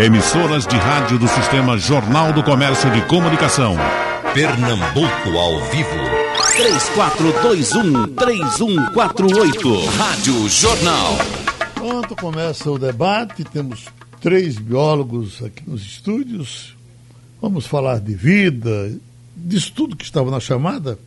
Emissoras 0.00 0.66
de 0.66 0.76
rádio 0.76 1.16
do 1.16 1.28
Sistema 1.28 1.78
Jornal 1.78 2.32
do 2.32 2.42
Comércio 2.42 2.90
de 2.90 3.00
Comunicação. 3.02 3.76
Pernambuco 4.34 5.38
ao 5.38 5.60
vivo. 5.70 5.94
3421-3148. 8.16 9.86
Rádio 9.96 10.48
Jornal. 10.48 11.18
Pronto, 11.74 12.16
começa 12.16 12.68
o 12.68 12.78
debate. 12.78 13.44
Temos 13.44 13.84
três 14.20 14.58
biólogos 14.58 15.40
aqui 15.40 15.62
nos 15.68 15.82
estúdios. 15.82 16.74
Vamos 17.40 17.64
falar 17.64 18.00
de 18.00 18.14
vida, 18.14 18.92
disso 19.36 19.72
tudo 19.72 19.94
que 19.94 20.04
estava 20.04 20.32
na 20.32 20.40
chamada. 20.40 20.98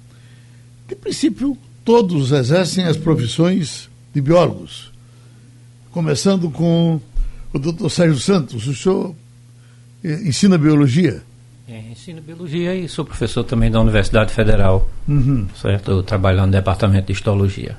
De 0.88 0.96
princípio, 0.96 1.58
todos 1.84 2.32
exercem 2.32 2.86
as 2.86 2.96
profissões 2.96 3.90
de 4.14 4.22
biólogos. 4.22 4.90
Começando 5.92 6.50
com 6.50 7.02
o 7.58 7.60
doutor 7.60 7.90
Sérgio 7.90 8.20
Santos. 8.20 8.68
O 8.68 8.74
senhor 8.74 9.16
eh, 10.04 10.22
ensina 10.24 10.58
biologia? 10.58 11.22
É, 11.68 11.92
ensino 11.92 12.22
biologia 12.22 12.74
e 12.74 12.88
sou 12.88 13.04
professor 13.04 13.44
também 13.44 13.70
da 13.70 13.82
Universidade 13.82 14.34
Federal. 14.34 14.90
Uhum. 15.08 15.48
Certo? 15.62 15.92
Eu 15.92 16.04
trabalho 16.04 16.46
no 16.46 16.52
departamento 16.52 17.08
de 17.08 17.14
histologia. 17.14 17.76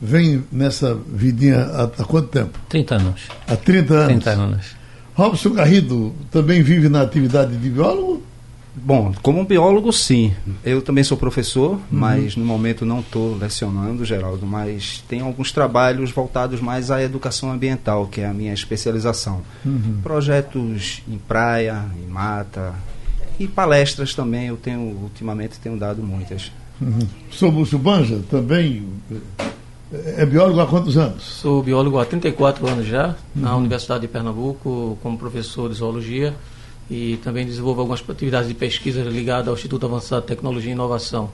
Vem 0.00 0.44
nessa 0.52 0.94
vidinha 0.94 1.62
há, 1.62 1.84
há 1.84 2.04
quanto 2.04 2.28
tempo? 2.28 2.58
30 2.68 2.94
anos. 2.94 3.22
Há 3.48 3.56
30 3.56 3.94
anos. 3.94 4.06
30 4.06 4.30
anos. 4.30 4.66
Robson 5.14 5.50
Garrido 5.50 6.14
também 6.30 6.62
vive 6.62 6.88
na 6.88 7.02
atividade 7.02 7.56
de 7.56 7.68
biólogo? 7.68 8.22
Bom, 8.74 9.12
como 9.22 9.44
biólogo, 9.44 9.92
sim. 9.92 10.32
Eu 10.64 10.80
também 10.80 11.02
sou 11.02 11.16
professor, 11.16 11.78
mas 11.90 12.36
no 12.36 12.44
momento 12.44 12.86
não 12.86 13.00
estou 13.00 13.36
lecionando, 13.36 14.04
Geraldo, 14.04 14.46
mas 14.46 15.02
tenho 15.08 15.24
alguns 15.24 15.50
trabalhos 15.50 16.10
voltados 16.12 16.60
mais 16.60 16.90
à 16.90 17.02
educação 17.02 17.50
ambiental, 17.50 18.06
que 18.06 18.20
é 18.20 18.26
a 18.26 18.32
minha 18.32 18.54
especialização. 18.54 19.42
Projetos 20.02 21.02
em 21.08 21.18
praia, 21.18 21.84
em 22.00 22.06
mata 22.06 22.74
e 23.38 23.48
palestras 23.48 24.14
também, 24.14 24.48
eu 24.48 24.56
tenho, 24.56 24.80
ultimamente 24.80 25.58
tenho 25.58 25.76
dado 25.76 26.02
muitas. 26.02 26.52
Uhum. 26.80 27.06
Sou 27.30 27.50
Lúcio 27.50 27.78
Banja, 27.78 28.20
também 28.30 28.86
é 29.92 30.24
biólogo 30.24 30.60
há 30.60 30.66
quantos 30.66 30.96
anos? 30.96 31.24
Sou 31.24 31.62
biólogo 31.62 31.98
há 31.98 32.04
34 32.04 32.66
anos 32.68 32.86
já, 32.86 33.16
na 33.34 33.56
Universidade 33.56 34.02
de 34.02 34.08
Pernambuco, 34.08 34.96
como 35.02 35.18
professor 35.18 35.68
de 35.68 35.74
zoologia 35.74 36.34
e 36.90 37.18
também 37.18 37.46
desenvolvo 37.46 37.80
algumas 37.80 38.02
atividades 38.06 38.48
de 38.48 38.54
pesquisa 38.54 39.02
ligadas 39.02 39.48
ao 39.48 39.54
Instituto 39.54 39.86
Avançado 39.86 40.22
de 40.22 40.28
Tecnologia 40.28 40.70
e 40.70 40.74
Inovação. 40.74 41.30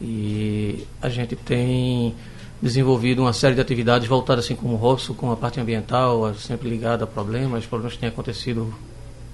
E 0.00 0.86
a 1.00 1.08
gente 1.08 1.36
tem 1.36 2.14
desenvolvido 2.60 3.22
uma 3.22 3.32
série 3.32 3.54
de 3.54 3.60
atividades 3.60 4.08
voltadas, 4.08 4.44
assim 4.44 4.54
como 4.54 4.74
o 4.74 4.76
Robson, 4.76 5.14
com 5.14 5.30
a 5.30 5.36
parte 5.36 5.60
ambiental, 5.60 6.34
sempre 6.34 6.68
ligada 6.68 7.04
a 7.04 7.06
problemas, 7.06 7.66
problemas 7.66 7.94
que 7.94 8.00
têm 8.00 8.08
acontecido 8.08 8.72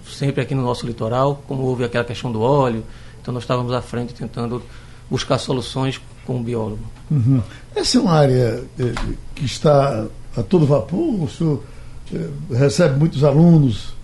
sempre 0.06 0.42
aqui 0.42 0.54
no 0.54 0.62
nosso 0.62 0.86
litoral, 0.86 1.42
como 1.46 1.62
houve 1.62 1.84
aquela 1.84 2.04
questão 2.04 2.32
do 2.32 2.40
óleo. 2.40 2.82
Então 3.20 3.32
nós 3.32 3.42
estávamos 3.42 3.72
à 3.72 3.82
frente 3.82 4.14
tentando 4.14 4.62
buscar 5.10 5.38
soluções 5.38 6.00
com 6.26 6.40
o 6.40 6.42
biólogo. 6.42 6.82
Uhum. 7.10 7.42
Essa 7.74 7.98
é 7.98 8.00
uma 8.00 8.12
área 8.12 8.64
eh, 8.78 8.92
que 9.34 9.44
está 9.44 10.06
a 10.36 10.42
todo 10.42 10.66
vapor? 10.66 11.22
O 11.22 11.28
senhor 11.28 11.62
eh, 12.12 12.28
recebe 12.50 12.98
muitos 12.98 13.24
alunos? 13.24 13.94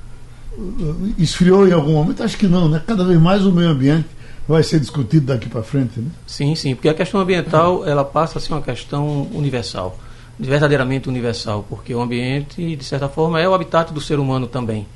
Esfriou 1.18 1.66
em 1.66 1.72
algum 1.72 1.92
momento? 1.92 2.22
Acho 2.22 2.36
que 2.36 2.46
não, 2.46 2.68
né? 2.68 2.82
Cada 2.86 3.04
vez 3.04 3.20
mais 3.20 3.44
o 3.44 3.52
meio 3.52 3.68
ambiente 3.68 4.08
vai 4.46 4.62
ser 4.62 4.78
discutido 4.78 5.26
daqui 5.26 5.48
para 5.48 5.62
frente, 5.62 6.00
né? 6.00 6.10
Sim, 6.26 6.54
sim, 6.54 6.74
porque 6.74 6.88
a 6.88 6.94
questão 6.94 7.20
ambiental 7.20 7.86
ela 7.86 8.04
passa 8.04 8.38
a 8.38 8.40
ser 8.40 8.52
uma 8.52 8.62
questão 8.62 9.28
universal, 9.32 9.98
verdadeiramente 10.38 11.08
universal, 11.08 11.64
porque 11.68 11.94
o 11.94 12.00
ambiente, 12.00 12.76
de 12.76 12.84
certa 12.84 13.08
forma, 13.08 13.40
é 13.40 13.48
o 13.48 13.54
habitat 13.54 13.92
do 13.92 14.00
ser 14.00 14.18
humano 14.18 14.46
também. 14.46 14.86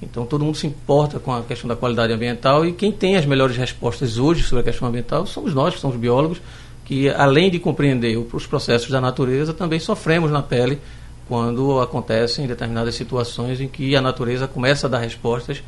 Então 0.00 0.26
todo 0.26 0.44
mundo 0.44 0.56
se 0.56 0.66
importa 0.66 1.18
com 1.18 1.32
a 1.32 1.42
questão 1.42 1.68
da 1.68 1.76
qualidade 1.76 2.12
ambiental 2.12 2.66
e 2.66 2.72
quem 2.72 2.92
tem 2.92 3.16
as 3.16 3.24
melhores 3.24 3.56
respostas 3.56 4.18
hoje 4.18 4.42
sobre 4.42 4.60
a 4.60 4.64
questão 4.64 4.88
ambiental 4.88 5.26
somos 5.26 5.54
nós, 5.54 5.74
que 5.74 5.80
somos 5.80 5.96
biólogos, 5.96 6.40
que 6.84 7.08
além 7.08 7.50
de 7.50 7.58
compreender 7.58 8.16
os 8.16 8.46
processos 8.46 8.90
da 8.90 9.00
natureza, 9.00 9.52
também 9.52 9.80
sofremos 9.80 10.30
na 10.30 10.42
pele 10.42 10.78
quando 11.28 11.80
acontecem 11.80 12.46
determinadas 12.46 12.94
situações 12.94 13.60
em 13.60 13.68
que 13.68 13.96
a 13.96 14.00
natureza 14.00 14.46
começa 14.46 14.86
a 14.86 14.90
dar 14.90 14.98
respostas 14.98 15.62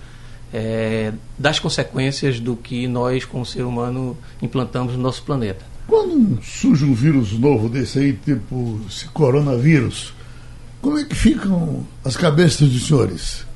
eh, 0.53 1.13
das 1.39 1.59
consequências 1.59 2.39
do 2.41 2.57
que 2.57 2.87
nós, 2.87 3.25
como 3.25 3.45
ser 3.45 3.63
humano, 3.63 4.17
implantamos 4.41 4.95
no 4.95 5.03
nosso 5.03 5.23
planeta. 5.23 5.65
Quando 5.87 6.39
surge 6.43 6.85
um 6.85 6.95
vírus 6.95 7.33
novo 7.33 7.69
desse 7.69 7.99
aí, 7.99 8.13
tipo 8.13 8.81
esse 8.89 9.07
coronavírus, 9.09 10.13
como 10.81 10.99
é 10.99 11.05
que 11.05 11.15
ficam 11.15 11.85
as 12.05 12.17
cabeças 12.17 12.69
dos 12.69 12.87
senhores? 12.87 13.47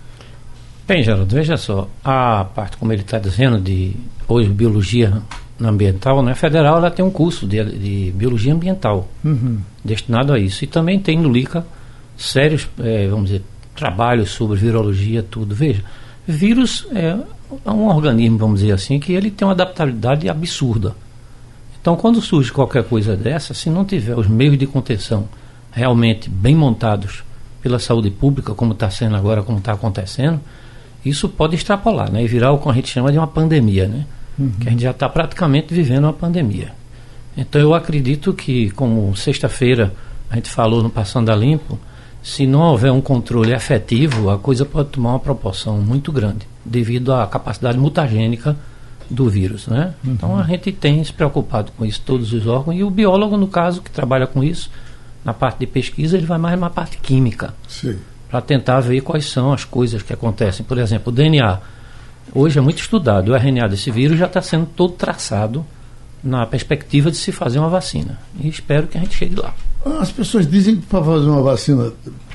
Bem, 0.89 1.03
Geraldo, 1.05 1.35
veja 1.35 1.57
só, 1.57 1.89
a 2.05 2.45
parte, 2.45 2.77
como 2.77 2.93
ele 2.93 3.03
está 3.03 3.19
dizendo, 3.19 3.61
de 3.61 3.95
hoje 4.27 4.49
biologia 4.49 5.23
ambiental, 5.61 6.23
né, 6.23 6.35
federal, 6.35 6.79
ela 6.79 6.91
tem 6.91 7.05
um 7.05 7.11
curso 7.11 7.47
de, 7.47 7.63
de 7.65 8.13
biologia 8.17 8.53
ambiental 8.53 9.09
Uhum. 9.25 9.61
destinado 9.85 10.33
a 10.33 10.39
isso. 10.39 10.65
E 10.65 10.67
também 10.67 10.99
tem 10.99 11.17
no 11.19 11.31
LICA 11.31 11.65
sérios, 12.17 12.69
eh, 12.79 13.09
vamos 13.09 13.27
dizer, 13.27 13.43
trabalhos 13.75 14.31
sobre 14.31 14.59
virologia, 14.59 15.23
tudo. 15.23 15.55
Veja, 15.55 15.83
vírus 16.27 16.87
é 16.93 17.17
um 17.67 17.87
organismo, 17.89 18.39
vamos 18.39 18.61
dizer 18.61 18.73
assim, 18.73 18.99
que 18.99 19.13
ele 19.13 19.31
tem 19.31 19.47
uma 19.47 19.55
adaptabilidade 19.55 20.29
absurda. 20.29 20.95
Então, 21.81 21.97
quando 21.97 22.21
surge 22.21 22.53
qualquer 22.53 22.85
coisa 22.85 23.17
dessa, 23.17 23.55
se 23.55 23.69
não 23.69 23.85
tiver 23.85 24.17
os 24.17 24.29
meios 24.29 24.57
de 24.57 24.67
contenção 24.67 25.29
realmente 25.73 26.31
bem 26.31 26.55
montados 26.55 27.25
pela 27.61 27.79
saúde 27.79 28.11
pública, 28.11 28.55
como 28.55 28.73
está 28.73 28.91
sendo 28.91 29.17
agora, 29.17 29.43
como 29.43 29.59
está 29.59 29.73
acontecendo, 29.73 30.41
isso 31.05 31.29
pode 31.29 31.57
extrapolar 31.57 32.11
né, 32.13 32.23
e 32.23 32.29
virar 32.29 32.53
o 32.53 32.59
que 32.59 32.69
a 32.69 32.73
gente 32.73 32.89
chama 32.89 33.11
de 33.11 33.19
uma 33.19 33.27
pandemia, 33.27 33.89
né? 33.89 34.07
Que 34.61 34.69
a 34.69 34.71
gente 34.71 34.83
já 34.83 34.93
está 34.93 35.09
praticamente 35.09 35.75
vivendo 35.75 36.05
uma 36.05 36.13
pandemia. 36.13 36.73
Então, 37.37 37.61
eu 37.61 37.75
acredito 37.75 38.33
que, 38.33 38.71
como 38.71 39.15
sexta-feira 39.17 39.93
a 40.31 40.37
gente 40.37 40.49
falou 40.49 40.83
no 40.83 40.89
Passando 40.89 41.31
a 41.31 41.37
Limpo, 41.37 41.79
se 42.23 42.47
não 42.47 42.61
houver 42.61 42.93
um 42.93 43.01
controle 43.01 43.53
efetivo, 43.53 44.31
a 44.31 44.39
coisa 44.39 44.65
pode 44.65 44.91
tomar 44.91 45.11
uma 45.11 45.19
proporção 45.19 45.79
muito 45.79 46.13
grande, 46.13 46.47
devido 46.65 47.13
à 47.13 47.27
capacidade 47.27 47.77
mutagênica 47.77 48.57
do 49.11 49.29
vírus. 49.29 49.67
Né? 49.67 49.93
Então 50.05 50.39
a 50.39 50.45
gente 50.45 50.71
tem 50.71 51.03
se 51.03 51.13
preocupado 51.13 51.73
com 51.77 51.85
isso, 51.85 52.01
todos 52.05 52.33
os 52.33 52.47
órgãos, 52.47 52.77
e 52.77 52.85
o 52.85 52.91
biólogo, 52.91 53.37
no 53.37 53.49
caso, 53.49 53.83
que 53.83 53.91
trabalha 53.91 54.27
com 54.27 54.43
isso, 54.43 54.71
na 55.25 55.35
parte 55.35 55.59
de 55.59 55.67
pesquisa, 55.67 56.17
ele 56.17 56.27
vai 56.27 56.39
mais 56.39 56.59
na 56.59 56.71
parte 56.71 56.99
química, 56.99 57.55
para 58.29 58.41
tentar 58.41 58.81
ver 58.81 59.01
quais 59.01 59.27
são 59.27 59.53
as 59.53 59.65
coisas 59.65 60.03
que 60.03 60.13
acontecem. 60.13 60.65
Por 60.65 60.79
exemplo, 60.79 61.13
o 61.13 61.15
DNA. 61.15 61.59
Hoje 62.35 62.59
é 62.59 62.63
muito 62.63 62.79
estudado, 62.79 63.33
o 63.33 63.35
RNA 63.35 63.69
desse 63.69 63.91
vírus 63.91 64.19
já 64.19 64.27
está 64.27 64.41
sendo 64.41 64.65
todo 64.65 64.95
traçado 64.95 65.67
na 66.23 66.47
perspectiva 66.47 67.11
de 67.11 67.17
se 67.17 67.33
fazer 67.33 67.59
uma 67.59 67.69
vacina. 67.69 68.19
E 68.41 68.49
espero 68.49 68.87
que 68.87 68.97
a 68.97 69.01
gente 69.01 69.15
chegue 69.15 69.35
lá. 69.35 69.53
As 69.85 70.13
pessoas 70.13 70.47
dizem 70.47 70.77
que 70.77 70.87
para 70.87 71.03
fazer 71.03 71.29
uma 71.29 71.43
vacina 71.43 71.93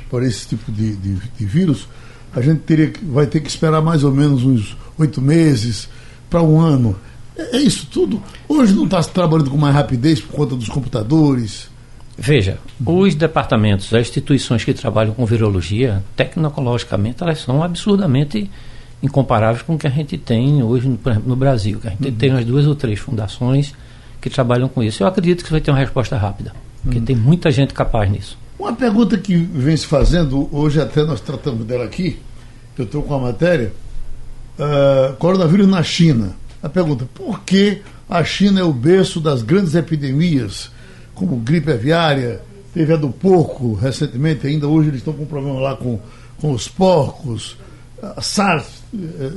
para 0.10 0.26
esse 0.26 0.48
tipo 0.48 0.72
de, 0.72 0.96
de, 0.96 1.16
de 1.16 1.46
vírus, 1.46 1.88
a 2.34 2.42
gente 2.42 2.60
teria, 2.60 2.92
vai 3.04 3.26
ter 3.26 3.40
que 3.40 3.50
esperar 3.50 3.82
mais 3.82 4.04
ou 4.04 4.12
menos 4.12 4.44
uns 4.44 4.78
oito 4.98 5.22
meses 5.22 5.90
para 6.30 6.42
um 6.42 6.60
ano. 6.60 6.96
É, 7.38 7.58
é 7.58 7.60
isso 7.60 7.88
tudo? 7.92 8.22
Hoje 8.48 8.74
não 8.74 8.86
está 8.86 9.02
se 9.02 9.10
trabalhando 9.12 9.50
com 9.50 9.58
mais 9.58 9.74
rapidez 9.74 10.20
por 10.20 10.36
conta 10.36 10.56
dos 10.56 10.70
computadores? 10.70 11.70
Veja, 12.18 12.58
os 12.84 13.16
departamentos, 13.16 13.94
as 13.94 14.08
instituições 14.08 14.64
que 14.64 14.74
trabalham 14.74 15.14
com 15.14 15.26
virologia, 15.26 16.04
tecnologicamente, 16.16 17.22
elas 17.22 17.42
são 17.42 17.62
absurdamente 17.62 18.50
incomparáveis 19.04 19.62
com 19.62 19.76
o 19.76 19.78
que 19.78 19.86
a 19.86 19.92
gente 19.92 20.18
tem 20.18 20.64
hoje, 20.64 20.88
no, 20.88 20.98
por 20.98 21.12
exemplo, 21.12 21.30
no 21.30 21.36
Brasil. 21.36 21.80
Que 21.80 21.88
a 21.88 21.92
gente 21.92 22.12
tem 22.14 22.32
umas 22.32 22.44
duas 22.44 22.66
ou 22.66 22.74
três 22.74 23.00
fundações 23.00 23.74
que 24.20 24.30
trabalham 24.30 24.68
com 24.68 24.82
isso. 24.82 25.04
Eu 25.04 25.08
acredito 25.08 25.46
que 25.46 25.52
vai 25.52 25.62
ter 25.62 25.70
uma 25.70 25.78
resposta 25.78 26.18
rápida, 26.18 26.54
porque 26.88 27.02
tem 27.02 27.16
muita 27.16 27.52
gente 27.52 27.74
capaz 27.74 28.10
nisso. 28.10 28.38
Uma 28.58 28.74
pergunta 28.74 29.18
que 29.18 29.36
vem 29.36 29.78
se 29.78 29.86
fazendo, 29.86 30.50
hoje 30.52 30.82
até 30.82 31.04
nós 31.04 31.22
tratamos 31.22 31.66
dela 31.66 31.86
aqui, 31.86 32.20
eu 32.78 32.86
estou 32.86 33.04
com 33.04 33.14
a 33.16 33.20
matéria, 33.20 33.72
ah, 34.60 35.14
coronavírus 35.20 35.68
na 35.68 35.84
China. 35.84 36.36
A 36.62 36.70
pergunta, 36.70 37.08
por 37.14 37.42
que 37.42 37.82
a 38.10 38.24
China 38.24 38.60
é 38.60 38.64
o 38.64 38.74
berço 38.74 39.20
das 39.20 39.42
grandes 39.44 39.76
epidemias, 39.76 40.72
como 41.14 41.38
gripe 41.38 41.72
aviária, 41.72 42.42
teve 42.74 42.94
a 42.94 42.98
do 42.98 43.10
porco 43.10 43.74
recentemente, 43.74 44.48
ainda 44.48 44.68
hoje 44.68 44.90
eles 44.90 45.00
estão 45.00 45.14
com 45.14 45.24
um 45.24 45.28
problema 45.28 45.60
lá 45.60 45.76
com, 45.76 46.00
com 46.40 46.52
os 46.52 46.68
porcos, 46.68 47.58
a 48.02 48.22
SARS. 48.22 48.84
eh, 48.94 49.32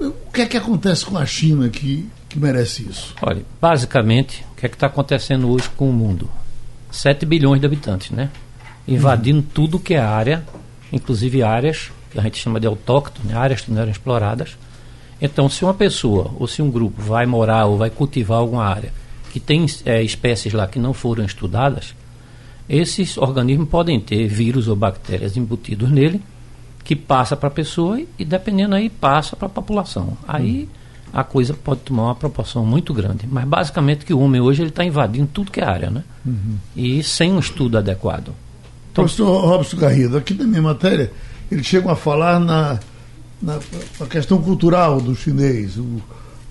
O 0.00 0.32
que 0.32 0.42
é 0.42 0.46
que 0.46 0.56
acontece 0.56 1.04
com 1.04 1.18
a 1.18 1.26
China 1.26 1.68
que, 1.68 2.08
que 2.28 2.38
merece 2.38 2.88
isso? 2.88 3.14
Olha, 3.22 3.42
basicamente, 3.60 4.44
que 4.60 4.66
é 4.66 4.68
que 4.68 4.76
está 4.76 4.88
acontecendo 4.88 5.48
hoje 5.48 5.70
com 5.70 5.88
o 5.88 5.92
mundo? 5.92 6.28
7 6.90 7.24
bilhões 7.24 7.60
de 7.60 7.66
habitantes, 7.66 8.10
né? 8.10 8.30
Invadindo 8.86 9.40
tudo 9.42 9.78
que 9.78 9.94
é 9.94 10.00
área, 10.00 10.44
inclusive 10.92 11.42
áreas 11.42 11.90
que 12.10 12.18
a 12.18 12.22
gente 12.22 12.38
chama 12.38 12.60
de 12.60 12.66
autóctone, 12.66 13.32
áreas 13.32 13.62
que 13.62 13.70
não 13.70 13.80
eram 13.80 13.90
exploradas. 13.90 14.58
Então, 15.20 15.48
se 15.48 15.64
uma 15.64 15.72
pessoa 15.72 16.34
ou 16.38 16.46
se 16.46 16.60
um 16.60 16.70
grupo 16.70 17.00
vai 17.00 17.24
morar 17.24 17.66
ou 17.66 17.78
vai 17.78 17.88
cultivar 17.88 18.38
alguma 18.38 18.64
área 18.64 18.92
que 19.32 19.40
tem 19.40 19.64
eh, 19.86 20.02
espécies 20.02 20.52
lá 20.52 20.66
que 20.66 20.78
não 20.78 20.92
foram 20.92 21.24
estudadas, 21.24 21.94
esses 22.68 23.16
organismos 23.16 23.68
podem 23.68 23.98
ter 23.98 24.26
vírus 24.26 24.68
ou 24.68 24.76
bactérias 24.76 25.36
embutidos 25.36 25.90
nele 25.90 26.20
que 26.84 26.94
passa 26.94 27.36
para 27.36 27.48
a 27.48 27.52
pessoa 27.52 28.00
e, 28.18 28.24
dependendo 28.24 28.74
aí, 28.74 28.90
passa 28.90 29.36
para 29.36 29.46
a 29.46 29.50
população. 29.50 30.18
Aí 30.26 30.68
a 31.12 31.24
coisa 31.24 31.54
pode 31.54 31.80
tomar 31.80 32.04
uma 32.04 32.14
proporção 32.14 32.64
muito 32.64 32.94
grande. 32.94 33.26
Mas 33.30 33.44
basicamente 33.44 34.04
que 34.04 34.14
o 34.14 34.20
homem 34.20 34.40
hoje 34.40 34.62
ele 34.62 34.70
está 34.70 34.84
invadindo 34.84 35.28
tudo 35.32 35.50
que 35.50 35.60
é 35.60 35.64
área, 35.64 35.90
né? 35.90 36.04
E 36.76 37.02
sem 37.02 37.32
um 37.32 37.38
estudo 37.38 37.78
adequado. 37.78 38.32
Então, 38.92 39.04
Professor 39.04 39.44
Robson 39.44 39.76
Garrido, 39.76 40.16
aqui 40.16 40.34
na 40.34 40.44
minha 40.44 40.62
matéria, 40.62 41.12
eles 41.50 41.66
chegam 41.66 41.90
a 41.90 41.96
falar 41.96 42.40
na, 42.40 42.78
na, 43.40 43.58
na 43.98 44.06
questão 44.06 44.40
cultural 44.40 45.00
do 45.00 45.14
chinês, 45.14 45.76
o, 45.76 46.02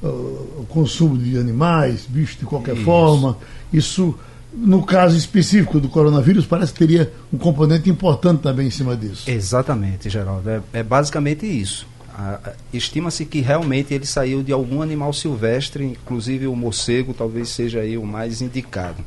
o, 0.02 0.08
o 0.08 0.66
consumo 0.70 1.18
de 1.18 1.38
animais, 1.38 2.06
bichos 2.08 2.38
de 2.40 2.46
qualquer 2.46 2.76
Isso. 2.76 2.86
forma. 2.86 3.38
Isso, 3.72 4.18
no 4.54 4.84
caso 4.84 5.18
específico 5.18 5.80
do 5.80 5.90
coronavírus, 5.90 6.46
parece 6.46 6.74
que 6.74 6.80
teria 6.80 7.12
um 7.32 7.38
componente 7.38 7.90
importante 7.90 8.42
também 8.42 8.68
em 8.68 8.72
cima 8.72 8.96
disso. 8.96 9.30
Exatamente, 9.30 10.10
Geraldo. 10.10 10.50
É, 10.50 10.62
é 10.74 10.84
basicamente 10.84 11.46
isso. 11.46 11.86
Estima-se 12.74 13.26
que 13.26 13.42
realmente 13.42 13.94
ele 13.94 14.06
saiu 14.06 14.44
de 14.44 14.52
algum 14.52 14.82
animal 14.82 15.14
silvestre, 15.14 15.84
inclusive 15.86 16.48
o 16.48 16.56
morcego 16.56 17.14
talvez 17.14 17.50
seja 17.50 17.80
aí 17.80 17.98
o 17.98 18.06
mais 18.06 18.42
indicado. 18.42 19.04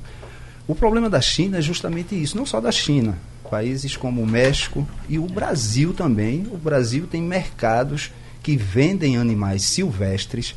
O 0.67 0.75
problema 0.75 1.11
da 1.11 1.21
China 1.21 1.59
é 1.59 1.61
justamente 1.61 2.21
isso, 2.21 2.37
não 2.37 2.47
só 2.47 2.61
da 2.61 2.73
China. 2.73 3.19
Países 3.51 3.97
como 3.97 4.23
o 4.23 4.27
México 4.27 4.87
e 5.09 5.19
o 5.19 5.27
Brasil 5.27 5.93
também. 5.93 6.47
O 6.51 6.57
Brasil 6.57 7.07
tem 7.07 7.21
mercados 7.21 8.11
que 8.43 8.57
vendem 8.57 9.17
animais 9.17 9.63
silvestres, 9.65 10.55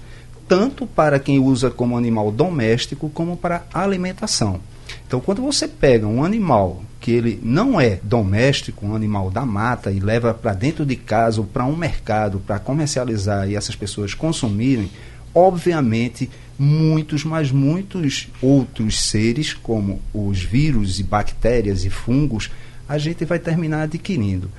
tanto 0.48 0.88
para 0.88 1.20
quem 1.20 1.40
usa 1.40 1.70
como 1.70 1.98
animal 1.98 2.32
doméstico, 2.32 3.10
como 3.10 3.36
para 3.36 3.66
alimentação. 3.74 4.62
Então, 5.06 5.20
quando 5.20 5.42
você 5.42 5.68
pega 5.68 6.08
um 6.08 6.24
animal 6.24 6.84
que 7.06 7.12
ele 7.12 7.40
não 7.44 7.80
é 7.80 8.00
doméstico, 8.02 8.84
um 8.84 8.96
animal 8.96 9.30
da 9.30 9.46
mata, 9.46 9.92
e 9.92 10.00
leva 10.00 10.34
para 10.34 10.56
dentro 10.56 10.84
de 10.84 10.96
casa 10.96 11.40
ou 11.40 11.46
para 11.46 11.64
um 11.64 11.76
mercado 11.76 12.40
para 12.40 12.58
comercializar 12.58 13.48
e 13.48 13.56
essas 13.56 13.76
pessoas 13.76 14.16
consumirem, 14.16 14.90
obviamente 15.32 16.28
muitos, 16.58 17.24
mas 17.24 17.52
muitos 17.52 18.28
outros 18.42 19.00
seres, 19.00 19.54
como 19.54 20.02
os 20.12 20.42
vírus 20.42 21.00
e 21.00 21.04
bactérias 21.04 21.86
e 21.86 21.92
fungos, 21.92 22.50
a 22.90 22.98
gente 22.98 23.24
vai 23.24 23.38
terminar 23.38 23.84
adquirindo. 23.84 24.50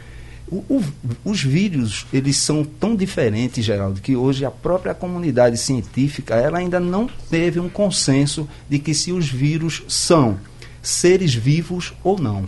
O- 0.48 0.62
o- 0.68 0.84
os 1.24 1.42
vírus, 1.42 2.06
eles 2.12 2.36
são 2.36 2.62
tão 2.64 2.94
diferentes, 2.94 3.64
Geraldo, 3.64 4.00
que 4.00 4.14
hoje 4.14 4.44
a 4.44 4.52
própria 4.52 4.94
comunidade 4.94 5.56
científica, 5.58 6.36
ela 6.36 6.58
ainda 6.58 6.78
não 6.78 7.10
teve 7.28 7.58
um 7.58 7.68
consenso 7.68 8.48
de 8.70 8.78
que 8.78 8.94
se 8.94 9.10
os 9.10 9.28
vírus 9.28 9.82
são 9.88 10.38
seres 10.86 11.34
vivos 11.34 11.92
ou 12.04 12.18
não. 12.18 12.44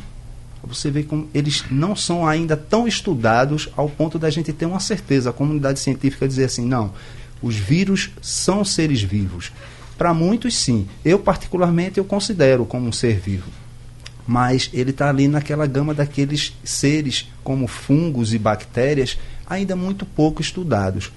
Você 0.62 0.90
vê 0.90 1.02
como 1.02 1.28
eles 1.32 1.64
não 1.70 1.96
são 1.96 2.26
ainda 2.26 2.56
tão 2.56 2.86
estudados 2.86 3.68
ao 3.76 3.88
ponto 3.88 4.18
da 4.18 4.28
gente 4.30 4.52
ter 4.52 4.66
uma 4.66 4.80
certeza, 4.80 5.30
a 5.30 5.32
comunidade 5.32 5.80
científica 5.80 6.28
dizer 6.28 6.44
assim, 6.44 6.66
não, 6.66 6.92
os 7.42 7.56
vírus 7.56 8.10
são 8.20 8.64
seres 8.64 9.02
vivos. 9.02 9.50
Para 9.96 10.14
muitos, 10.14 10.56
sim. 10.56 10.86
Eu, 11.04 11.18
particularmente, 11.18 11.98
eu 11.98 12.04
considero 12.04 12.64
como 12.64 12.86
um 12.86 12.92
ser 12.92 13.18
vivo 13.18 13.50
mas 14.28 14.68
ele 14.74 14.90
está 14.90 15.08
ali 15.08 15.26
naquela 15.26 15.66
gama 15.66 15.94
daqueles 15.94 16.52
seres 16.62 17.32
como 17.42 17.66
fungos 17.66 18.34
e 18.34 18.38
bactérias 18.38 19.16
ainda 19.46 19.74
muito 19.74 20.04
pouco 20.04 20.42
estudados. 20.42 21.10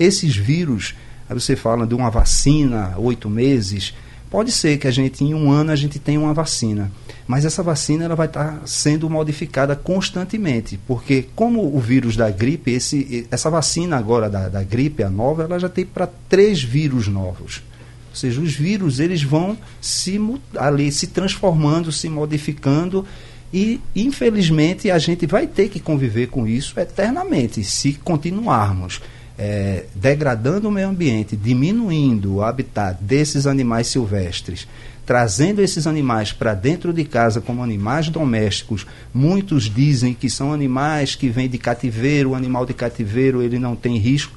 Esses 0.00 0.34
vírus, 0.34 0.96
aí 1.28 1.34
você 1.38 1.54
fala 1.54 1.86
de 1.86 1.94
uma 1.94 2.10
vacina, 2.10 2.92
oito 2.98 3.30
meses, 3.30 3.94
pode 4.30 4.52
ser 4.52 4.78
que 4.78 4.86
a 4.86 4.90
gente 4.90 5.24
em 5.24 5.34
um 5.34 5.50
ano 5.50 5.72
a 5.72 5.76
gente 5.76 5.98
tenha 5.98 6.20
uma 6.20 6.34
vacina, 6.34 6.90
mas 7.26 7.44
essa 7.44 7.62
vacina 7.62 8.04
ela 8.04 8.14
vai 8.14 8.26
estar 8.26 8.62
sendo 8.66 9.08
modificada 9.08 9.74
constantemente, 9.74 10.78
porque 10.86 11.26
como 11.34 11.74
o 11.74 11.80
vírus 11.80 12.16
da 12.16 12.30
gripe, 12.30 12.70
esse, 12.70 13.26
essa 13.30 13.50
vacina 13.50 13.96
agora 13.96 14.28
da, 14.28 14.48
da 14.48 14.62
gripe, 14.62 15.02
a 15.02 15.10
nova, 15.10 15.44
ela 15.44 15.58
já 15.58 15.68
tem 15.68 15.84
para 15.84 16.08
três 16.28 16.62
vírus 16.62 17.08
novos. 17.08 17.62
Ou 18.10 18.16
seja, 18.16 18.40
os 18.40 18.54
vírus 18.54 18.98
eles 18.98 19.22
vão 19.22 19.58
se 19.80 20.18
ali 20.56 20.90
se 20.90 21.08
transformando, 21.08 21.92
se 21.92 22.08
modificando 22.08 23.04
e 23.52 23.80
infelizmente 23.94 24.90
a 24.90 24.98
gente 24.98 25.26
vai 25.26 25.46
ter 25.46 25.68
que 25.68 25.78
conviver 25.78 26.28
com 26.28 26.46
isso 26.46 26.78
eternamente 26.80 27.62
se 27.62 27.92
continuarmos 27.94 29.00
eh, 29.38 29.84
degradando 29.94 30.68
o 30.68 30.72
meio 30.72 30.88
ambiente, 30.88 31.36
diminuindo 31.36 32.36
o 32.36 32.42
habitat 32.42 33.02
desses 33.02 33.46
animais 33.46 33.86
silvestres, 33.86 34.66
trazendo 35.04 35.60
esses 35.60 35.86
animais 35.86 36.32
para 36.32 36.54
dentro 36.54 36.92
de 36.92 37.04
casa 37.04 37.40
como 37.40 37.62
animais 37.62 38.08
domésticos. 38.08 38.86
Muitos 39.12 39.64
dizem 39.64 40.14
que 40.14 40.28
são 40.28 40.52
animais 40.52 41.14
que 41.14 41.28
vêm 41.28 41.48
de 41.48 41.58
cativeiro, 41.58 42.30
o 42.30 42.34
animal 42.34 42.66
de 42.66 42.74
cativeiro 42.74 43.42
ele 43.42 43.58
não 43.58 43.76
tem 43.76 43.96
risco. 43.98 44.36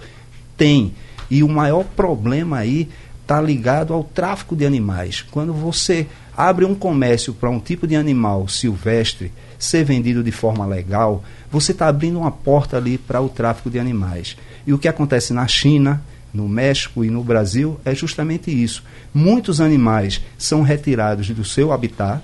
Tem. 0.58 0.94
E 1.30 1.44
o 1.44 1.48
maior 1.48 1.84
problema 1.84 2.58
aí 2.58 2.90
está 3.22 3.40
ligado 3.40 3.94
ao 3.94 4.04
tráfico 4.04 4.56
de 4.56 4.66
animais. 4.66 5.24
Quando 5.32 5.54
você 5.54 6.08
abre 6.36 6.66
um 6.66 6.74
comércio 6.74 7.34
para 7.34 7.50
um 7.50 7.60
tipo 7.60 7.86
de 7.86 7.96
animal 7.96 8.48
silvestre 8.48 9.32
ser 9.58 9.84
vendido 9.84 10.24
de 10.24 10.32
forma 10.32 10.66
legal, 10.66 11.24
você 11.52 11.72
está 11.72 11.88
abrindo 11.88 12.18
uma 12.18 12.32
porta 12.32 12.78
ali 12.78 12.98
para 12.98 13.22
o 13.22 13.30
tráfico 13.30 13.70
de 13.70 13.78
animais. 13.78 14.36
E 14.70 14.74
o 14.74 14.78
que 14.78 14.88
acontece 14.88 15.34
na 15.34 15.48
China, 15.48 16.00
no 16.32 16.48
México 16.48 17.04
e 17.04 17.10
no 17.10 17.24
Brasil 17.24 17.80
é 17.84 17.96
justamente 17.96 18.52
isso. 18.52 18.84
Muitos 19.12 19.60
animais 19.60 20.22
são 20.38 20.62
retirados 20.62 21.28
do 21.32 21.44
seu 21.44 21.72
habitat, 21.72 22.22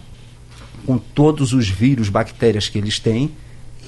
com 0.85 0.99
todos 0.99 1.53
os 1.53 1.67
vírus, 1.67 2.07
bactérias 2.07 2.69
que 2.69 2.77
eles 2.77 2.99
têm, 2.99 3.31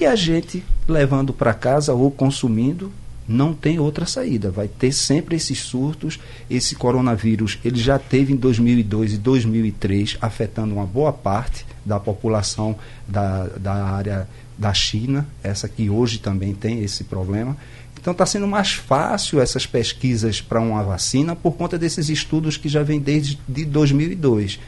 e 0.00 0.04
a 0.04 0.16
gente 0.16 0.64
levando 0.88 1.32
para 1.32 1.54
casa 1.54 1.94
ou 1.94 2.10
consumindo 2.10 2.90
não 3.28 3.54
tem 3.54 3.78
outra 3.78 4.06
saída. 4.06 4.50
Vai 4.50 4.66
ter 4.66 4.90
sempre 4.90 5.36
esses 5.36 5.60
surtos. 5.60 6.18
Esse 6.50 6.74
coronavírus 6.74 7.60
ele 7.64 7.78
já 7.78 7.96
teve 7.96 8.32
em 8.32 8.36
2002 8.36 9.12
e 9.12 9.18
2003, 9.18 10.18
afetando 10.20 10.74
uma 10.74 10.86
boa 10.86 11.12
parte 11.12 11.64
da 11.86 12.00
população 12.00 12.74
da, 13.06 13.44
da 13.44 13.84
área 13.84 14.28
da 14.58 14.74
China, 14.74 15.24
essa 15.44 15.68
que 15.68 15.88
hoje 15.88 16.18
também 16.18 16.52
tem 16.52 16.82
esse 16.82 17.04
problema. 17.04 17.56
Então 18.00 18.12
está 18.12 18.24
sendo 18.24 18.46
mais 18.46 18.72
fácil 18.72 19.40
essas 19.40 19.66
pesquisas 19.66 20.40
para 20.40 20.60
uma 20.60 20.82
vacina 20.82 21.34
por 21.34 21.52
conta 21.52 21.78
desses 21.78 22.08
estudos 22.08 22.56
que 22.56 22.68
já 22.68 22.82
vêm 22.82 23.00
desde 23.00 23.38
de 23.48 23.64
2002. 23.64 24.58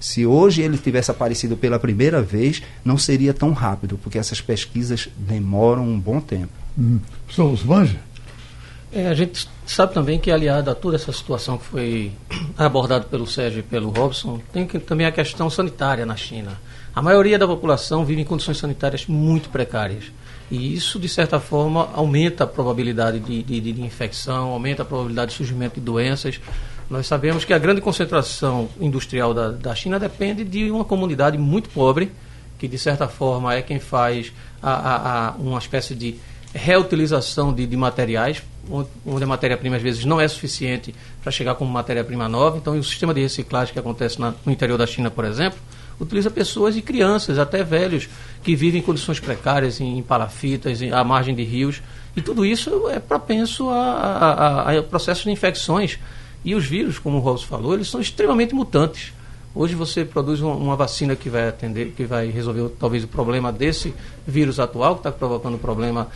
Se 0.00 0.24
hoje 0.24 0.62
ele 0.62 0.78
tivesse 0.78 1.10
aparecido 1.10 1.56
pela 1.56 1.78
primeira 1.78 2.22
vez, 2.22 2.62
não 2.84 2.96
seria 2.96 3.34
tão 3.34 3.52
rápido, 3.52 3.98
porque 3.98 4.18
essas 4.18 4.40
pesquisas 4.40 5.08
demoram 5.16 5.82
um 5.82 5.98
bom 5.98 6.20
tempo. 6.20 6.52
Hum. 6.78 7.00
Professor 7.26 7.52
Osmanja? 7.52 7.98
É, 8.92 9.08
a 9.08 9.14
gente 9.14 9.46
sabe 9.66 9.92
também 9.92 10.18
que, 10.18 10.30
aliado 10.30 10.70
a 10.70 10.74
toda 10.74 10.96
essa 10.96 11.12
situação 11.12 11.58
que 11.58 11.64
foi 11.64 12.12
abordada 12.56 13.04
pelo 13.04 13.26
Sérgio 13.26 13.60
e 13.60 13.62
pelo 13.62 13.90
Robson, 13.90 14.40
tem 14.52 14.66
que, 14.66 14.78
também 14.78 15.06
a 15.06 15.12
questão 15.12 15.50
sanitária 15.50 16.06
na 16.06 16.16
China. 16.16 16.58
A 16.94 17.02
maioria 17.02 17.38
da 17.38 17.46
população 17.46 18.04
vive 18.04 18.22
em 18.22 18.24
condições 18.24 18.58
sanitárias 18.58 19.06
muito 19.06 19.50
precárias. 19.50 20.04
E 20.50 20.74
isso, 20.74 20.98
de 20.98 21.08
certa 21.08 21.38
forma, 21.38 21.90
aumenta 21.94 22.44
a 22.44 22.46
probabilidade 22.46 23.20
de, 23.20 23.42
de, 23.42 23.60
de 23.72 23.82
infecção, 23.82 24.50
aumenta 24.50 24.82
a 24.82 24.84
probabilidade 24.84 25.32
de 25.32 25.36
surgimento 25.36 25.74
de 25.74 25.80
doenças. 25.82 26.40
Nós 26.88 27.06
sabemos 27.06 27.44
que 27.44 27.52
a 27.52 27.58
grande 27.58 27.80
concentração 27.82 28.68
industrial 28.80 29.34
da, 29.34 29.50
da 29.50 29.74
China 29.74 29.98
depende 29.98 30.44
de 30.44 30.70
uma 30.70 30.84
comunidade 30.84 31.36
muito 31.36 31.68
pobre, 31.68 32.10
que, 32.58 32.66
de 32.66 32.78
certa 32.78 33.06
forma, 33.06 33.54
é 33.54 33.60
quem 33.62 33.78
faz 33.78 34.32
a, 34.62 34.72
a, 34.72 35.28
a 35.28 35.30
uma 35.32 35.58
espécie 35.58 35.94
de 35.94 36.16
reutilização 36.54 37.52
de, 37.52 37.66
de 37.66 37.76
materiais, 37.76 38.42
onde- 38.70 39.24
a 39.24 39.26
matéria-prima 39.26 39.76
às 39.76 39.82
vezes 39.82 40.04
não 40.04 40.20
é 40.20 40.26
suficiente 40.26 40.94
para 41.22 41.30
chegar 41.30 41.54
como 41.56 41.70
matéria-prima 41.70 42.28
nova. 42.28 42.56
Então, 42.56 42.78
o 42.78 42.82
sistema 42.82 43.12
de 43.12 43.20
reciclagem 43.20 43.72
que 43.72 43.78
acontece 43.78 44.18
na- 44.20 44.34
no 44.44 44.50
interior 44.52 44.78
da 44.78 44.86
China, 44.86 45.10
por 45.10 45.24
exemplo, 45.24 45.58
utiliza 46.00 46.30
pessoas 46.30 46.76
e 46.76 46.82
crianças, 46.82 47.38
até 47.38 47.62
velhos, 47.62 48.08
que 48.42 48.54
vivem 48.54 48.80
em 48.80 48.84
condições 48.84 49.18
precárias, 49.18 49.80
em, 49.80 50.02
palafitas, 50.02 50.80
em, 50.80 50.92
à 50.92 51.02
margem 51.02 51.34
de 51.34 51.42
rios. 51.42 51.82
E 52.16 52.22
tudo 52.22 52.44
isso 52.44 52.88
é 52.88 52.98
propenso 52.98 53.68
a, 53.70 53.74
a, 53.74 54.72
a, 54.72 54.78
a 54.78 54.82
processos 54.82 55.24
de 55.24 55.30
infecções. 55.30 55.98
E 56.44 56.54
os 56.54 56.64
vírus, 56.64 56.98
como 56.98 57.18
o 57.18 57.20
Robson 57.20 57.46
falou, 57.46 57.74
eles 57.74 57.88
são 57.88 58.00
extremamente 58.00 58.54
mutantes. 58.54 59.12
Hoje 59.54 59.74
você 59.74 60.04
produz 60.04 60.40
uma, 60.40 60.54
uma 60.54 60.76
vacina 60.76 61.16
que 61.16 61.28
vai 61.28 61.48
atender, 61.48 61.92
que 61.96 62.04
vai 62.04 62.30
resolver 62.30 62.68
talvez 62.78 63.02
o 63.02 63.08
problema 63.08 63.50
desse 63.52 63.92
vírus 64.26 64.60
atual, 64.60 64.94
que 64.94 65.00
está 65.00 65.10
provocando 65.10 65.54
o 65.54 65.58
problema 65.58 66.08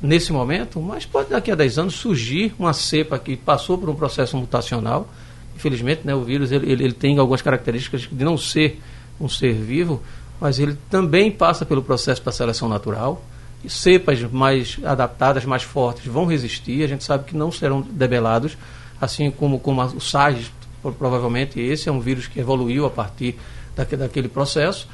nesse 0.00 0.32
momento, 0.32 0.80
mas 0.80 1.04
pode 1.04 1.30
daqui 1.30 1.50
a 1.50 1.54
10 1.54 1.78
anos 1.78 1.94
surgir 1.94 2.54
uma 2.58 2.72
cepa 2.72 3.18
que 3.18 3.36
passou 3.36 3.76
por 3.76 3.88
um 3.88 3.94
processo 3.94 4.36
mutacional. 4.36 5.08
Infelizmente, 5.54 6.02
né, 6.04 6.14
o 6.14 6.22
vírus 6.22 6.52
ele, 6.52 6.70
ele, 6.70 6.84
ele 6.84 6.92
tem 6.92 7.18
algumas 7.18 7.42
características 7.42 8.08
de 8.10 8.24
não 8.24 8.36
ser 8.36 8.80
um 9.20 9.28
ser 9.28 9.52
vivo, 9.54 10.02
mas 10.40 10.58
ele 10.58 10.76
também 10.90 11.30
passa 11.30 11.64
pelo 11.64 11.82
processo 11.82 12.22
da 12.22 12.32
seleção 12.32 12.68
natural. 12.68 13.22
E 13.64 13.70
cepas 13.70 14.20
mais 14.30 14.78
adaptadas, 14.84 15.44
mais 15.44 15.62
fortes, 15.62 16.06
vão 16.06 16.26
resistir. 16.26 16.84
A 16.84 16.86
gente 16.86 17.02
sabe 17.02 17.24
que 17.24 17.36
não 17.36 17.50
serão 17.50 17.80
debelados, 17.80 18.56
assim 19.00 19.30
como, 19.30 19.58
como 19.58 19.82
o 19.82 20.00
SARS, 20.00 20.52
pro- 20.82 20.92
provavelmente 20.92 21.58
esse 21.58 21.88
é 21.88 21.92
um 21.92 21.98
vírus 21.98 22.26
que 22.28 22.38
evoluiu 22.38 22.84
a 22.86 22.90
partir 22.90 23.34
daque- 23.74 23.96
daquele 23.96 24.28
processo. 24.28 24.86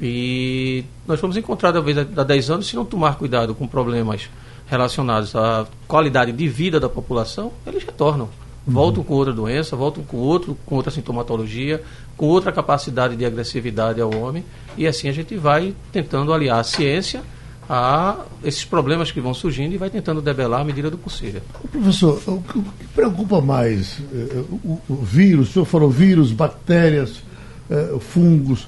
E 0.00 0.84
nós 1.06 1.20
fomos 1.20 1.36
encontrar, 1.36 1.72
talvez, 1.72 1.98
há 1.98 2.02
10 2.24 2.50
anos, 2.50 2.66
se 2.66 2.76
não 2.76 2.84
tomar 2.84 3.16
cuidado 3.16 3.54
com 3.54 3.66
problemas 3.66 4.28
relacionados 4.66 5.34
à 5.36 5.66
qualidade 5.86 6.32
de 6.32 6.48
vida 6.48 6.78
da 6.80 6.88
população, 6.88 7.52
eles 7.66 7.84
retornam. 7.84 8.28
Voltam 8.68 9.02
com 9.02 9.14
outra 9.14 9.32
doença, 9.32 9.74
voltam 9.74 10.04
com 10.04 10.18
outro, 10.18 10.56
com 10.66 10.74
outra 10.74 10.90
sintomatologia, 10.90 11.82
com 12.16 12.26
outra 12.26 12.52
capacidade 12.52 13.16
de 13.16 13.24
agressividade 13.24 14.00
ao 14.00 14.14
homem, 14.14 14.44
e 14.76 14.86
assim 14.86 15.08
a 15.08 15.12
gente 15.12 15.36
vai 15.36 15.74
tentando 15.90 16.32
aliar 16.32 16.60
a 16.60 16.64
ciência 16.64 17.22
a 17.68 18.24
esses 18.42 18.64
problemas 18.64 19.10
que 19.10 19.20
vão 19.20 19.34
surgindo 19.34 19.74
e 19.74 19.78
vai 19.78 19.90
tentando 19.90 20.22
debelar 20.22 20.62
à 20.62 20.64
medida 20.64 20.90
do 20.90 20.96
possível. 20.96 21.42
Professor, 21.70 22.20
o 22.26 22.42
que 22.42 22.62
preocupa 22.94 23.40
mais 23.40 23.98
eh, 24.12 24.44
o, 24.50 24.80
o, 24.88 24.96
vírus, 24.96 25.50
o 25.50 25.52
senhor 25.52 25.64
falou 25.66 25.90
vírus, 25.90 26.32
bactérias, 26.32 27.22
eh, 27.70 27.96
fungos, 28.00 28.66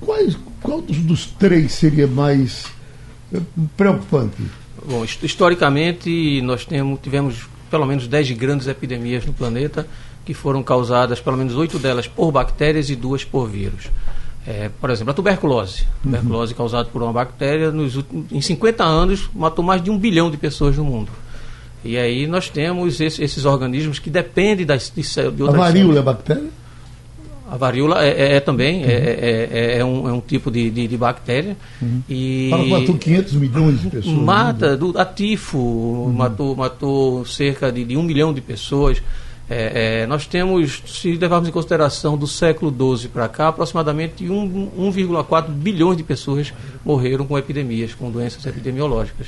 quais, 0.00 0.38
qual 0.62 0.80
dos, 0.80 0.98
dos 0.98 1.26
três 1.26 1.72
seria 1.72 2.06
mais 2.06 2.64
eh, 3.32 3.40
preocupante? 3.76 4.42
Bom, 4.86 5.04
historicamente 5.04 6.40
nós 6.40 6.64
temos, 6.64 6.98
tivemos 7.02 7.46
pelo 7.70 7.86
menos 7.86 8.06
10 8.06 8.32
grandes 8.32 8.66
epidemias 8.66 9.24
no 9.24 9.32
planeta 9.32 9.86
que 10.24 10.34
foram 10.34 10.62
causadas, 10.62 11.20
pelo 11.20 11.36
menos 11.36 11.54
oito 11.56 11.78
delas, 11.78 12.06
por 12.06 12.30
bactérias 12.30 12.90
e 12.90 12.96
duas 12.96 13.24
por 13.24 13.48
vírus. 13.48 13.88
É, 14.46 14.70
por 14.80 14.90
exemplo, 14.90 15.10
a 15.10 15.14
tuberculose. 15.14 15.82
Uhum. 15.82 16.12
Tuberculose 16.12 16.54
causada 16.54 16.88
por 16.88 17.02
uma 17.02 17.12
bactéria, 17.12 17.70
nos, 17.70 17.98
em 18.30 18.40
50 18.40 18.82
anos, 18.84 19.30
matou 19.34 19.64
mais 19.64 19.82
de 19.82 19.90
um 19.90 19.98
bilhão 19.98 20.30
de 20.30 20.36
pessoas 20.36 20.76
no 20.76 20.84
mundo. 20.84 21.10
E 21.84 21.96
aí 21.96 22.26
nós 22.26 22.48
temos 22.48 23.00
esse, 23.00 23.22
esses 23.22 23.44
organismos 23.44 23.98
que 23.98 24.10
dependem 24.10 24.66
das, 24.66 24.90
de, 24.94 25.02
de 25.02 25.42
outras 25.42 25.54
A 25.54 25.64
varíola 25.64 25.98
é 25.98 26.02
bactéria? 26.02 26.50
A 27.50 27.56
varíola 27.56 28.04
é, 28.04 28.10
é, 28.10 28.36
é 28.36 28.40
também, 28.40 28.84
uhum. 28.84 28.88
é, 28.88 28.92
é, 28.92 29.48
é, 29.50 29.78
é, 29.78 29.84
um, 29.84 30.08
é 30.08 30.12
um 30.12 30.20
tipo 30.20 30.52
de, 30.52 30.70
de, 30.70 30.86
de 30.86 30.96
bactéria. 30.96 31.56
Uhum. 31.82 32.00
E 32.08 32.48
matou 32.68 32.96
500 32.96 33.32
milhões 33.34 33.80
de 33.80 33.90
pessoas. 33.90 34.16
Mata, 34.16 34.76
do, 34.76 34.96
a 34.96 35.04
tifo, 35.04 35.58
uhum. 35.58 36.12
matou, 36.12 36.54
matou 36.54 37.26
cerca 37.26 37.72
de, 37.72 37.84
de 37.84 37.96
um 37.96 38.04
milhão 38.04 38.32
de 38.32 38.40
pessoas. 38.40 39.02
É, 39.48 40.02
é, 40.02 40.06
nós 40.06 40.28
temos, 40.28 40.80
se 40.86 41.16
levarmos 41.16 41.48
em 41.48 41.52
consideração 41.52 42.16
do 42.16 42.28
século 42.28 42.96
XII 42.96 43.08
para 43.08 43.28
cá, 43.28 43.48
aproximadamente 43.48 44.24
1,4 44.24 45.48
bilhões 45.50 45.96
de 45.96 46.04
pessoas 46.04 46.52
morreram 46.84 47.26
com 47.26 47.36
epidemias, 47.36 47.92
com 47.92 48.12
doenças 48.12 48.46
epidemiológicas. 48.46 49.26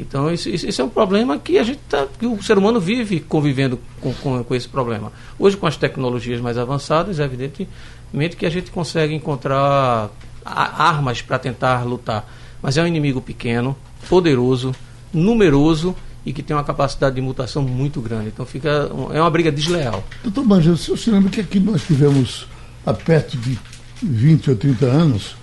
Então, 0.00 0.30
esse, 0.30 0.50
esse, 0.50 0.80
é 0.80 0.84
um 0.84 0.88
problema 0.88 1.38
que 1.38 1.58
a 1.58 1.62
gente 1.62 1.80
tá, 1.88 2.06
que 2.18 2.26
o 2.26 2.42
ser 2.42 2.56
humano 2.56 2.80
vive 2.80 3.20
convivendo 3.20 3.78
com, 4.00 4.12
com, 4.14 4.44
com, 4.44 4.54
esse 4.54 4.68
problema. 4.68 5.12
Hoje, 5.38 5.56
com 5.56 5.66
as 5.66 5.76
tecnologias 5.76 6.40
mais 6.40 6.56
avançadas, 6.56 7.18
é 7.18 7.24
evidentemente 7.24 8.36
que 8.36 8.46
a 8.46 8.50
gente 8.50 8.70
consegue 8.70 9.14
encontrar 9.14 10.10
armas 10.44 11.20
para 11.20 11.38
tentar 11.38 11.84
lutar. 11.84 12.26
Mas 12.62 12.76
é 12.76 12.82
um 12.82 12.86
inimigo 12.86 13.20
pequeno, 13.20 13.76
poderoso, 14.08 14.74
numeroso 15.12 15.94
e 16.24 16.32
que 16.32 16.42
tem 16.42 16.56
uma 16.56 16.64
capacidade 16.64 17.14
de 17.14 17.20
mutação 17.20 17.62
muito 17.62 18.00
grande. 18.00 18.28
Então, 18.28 18.44
fica 18.44 18.90
é 19.12 19.20
uma 19.20 19.30
briga 19.30 19.50
desleal. 19.50 20.04
Doutor 20.22 20.44
Banja, 20.44 20.72
o 20.72 20.76
senhor 20.76 20.96
se 20.96 21.10
lembra 21.10 21.30
que 21.30 21.40
aqui 21.40 21.58
nós 21.60 21.84
tivemos, 21.84 22.46
há 22.84 22.92
perto 22.92 23.36
de 23.36 23.58
20 24.02 24.50
ou 24.50 24.56
30 24.56 24.86
anos, 24.86 25.36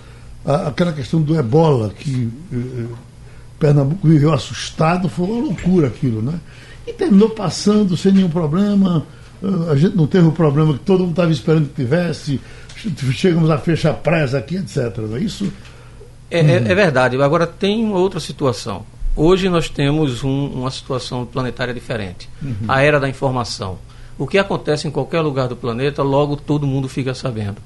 a, 0.44 0.68
aquela 0.68 0.92
questão 0.92 1.20
do 1.20 1.38
ebola, 1.38 1.90
que. 1.90 2.30
Eh, 2.52 3.05
Pernambuco 3.58 4.06
viveu 4.06 4.32
assustado, 4.32 5.08
foi 5.08 5.26
uma 5.26 5.42
loucura 5.46 5.88
aquilo, 5.88 6.20
né? 6.22 6.38
E 6.86 6.92
terminou 6.92 7.30
passando 7.30 7.96
sem 7.96 8.12
nenhum 8.12 8.28
problema. 8.28 9.06
Ah, 9.42 9.72
a 9.72 9.76
gente 9.76 9.96
não 9.96 10.06
teve 10.06 10.26
o 10.26 10.32
problema 10.32 10.74
que 10.74 10.80
todo 10.80 11.00
mundo 11.00 11.10
estava 11.10 11.32
esperando 11.32 11.68
que 11.68 11.74
tivesse. 11.74 12.40
Chegamos 13.12 13.50
a 13.50 13.58
fechar 13.58 13.94
presa 13.94 14.38
aqui, 14.38 14.56
etc. 14.56 14.98
Não 14.98 15.16
é 15.16 15.20
isso? 15.20 15.50
É, 16.30 16.40
é, 16.40 16.54
é 16.56 16.74
verdade. 16.74 17.20
Agora 17.20 17.46
tem 17.46 17.82
uma 17.84 17.98
outra 17.98 18.20
situação. 18.20 18.84
Hoje 19.14 19.48
nós 19.48 19.68
temos 19.68 20.22
um, 20.22 20.46
uma 20.48 20.70
situação 20.70 21.24
planetária 21.24 21.72
diferente. 21.72 22.28
Uhum. 22.42 22.54
A 22.68 22.82
era 22.82 23.00
da 23.00 23.08
informação. 23.08 23.78
O 24.18 24.26
que 24.26 24.38
acontece 24.38 24.86
em 24.86 24.90
qualquer 24.90 25.20
lugar 25.20 25.48
do 25.48 25.56
planeta, 25.56 26.02
logo 26.02 26.36
todo 26.36 26.66
mundo 26.66 26.88
fica 26.88 27.14
sabendo. 27.14 27.56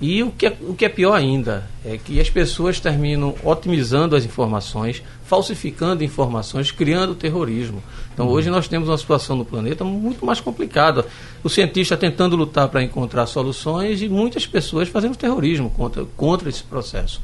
E 0.00 0.22
o 0.22 0.30
que, 0.30 0.46
é, 0.46 0.56
o 0.60 0.74
que 0.74 0.84
é 0.84 0.88
pior 0.88 1.12
ainda 1.12 1.64
é 1.84 1.98
que 1.98 2.20
as 2.20 2.30
pessoas 2.30 2.78
terminam 2.78 3.34
otimizando 3.42 4.14
as 4.14 4.24
informações, 4.24 5.02
falsificando 5.24 6.04
informações, 6.04 6.70
criando 6.70 7.16
terrorismo. 7.16 7.82
Então 8.14 8.26
uhum. 8.26 8.32
hoje 8.32 8.48
nós 8.48 8.68
temos 8.68 8.88
uma 8.88 8.96
situação 8.96 9.34
no 9.34 9.44
planeta 9.44 9.84
muito 9.84 10.24
mais 10.24 10.40
complicada. 10.40 11.04
O 11.42 11.48
cientista 11.48 11.96
tentando 11.96 12.36
lutar 12.36 12.68
para 12.68 12.80
encontrar 12.82 13.26
soluções 13.26 14.00
e 14.00 14.08
muitas 14.08 14.46
pessoas 14.46 14.88
fazendo 14.88 15.16
terrorismo 15.16 15.68
contra, 15.70 16.04
contra 16.16 16.48
esse 16.48 16.62
processo. 16.62 17.20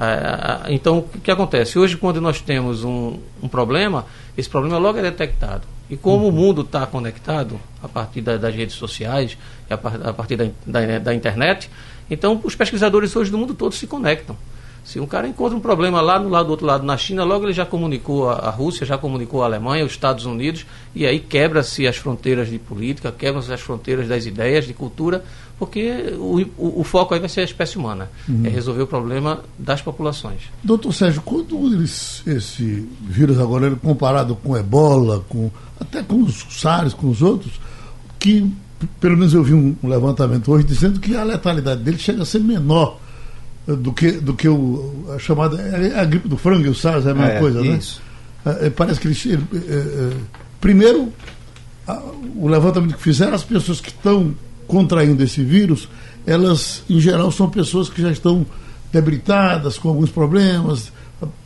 É, 0.00 0.72
então 0.72 0.98
o 0.98 1.20
que 1.20 1.30
acontece? 1.30 1.78
Hoje, 1.78 1.96
quando 1.98 2.22
nós 2.22 2.40
temos 2.40 2.84
um, 2.84 3.18
um 3.42 3.48
problema, 3.48 4.06
esse 4.36 4.48
problema 4.48 4.78
logo 4.78 4.98
é 4.98 5.02
detectado. 5.02 5.66
E 5.90 5.96
como 5.96 6.24
uhum. 6.24 6.30
o 6.30 6.32
mundo 6.32 6.62
está 6.62 6.86
conectado 6.86 7.60
a 7.82 7.88
partir 7.88 8.22
da, 8.22 8.38
das 8.38 8.54
redes 8.54 8.74
sociais, 8.76 9.36
a, 9.68 9.74
a 10.08 10.12
partir 10.14 10.36
da, 10.36 10.46
da, 10.66 10.98
da 10.98 11.14
internet, 11.14 11.70
então, 12.10 12.40
os 12.44 12.54
pesquisadores 12.54 13.14
hoje 13.14 13.30
do 13.30 13.38
mundo 13.38 13.54
todo 13.54 13.74
se 13.74 13.86
conectam. 13.86 14.36
Se 14.84 15.00
um 15.00 15.06
cara 15.06 15.26
encontra 15.26 15.56
um 15.56 15.60
problema 15.60 16.02
lá 16.02 16.18
no 16.18 16.28
lado 16.28 16.46
do 16.46 16.50
outro 16.50 16.66
lado, 16.66 16.84
na 16.84 16.96
China, 16.98 17.24
logo 17.24 17.46
ele 17.46 17.54
já 17.54 17.64
comunicou 17.64 18.28
a, 18.28 18.50
Rússia, 18.50 18.84
já 18.84 18.98
comunicou 18.98 19.42
a 19.42 19.46
Alemanha, 19.46 19.82
os 19.82 19.92
Estados 19.92 20.26
Unidos, 20.26 20.66
e 20.94 21.06
aí 21.06 21.18
quebra-se 21.18 21.86
as 21.86 21.96
fronteiras 21.96 22.50
de 22.50 22.58
política, 22.58 23.10
quebram-se 23.10 23.50
as 23.50 23.62
fronteiras 23.62 24.06
das 24.06 24.26
ideias, 24.26 24.66
de 24.66 24.74
cultura, 24.74 25.24
porque 25.58 26.14
o, 26.18 26.42
o, 26.58 26.80
o, 26.80 26.84
foco 26.84 27.14
aí 27.14 27.20
vai 27.20 27.30
ser 27.30 27.40
a 27.40 27.44
espécie 27.44 27.78
humana, 27.78 28.10
uhum. 28.28 28.42
é 28.44 28.50
resolver 28.50 28.82
o 28.82 28.86
problema 28.86 29.42
das 29.58 29.80
populações. 29.80 30.42
Doutor 30.62 30.92
Sérgio, 30.92 31.22
quando 31.22 31.56
eles, 31.72 32.22
esse 32.26 32.86
vírus 33.00 33.38
agora, 33.38 33.66
ele 33.66 33.76
comparado 33.76 34.36
com 34.36 34.54
ebola, 34.54 35.24
com, 35.30 35.50
até 35.80 36.02
com 36.02 36.22
os 36.22 36.44
SARS, 36.50 36.92
com 36.92 37.08
os 37.08 37.22
outros, 37.22 37.58
que 38.18 38.52
pelo 39.00 39.16
menos 39.16 39.34
eu 39.34 39.42
vi 39.42 39.54
um, 39.54 39.74
um, 39.82 39.88
levantamento 39.88 40.50
hoje 40.50 40.64
dizendo 40.64 41.00
que 41.00 41.16
a 41.16 41.22
letalidade 41.24 41.82
dele 41.82 41.98
chega 41.98 42.22
a 42.22 42.26
ser 42.26 42.40
menor 42.40 42.98
do 43.66 43.92
que, 43.92 44.12
do 44.12 44.34
que 44.34 44.48
o, 44.48 45.06
a 45.14 45.18
chamada. 45.18 45.60
É 45.60 45.98
a 45.98 46.04
gripe 46.04 46.28
do 46.28 46.36
frango 46.36 46.66
e 46.66 46.68
o 46.68 46.74
SARS 46.74 47.06
é 47.06 47.10
a 47.10 47.14
mesma 47.14 47.32
é, 47.32 47.38
coisa, 47.38 47.62
né? 47.62 47.76
isso. 47.76 48.02
né? 48.44 48.58
É, 48.62 48.70
parece 48.70 49.00
que 49.00 49.08
eles. 49.08 49.26
É, 49.26 49.34
é, 49.34 50.12
primeiro, 50.60 51.12
a, 51.86 52.02
o 52.36 52.48
levantamento 52.48 52.94
que 52.94 53.02
fizeram, 53.02 53.34
as 53.34 53.44
pessoas 53.44 53.80
que 53.80 53.88
estão 53.88 54.34
contraindo 54.66 55.22
esse 55.22 55.42
vírus, 55.42 55.88
elas, 56.26 56.82
em 56.88 57.00
geral, 57.00 57.30
são 57.30 57.48
pessoas 57.48 57.88
que 57.88 58.00
já 58.02 58.10
estão 58.10 58.46
debilitadas, 58.92 59.78
com 59.78 59.88
alguns 59.88 60.10
problemas, 60.10 60.92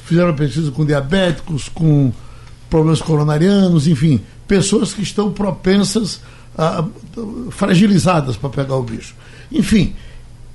fizeram 0.04 0.34
pesquisa 0.34 0.70
com 0.70 0.84
diabéticos, 0.84 1.68
com 1.68 2.12
problemas 2.68 3.00
coronarianos, 3.00 3.86
enfim, 3.86 4.20
pessoas 4.46 4.92
que 4.92 5.02
estão 5.02 5.32
propensas 5.32 6.20
fragilizadas 7.50 8.36
para 8.36 8.50
pegar 8.50 8.76
o 8.76 8.82
bicho. 8.82 9.14
Enfim, 9.50 9.94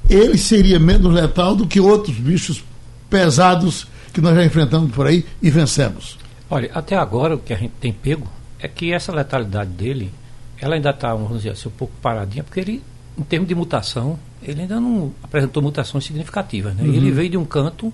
ele 0.10 0.38
seria 0.38 0.80
menos 0.80 1.14
letal 1.14 1.56
do 1.56 1.66
que 1.66 1.80
outros 1.80 2.18
bichos 2.18 2.64
pesados 3.10 3.88
que 4.12 4.22
nós 4.22 4.36
já 4.36 4.46
enfrentamos 4.46 4.92
por 4.92 5.08
aí 5.08 5.26
e 5.42 5.50
vencemos. 5.50 6.18
Olha, 6.50 6.70
até 6.74 6.96
agora 6.96 7.36
o 7.36 7.40
que 7.40 7.54
a 7.54 7.58
gente 7.58 7.74
tem 7.80 7.92
pego 7.92 8.28
é 8.60 8.68
que 8.68 8.94
essa 8.94 9.12
letalidade 9.12 9.72
dele, 9.72 10.12
ela 10.60 10.76
ainda 10.76 10.92
está, 10.92 11.14
vamos 11.14 11.38
dizer 11.38 11.52
assim, 11.52 11.68
um 11.68 11.72
pouco 11.72 11.94
paradinha, 12.02 12.44
porque 12.44 12.60
ele, 12.60 12.84
em 13.18 13.24
termos 13.24 13.48
de 13.48 13.56
mutação, 13.56 14.20
ele 14.42 14.62
ainda 14.62 14.80
não 14.80 15.12
apresentou 15.24 15.64
mutações 15.64 16.06
significativas. 16.06 16.76
Né? 16.76 16.84
Uhum. 16.84 16.94
Ele 16.94 17.12
veio 17.12 17.30
de 17.32 17.38
um 17.38 17.46
canto 17.46 17.94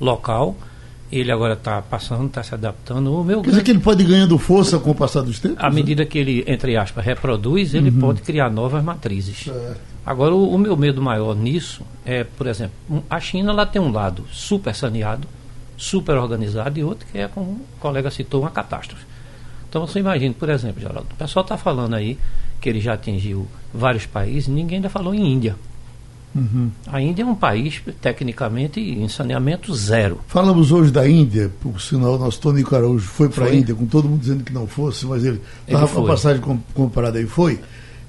local 0.00 0.56
ele 1.10 1.32
agora 1.32 1.54
está 1.54 1.82
passando, 1.82 2.26
está 2.26 2.42
se 2.42 2.54
adaptando. 2.54 3.12
O 3.12 3.24
meu 3.24 3.42
Quer 3.42 3.50
dizer 3.50 3.62
que 3.64 3.70
ele 3.70 3.80
pode 3.80 4.02
ir 4.02 4.06
ganhando 4.06 4.38
força 4.38 4.78
com 4.78 4.90
o 4.90 4.94
passar 4.94 5.22
dos 5.22 5.40
tempos? 5.40 5.58
À 5.58 5.68
né? 5.68 5.74
medida 5.74 6.06
que 6.06 6.18
ele, 6.18 6.44
entre 6.46 6.76
aspas, 6.76 7.04
reproduz, 7.04 7.74
ele 7.74 7.90
uhum. 7.90 7.98
pode 7.98 8.22
criar 8.22 8.50
novas 8.50 8.82
matrizes. 8.84 9.48
É. 9.48 9.74
Agora, 10.06 10.34
o, 10.34 10.54
o, 10.54 10.58
meu 10.58 10.76
medo 10.76 11.02
maior 11.02 11.34
nisso 11.34 11.82
é, 12.04 12.24
por 12.24 12.46
exemplo, 12.46 12.74
a 13.08 13.20
China 13.20 13.50
ela 13.50 13.66
tem 13.66 13.82
um 13.82 13.92
lado 13.92 14.24
super 14.30 14.74
saneado, 14.74 15.26
super 15.76 16.16
organizado, 16.16 16.78
e 16.78 16.84
outro 16.84 17.06
que 17.10 17.18
é, 17.18 17.28
como 17.28 17.50
o 17.50 17.66
colega 17.80 18.10
citou, 18.10 18.42
uma 18.42 18.50
catástrofe. 18.50 19.04
Então, 19.68 19.86
você 19.86 20.00
imagina, 20.00 20.34
por 20.36 20.48
exemplo, 20.48 20.80
Geraldo, 20.80 21.06
o 21.12 21.16
pessoal 21.16 21.44
está 21.44 21.56
falando 21.56 21.94
aí 21.94 22.18
que 22.60 22.68
ele 22.68 22.80
já 22.80 22.94
atingiu 22.94 23.46
vários 23.72 24.06
países, 24.06 24.48
ninguém 24.48 24.76
ainda 24.76 24.88
falou 24.88 25.14
em 25.14 25.32
Índia. 25.32 25.56
Uhum. 26.34 26.70
A 26.86 27.00
Índia 27.00 27.22
é 27.22 27.26
um 27.26 27.34
país, 27.34 27.82
tecnicamente, 28.00 28.80
em 28.80 29.08
saneamento 29.08 29.74
zero. 29.74 30.20
Falamos 30.28 30.70
hoje 30.70 30.90
da 30.90 31.08
Índia, 31.08 31.50
por 31.60 31.80
sinal, 31.80 32.18
nosso 32.18 32.40
Tony 32.40 32.64
Araújo 32.70 33.06
foi 33.06 33.28
para 33.28 33.46
a 33.46 33.54
Índia, 33.54 33.74
com 33.74 33.86
todo 33.86 34.08
mundo 34.08 34.20
dizendo 34.20 34.44
que 34.44 34.52
não 34.52 34.66
fosse, 34.66 35.06
mas 35.06 35.24
ele 35.24 35.40
estava 35.66 35.88
com 35.88 36.04
a 36.04 36.06
passagem 36.06 36.42
comparada 36.74 37.20
e 37.20 37.26
foi. 37.26 37.60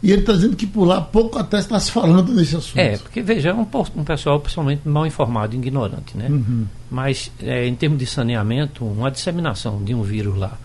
E 0.04 0.12
ele 0.12 0.22
está 0.22 0.34
dizendo 0.34 0.56
que 0.56 0.66
por 0.66 0.86
lá 0.86 1.00
pouco 1.00 1.38
até 1.38 1.60
está 1.60 1.80
se 1.80 1.92
falando 1.92 2.34
nesse 2.34 2.56
assunto. 2.56 2.80
É, 2.80 2.98
porque 2.98 3.22
veja, 3.22 3.50
é 3.50 3.54
um, 3.54 3.68
um 3.96 4.04
pessoal 4.04 4.40
principalmente 4.40 4.88
mal 4.88 5.06
informado, 5.06 5.56
ignorante, 5.56 6.18
né? 6.18 6.28
Uhum. 6.28 6.66
Mas 6.90 7.32
é, 7.42 7.68
em 7.68 7.76
termos 7.76 8.00
de 8.00 8.08
saneamento, 8.08 8.84
uma 8.84 9.12
disseminação 9.12 9.84
de 9.84 9.94
um 9.94 10.02
vírus 10.02 10.36
lá 10.36 10.58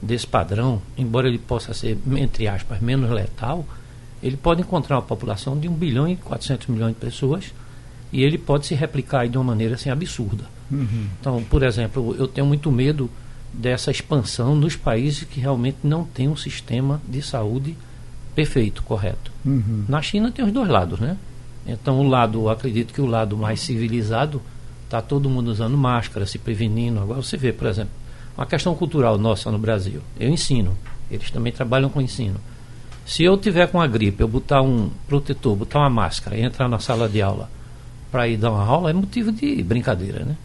desse 0.00 0.26
padrão, 0.26 0.80
embora 0.96 1.28
ele 1.28 1.38
possa 1.38 1.74
ser, 1.74 1.98
entre 2.16 2.48
aspas, 2.48 2.80
menos 2.80 3.10
letal, 3.10 3.66
ele 4.22 4.36
pode 4.36 4.62
encontrar 4.62 4.96
uma 4.96 5.02
população 5.02 5.58
de 5.58 5.68
1 5.68 5.72
bilhão 5.72 6.08
e 6.08 6.16
400 6.16 6.66
milhões 6.68 6.94
de 6.94 7.00
pessoas 7.00 7.52
e 8.12 8.22
ele 8.22 8.38
pode 8.38 8.66
se 8.66 8.74
replicar 8.74 9.28
de 9.28 9.36
uma 9.36 9.44
maneira 9.44 9.74
assim 9.74 9.90
absurda. 9.90 10.44
Então, 11.20 11.42
por 11.44 11.62
exemplo, 11.62 12.14
eu 12.18 12.26
tenho 12.26 12.46
muito 12.46 12.70
medo 12.70 13.10
dessa 13.52 13.90
expansão 13.90 14.54
nos 14.54 14.76
países 14.76 15.24
que 15.24 15.40
realmente 15.40 15.78
não 15.82 16.04
têm 16.04 16.28
um 16.28 16.36
sistema 16.36 17.00
de 17.08 17.22
saúde 17.22 17.76
perfeito, 18.34 18.82
correto. 18.82 19.32
Uhum. 19.44 19.84
Na 19.88 20.02
China 20.02 20.30
tem 20.30 20.44
os 20.44 20.52
dois 20.52 20.68
lados, 20.68 21.00
né? 21.00 21.16
Então, 21.66 22.00
o 22.00 22.08
lado, 22.08 22.48
acredito 22.48 22.94
que 22.94 23.00
o 23.00 23.06
lado 23.06 23.36
mais 23.36 23.60
civilizado 23.60 24.40
está 24.84 25.02
todo 25.02 25.28
mundo 25.28 25.48
usando 25.48 25.76
máscara, 25.76 26.26
se 26.26 26.38
prevenindo. 26.38 27.00
Agora 27.00 27.22
você 27.22 27.36
vê, 27.36 27.52
por 27.52 27.66
exemplo, 27.66 27.92
uma 28.36 28.46
questão 28.46 28.74
cultural 28.74 29.18
nossa 29.18 29.50
no 29.50 29.58
Brasil. 29.58 30.00
Eu 30.18 30.30
ensino, 30.30 30.76
eles 31.10 31.30
também 31.30 31.52
trabalham 31.52 31.90
com 31.90 32.00
ensino. 32.00 32.40
Se 33.08 33.24
eu 33.24 33.38
tiver 33.38 33.66
com 33.68 33.80
a 33.80 33.86
gripe, 33.86 34.20
eu 34.20 34.28
botar 34.28 34.60
um 34.60 34.90
protetor, 35.08 35.56
botar 35.56 35.78
uma 35.78 35.88
máscara 35.88 36.36
e 36.36 36.42
entrar 36.42 36.68
na 36.68 36.78
sala 36.78 37.08
de 37.08 37.22
aula 37.22 37.50
para 38.12 38.28
ir 38.28 38.36
dar 38.36 38.50
uma 38.50 38.62
aula, 38.62 38.90
é 38.90 38.92
motivo 38.92 39.32
de 39.32 39.62
brincadeira, 39.62 40.26
né? 40.26 40.36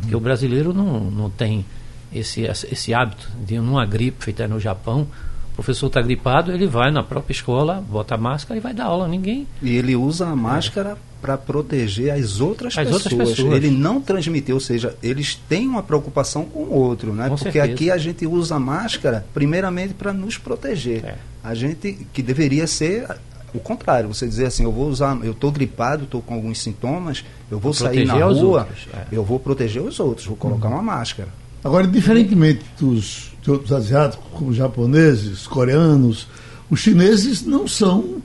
Porque 0.00 0.14
o 0.14 0.20
brasileiro 0.20 0.72
não, 0.72 1.00
não 1.00 1.28
tem 1.28 1.66
esse, 2.14 2.42
esse 2.42 2.94
hábito 2.94 3.28
de 3.44 3.58
numa 3.58 3.84
gripe 3.84 4.24
feita 4.24 4.46
no 4.46 4.60
Japão, 4.60 5.08
o 5.52 5.54
professor 5.54 5.88
está 5.88 6.00
gripado, 6.00 6.50
ele 6.50 6.66
vai 6.66 6.90
na 6.90 7.02
própria 7.02 7.32
escola, 7.32 7.84
bota 7.86 8.14
a 8.14 8.18
máscara 8.18 8.58
e 8.58 8.60
vai 8.60 8.72
dar 8.72 8.86
aula. 8.86 9.06
Ninguém. 9.06 9.46
E 9.60 9.76
ele 9.76 9.94
usa 9.94 10.26
a 10.26 10.34
máscara 10.34 10.96
para 11.20 11.36
proteger 11.36 12.12
as 12.12 12.40
outras 12.40 12.76
As 12.76 12.84
pessoas. 12.84 13.06
outras 13.12 13.28
pessoas. 13.28 13.56
Ele 13.56 13.70
não 13.70 14.00
transmitiu, 14.00 14.56
ou 14.56 14.60
seja, 14.60 14.96
eles 15.02 15.36
têm 15.48 15.68
uma 15.68 15.82
preocupação 15.82 16.46
com 16.46 16.60
o 16.60 16.74
outro, 16.74 17.12
né? 17.12 17.28
Com 17.28 17.36
Porque 17.36 17.52
certeza. 17.52 17.74
aqui 17.74 17.90
a 17.90 17.98
gente 17.98 18.26
usa 18.26 18.56
a 18.56 18.58
máscara 18.58 19.24
primeiramente 19.32 19.94
para 19.94 20.12
nos 20.12 20.38
proteger. 20.38 21.04
É. 21.04 21.14
A 21.44 21.54
gente 21.54 22.06
que 22.12 22.22
deveria 22.22 22.66
ser 22.66 23.06
o 23.54 23.60
contrário, 23.60 24.08
você 24.08 24.26
dizer 24.26 24.46
assim, 24.46 24.64
eu 24.64 24.72
vou 24.72 24.88
usar, 24.88 25.18
eu 25.22 25.32
estou 25.32 25.52
gripado, 25.52 26.04
estou 26.04 26.22
com 26.22 26.34
alguns 26.34 26.60
sintomas, 26.60 27.22
eu 27.50 27.58
vou 27.58 27.72
Vou 27.72 27.74
sair 27.74 28.06
na 28.06 28.14
rua, 28.14 28.60
outros, 28.60 28.88
é. 28.94 29.06
eu 29.12 29.22
vou 29.22 29.38
proteger 29.38 29.82
os 29.82 30.00
outros, 30.00 30.26
vou 30.26 30.36
colocar 30.36 30.68
uma 30.68 30.82
máscara. 30.82 31.28
Agora, 31.62 31.86
diferentemente 31.86 32.64
dos 32.80 33.31
de 33.42 33.50
outros 33.50 33.72
asiáticos, 33.72 34.24
como 34.32 34.50
os 34.50 34.56
japoneses, 34.56 35.46
coreanos, 35.46 36.26
os 36.70 36.80
chineses 36.80 37.44
não 37.44 37.66
são. 37.68 38.16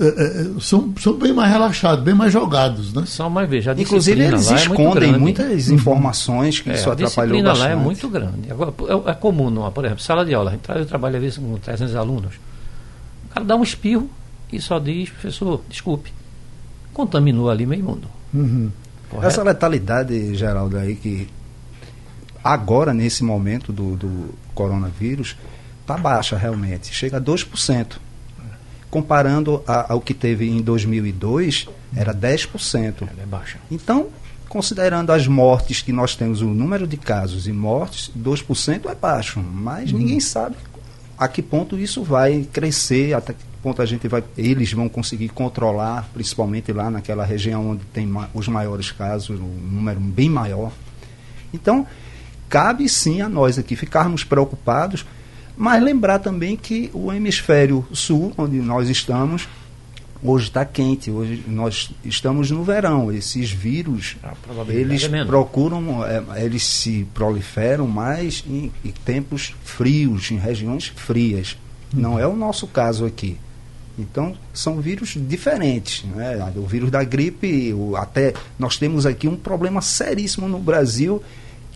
eh, 0.00 0.06
eh, 0.56 0.60
são, 0.60 0.94
são 1.00 1.14
bem 1.14 1.32
mais 1.32 1.50
relaxados, 1.50 2.04
bem 2.04 2.14
mais 2.14 2.32
jogados, 2.32 2.92
né? 2.94 3.02
Só 3.06 3.28
mais 3.28 3.50
veja, 3.50 3.72
a 3.72 3.74
Inclusive 3.74 4.16
disciplina 4.20 4.28
eles 4.36 4.50
é 4.52 4.54
escondem 4.54 5.08
grande. 5.08 5.18
muitas 5.18 5.68
informações 5.70 6.60
que 6.60 6.70
É, 6.70 6.74
isso 6.74 6.88
a 6.88 6.92
atrapalhou 6.92 7.06
disciplina 7.36 7.48
bastante. 7.50 7.66
lá 7.68 7.72
é 7.72 7.76
muito 7.76 8.08
grande. 8.08 8.52
Agora, 8.52 8.72
é, 9.06 9.10
é 9.10 9.14
comum, 9.14 9.50
numa, 9.50 9.72
por 9.72 9.84
exemplo, 9.84 10.02
sala 10.04 10.24
de 10.24 10.32
aula. 10.32 10.56
A 10.68 10.78
Eu 10.78 10.86
trabalho 10.86 11.16
às 11.16 11.22
vezes 11.22 11.38
com 11.38 11.56
300 11.58 11.96
alunos. 11.96 12.34
O 13.26 13.34
cara 13.34 13.44
dá 13.44 13.56
um 13.56 13.62
espirro 13.64 14.08
e 14.52 14.60
só 14.60 14.78
diz, 14.78 15.10
professor, 15.10 15.60
desculpe. 15.68 16.12
Contaminou 16.94 17.50
ali 17.50 17.66
meio 17.66 17.82
mundo. 17.84 18.06
Uhum. 18.32 18.70
Essa 19.22 19.42
letalidade, 19.42 20.34
Geraldo, 20.36 20.76
aí 20.78 20.94
que 20.94 21.26
agora, 22.52 22.92
nesse 22.94 23.22
momento 23.24 23.72
do, 23.72 23.96
do 23.96 24.34
coronavírus, 24.54 25.36
está 25.82 25.96
baixa 25.96 26.36
realmente. 26.36 26.92
Chega 26.94 27.16
a 27.16 27.20
2%. 27.20 27.98
Comparando 28.90 29.62
a- 29.66 29.92
ao 29.92 30.00
que 30.00 30.14
teve 30.14 30.48
em 30.48 30.62
2002, 30.62 31.68
era 31.94 32.12
10%. 32.14 33.02
Ela 33.02 33.22
é 33.22 33.26
baixa. 33.26 33.58
Então, 33.70 34.06
considerando 34.48 35.10
as 35.12 35.26
mortes 35.26 35.82
que 35.82 35.92
nós 35.92 36.16
temos, 36.16 36.40
o 36.40 36.46
número 36.46 36.86
de 36.86 36.96
casos 36.96 37.46
e 37.46 37.52
mortes, 37.52 38.10
2% 38.14 38.88
é 38.88 38.94
baixo. 38.94 39.40
Mas 39.40 39.92
ninguém 39.92 40.20
sabe 40.20 40.56
a 41.18 41.28
que 41.28 41.42
ponto 41.42 41.76
isso 41.76 42.02
vai 42.02 42.48
crescer, 42.50 43.12
até 43.14 43.34
que 43.34 43.44
ponto 43.62 43.82
a 43.82 43.86
gente 43.86 44.08
vai, 44.08 44.24
eles 44.38 44.72
vão 44.72 44.88
conseguir 44.88 45.28
controlar, 45.30 46.08
principalmente 46.14 46.72
lá 46.72 46.90
naquela 46.90 47.24
região 47.26 47.70
onde 47.70 47.84
tem 47.92 48.06
ma- 48.06 48.30
os 48.32 48.48
maiores 48.48 48.90
casos, 48.90 49.38
um 49.38 49.44
número 49.44 50.00
bem 50.00 50.30
maior. 50.30 50.72
Então, 51.52 51.86
cabe 52.48 52.88
sim 52.88 53.20
a 53.20 53.28
nós 53.28 53.58
aqui 53.58 53.76
ficarmos 53.76 54.24
preocupados, 54.24 55.04
mas 55.56 55.82
lembrar 55.82 56.18
também 56.20 56.56
que 56.56 56.90
o 56.94 57.12
hemisfério 57.12 57.84
sul, 57.92 58.32
onde 58.38 58.56
nós 58.58 58.88
estamos, 58.88 59.48
hoje 60.22 60.46
está 60.48 60.64
quente, 60.64 61.10
hoje 61.10 61.44
nós 61.48 61.90
estamos 62.04 62.50
no 62.50 62.62
verão. 62.62 63.12
Esses 63.12 63.50
vírus, 63.50 64.16
eles 64.80 65.02
é 65.04 65.24
procuram, 65.26 66.04
é, 66.04 66.44
eles 66.44 66.64
se 66.64 67.06
proliferam 67.12 67.86
mais 67.86 68.44
em, 68.48 68.70
em 68.84 68.90
tempos 69.04 69.54
frios, 69.64 70.30
em 70.30 70.36
regiões 70.38 70.92
frias. 70.94 71.56
Não 71.92 72.18
é 72.18 72.26
o 72.26 72.36
nosso 72.36 72.66
caso 72.66 73.04
aqui. 73.04 73.36
Então, 73.98 74.36
são 74.54 74.80
vírus 74.80 75.16
diferentes. 75.16 76.04
Né? 76.04 76.52
O 76.54 76.66
vírus 76.66 76.88
da 76.88 77.02
gripe, 77.02 77.72
o- 77.74 77.96
até 77.96 78.32
nós 78.56 78.76
temos 78.76 79.04
aqui 79.04 79.26
um 79.26 79.34
problema 79.36 79.80
seríssimo 79.82 80.46
no 80.48 80.60
Brasil 80.60 81.20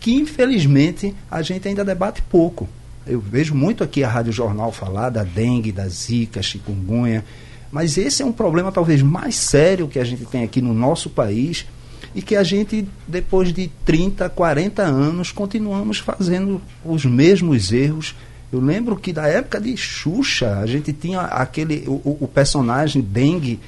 que, 0.03 0.13
infelizmente, 0.13 1.15
a 1.31 1.41
gente 1.41 1.65
ainda 1.65 1.83
debate 1.83 2.21
pouco. 2.23 2.67
Eu 3.07 3.19
vejo 3.21 3.55
muito 3.55 3.83
aqui 3.83 4.03
a 4.03 4.09
Rádio 4.09 4.33
Jornal 4.33 4.69
falar 4.71 5.09
da 5.09 5.23
dengue, 5.23 5.71
da 5.71 5.87
zika, 5.87 6.41
chikungunya, 6.43 7.23
mas 7.71 7.97
esse 7.97 8.21
é 8.21 8.25
um 8.25 8.31
problema 8.33 8.69
talvez 8.71 9.01
mais 9.01 9.35
sério 9.35 9.87
que 9.87 9.97
a 9.97 10.03
gente 10.03 10.25
tem 10.25 10.43
aqui 10.43 10.61
no 10.61 10.73
nosso 10.73 11.09
país 11.09 11.65
e 12.13 12.21
que 12.21 12.35
a 12.35 12.43
gente, 12.43 12.85
depois 13.07 13.51
de 13.53 13.71
30, 13.85 14.29
40 14.29 14.83
anos, 14.83 15.31
continuamos 15.31 15.97
fazendo 15.99 16.61
os 16.85 17.05
mesmos 17.05 17.71
erros. 17.71 18.13
Eu 18.51 18.59
lembro 18.59 18.95
que 18.97 19.11
da 19.13 19.25
época 19.27 19.59
de 19.59 19.75
Xuxa, 19.77 20.59
a 20.59 20.65
gente 20.67 20.91
tinha 20.93 21.21
aquele 21.21 21.85
o, 21.87 22.17
o- 22.21 22.27
personagem 22.27 23.01
dengue 23.01 23.59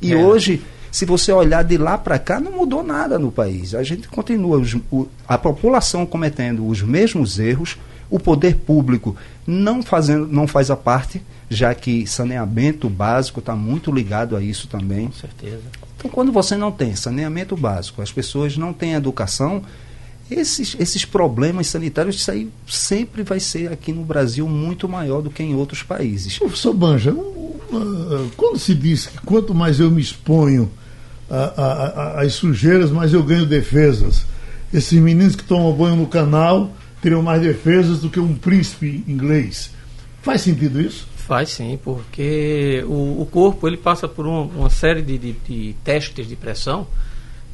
e 0.00 0.12
É. 0.12 0.16
hoje, 0.16 0.60
se 0.92 1.04
você 1.04 1.32
olhar 1.32 1.64
de 1.64 1.76
lá 1.76 1.98
para 1.98 2.18
cá, 2.20 2.38
não 2.38 2.52
mudou 2.52 2.84
nada 2.84 3.18
no 3.18 3.32
país. 3.32 3.74
A 3.74 3.82
gente 3.82 4.06
continua 4.06 4.58
os- 4.58 4.76
o- 4.92 5.08
a 5.26 5.36
população 5.36 6.06
cometendo 6.06 6.64
os 6.68 6.82
mesmos 6.82 7.38
erros, 7.40 7.76
o 8.10 8.20
poder 8.20 8.56
público 8.56 9.16
não 9.46 9.82
fazendo, 9.82 10.28
não 10.28 10.46
faz 10.46 10.70
a 10.70 10.76
parte, 10.76 11.20
já 11.48 11.74
que 11.74 12.06
saneamento 12.06 12.88
básico 12.88 13.40
está 13.40 13.56
muito 13.56 13.90
ligado 13.90 14.36
a 14.36 14.42
isso 14.42 14.68
também. 14.68 15.06
Com 15.06 15.12
certeza. 15.14 15.62
Então, 15.96 16.10
quando 16.10 16.30
você 16.30 16.56
não 16.56 16.70
tem 16.70 16.94
saneamento 16.94 17.56
básico, 17.56 18.02
as 18.02 18.12
pessoas 18.12 18.56
não 18.56 18.72
têm 18.72 18.92
educação, 18.92 19.62
esses, 20.30 20.76
esses 20.78 21.04
problemas 21.04 21.68
sanitários, 21.68 22.16
isso 22.16 22.30
aí 22.30 22.50
sempre 22.66 23.22
vai 23.22 23.40
ser 23.40 23.72
aqui 23.72 23.92
no 23.92 24.02
Brasil 24.04 24.46
muito 24.48 24.88
maior 24.88 25.22
do 25.22 25.30
que 25.30 25.42
em 25.42 25.54
outros 25.54 25.82
países. 25.82 26.38
Professor 26.38 26.72
Banja, 26.74 27.14
quando 28.36 28.58
se 28.58 28.74
diz 28.74 29.06
que 29.06 29.18
quanto 29.18 29.54
mais 29.54 29.80
eu 29.80 29.90
me 29.90 30.00
exponho 30.02 30.70
a- 31.36 31.52
a- 31.56 31.86
a- 32.18 32.20
às 32.22 32.34
sujeiras, 32.34 32.90
mais 32.90 33.12
eu 33.12 33.22
ganho 33.22 33.46
defesas. 33.46 34.24
Esses 34.72 34.98
meninos 35.00 35.34
que 35.36 35.44
tomam 35.44 35.72
banho 35.72 35.96
no 35.96 36.06
canal 36.06 36.70
teriam 37.00 37.22
mais 37.22 37.42
defesas 37.42 38.00
do 38.00 38.08
que 38.10 38.20
um 38.20 38.34
príncipe 38.34 39.02
inglês. 39.08 39.70
Faz 40.22 40.42
sentido 40.42 40.80
isso? 40.80 41.06
Faz 41.16 41.50
sim, 41.50 41.78
porque 41.82 42.84
o, 42.86 43.22
o 43.22 43.26
corpo 43.30 43.66
ele 43.66 43.76
passa 43.76 44.06
por 44.08 44.26
um- 44.26 44.46
uma 44.56 44.70
série 44.70 45.02
de, 45.02 45.16
de- 45.18 45.32
de 45.48 45.74
testes 45.84 46.26
de 46.28 46.36
pressão 46.36 46.86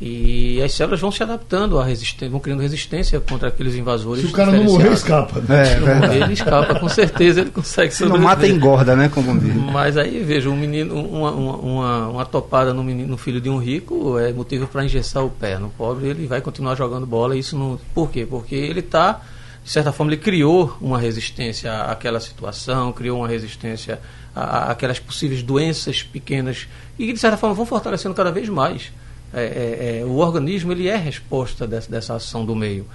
e 0.00 0.62
as 0.62 0.72
células 0.74 1.00
vão 1.00 1.10
se 1.10 1.20
adaptando 1.24 1.76
à 1.78 1.84
resistência, 1.84 2.30
vão 2.30 2.38
criando 2.38 2.60
resistência 2.60 3.18
contra 3.18 3.48
aqueles 3.48 3.74
invasores. 3.74 4.22
Se 4.24 4.30
o 4.30 4.32
cara 4.32 4.52
não 4.52 4.62
morrer, 4.62 4.92
escapa. 4.92 5.40
né? 5.40 5.62
É, 5.62 5.64
Se 5.64 5.80
não 5.80 5.94
morrer, 5.96 6.22
ele 6.22 6.32
escapa, 6.34 6.74
com 6.78 6.88
certeza 6.88 7.40
ele 7.40 7.50
consegue 7.50 7.92
Se 7.92 8.04
não 8.04 8.16
mata, 8.16 8.42
sobreviver. 8.42 8.56
engorda, 8.56 8.94
né? 8.94 9.08
Como 9.08 9.36
diz. 9.40 9.54
Mas 9.56 9.96
aí, 9.96 10.22
veja, 10.22 10.48
um 10.48 10.56
menino, 10.56 10.94
uma, 10.94 11.32
uma, 11.32 12.08
uma, 12.10 12.24
topada 12.24 12.72
no, 12.72 12.84
menino, 12.84 13.08
no 13.08 13.16
filho 13.16 13.40
de 13.40 13.50
um 13.50 13.58
rico 13.58 14.16
é 14.20 14.32
motivo 14.32 14.68
para 14.68 14.84
engessar 14.84 15.24
o 15.24 15.30
pé. 15.30 15.58
No 15.58 15.68
pobre, 15.70 16.06
ele 16.06 16.28
vai 16.28 16.40
continuar 16.40 16.76
jogando 16.76 17.04
bola. 17.04 17.36
Isso 17.36 17.58
não, 17.58 17.76
por 17.92 18.08
quê? 18.08 18.24
Porque 18.24 18.54
ele 18.54 18.78
está, 18.80 19.20
de 19.64 19.70
certa 19.70 19.90
forma, 19.90 20.12
ele 20.12 20.20
criou 20.20 20.76
uma 20.80 21.00
resistência 21.00 21.72
àquela 21.82 22.20
situação, 22.20 22.92
criou 22.92 23.18
uma 23.18 23.26
resistência 23.26 23.98
àquelas 24.32 25.00
possíveis 25.00 25.42
doenças 25.42 26.04
pequenas 26.04 26.68
e, 26.96 27.12
de 27.12 27.18
certa 27.18 27.36
forma, 27.36 27.52
vão 27.56 27.66
fortalecendo 27.66 28.14
cada 28.14 28.30
vez 28.30 28.48
mais. 28.48 28.92
É, 29.32 29.42
é, 29.42 29.98
é, 30.00 30.04
o 30.04 30.16
organismo 30.16 30.72
ele 30.72 30.88
é 30.88 30.96
resposta 30.96 31.66
dessa, 31.66 31.90
dessa 31.90 32.14
ação 32.14 32.44
do 32.44 32.56
meio. 32.56 32.86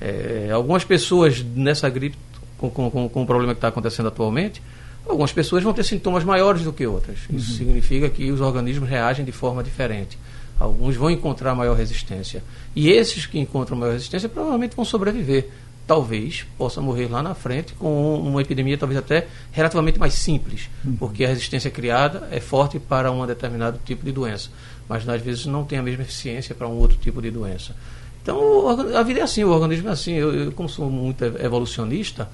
É, 0.00 0.50
algumas 0.52 0.84
pessoas 0.84 1.42
nessa 1.42 1.88
gripe, 1.88 2.16
com, 2.58 2.70
com, 2.70 3.08
com, 3.08 3.22
o 3.22 3.26
problema 3.26 3.52
que 3.54 3.58
está 3.58 3.68
acontecendo 3.68 4.08
atualmente, 4.08 4.62
algumas 5.06 5.32
pessoas 5.32 5.62
vão 5.62 5.72
ter 5.72 5.84
sintomas 5.84 6.24
maiores 6.24 6.62
do 6.62 6.72
que 6.72 6.86
outras. 6.86 7.18
Isso 7.30 7.52
significa 7.52 8.08
que 8.08 8.30
os 8.30 8.40
organismos 8.40 8.88
reagem 8.88 9.24
de 9.24 9.32
forma 9.32 9.62
diferente. 9.62 10.18
Alguns 10.58 10.96
vão 10.96 11.10
encontrar 11.10 11.54
maior 11.54 11.76
resistência. 11.76 12.42
E 12.74 12.88
esses 12.90 13.26
que 13.26 13.38
encontram 13.38 13.76
maior 13.76 13.92
resistência 13.92 14.28
provavelmente 14.28 14.76
vão 14.76 14.84
sobreviver. 14.84 15.48
Talvez 15.86 16.46
possa 16.56 16.80
morrer 16.80 17.08
lá 17.08 17.22
na 17.22 17.34
frente 17.34 17.74
com 17.74 18.18
uma 18.18 18.40
epidemia 18.40 18.78
talvez 18.78 18.98
até 18.98 19.26
relativamente 19.52 19.98
mais 19.98 20.14
simples, 20.14 20.70
porque 20.98 21.24
a 21.24 21.28
resistência 21.28 21.70
criada 21.70 22.26
é 22.30 22.40
forte 22.40 22.78
para 22.78 23.12
um 23.12 23.26
determinado 23.26 23.78
tipo 23.84 24.02
de 24.02 24.10
doença, 24.10 24.48
mas 24.88 25.08
às 25.08 25.20
vezes 25.22 25.46
não 25.46 25.64
tem 25.64 25.78
a 25.78 25.82
mesma 25.82 26.02
eficiência 26.02 26.54
para 26.54 26.68
um 26.68 26.72
outro 26.78 26.96
tipo 26.98 27.20
de 27.22 27.30
doença. 27.30 27.74
Então, 28.22 28.68
a 28.96 29.02
vida 29.02 29.20
é 29.20 29.22
assim, 29.22 29.44
o 29.44 29.50
organismo 29.50 29.88
é 29.88 29.92
assim. 29.92 30.14
Eu, 30.14 30.34
eu, 30.34 30.52
como 30.52 30.68
sou 30.68 30.88
muito 30.90 31.22
ev- 31.24 31.36
evolucionista, 31.44 32.28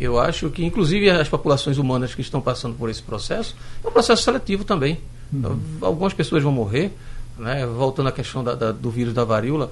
eu 0.00 0.18
acho 0.18 0.50
que, 0.50 0.64
inclusive, 0.64 1.08
as 1.10 1.28
populações 1.28 1.78
humanas 1.78 2.14
que 2.14 2.20
estão 2.20 2.40
passando 2.40 2.74
por 2.74 2.90
esse 2.90 3.02
processo, 3.02 3.54
é 3.84 3.88
um 3.88 3.92
processo 3.92 4.22
seletivo 4.22 4.64
também. 4.64 4.98
Então, 5.32 5.58
Algumas 5.80 6.12
pessoas 6.12 6.42
vão 6.42 6.50
morrer, 6.52 6.90
né, 7.38 7.64
voltando 7.66 8.08
à 8.08 8.12
questão 8.12 8.42
da, 8.42 8.54
da, 8.54 8.72
do 8.72 8.90
vírus 8.90 9.14
da 9.14 9.22
varíola, 9.24 9.70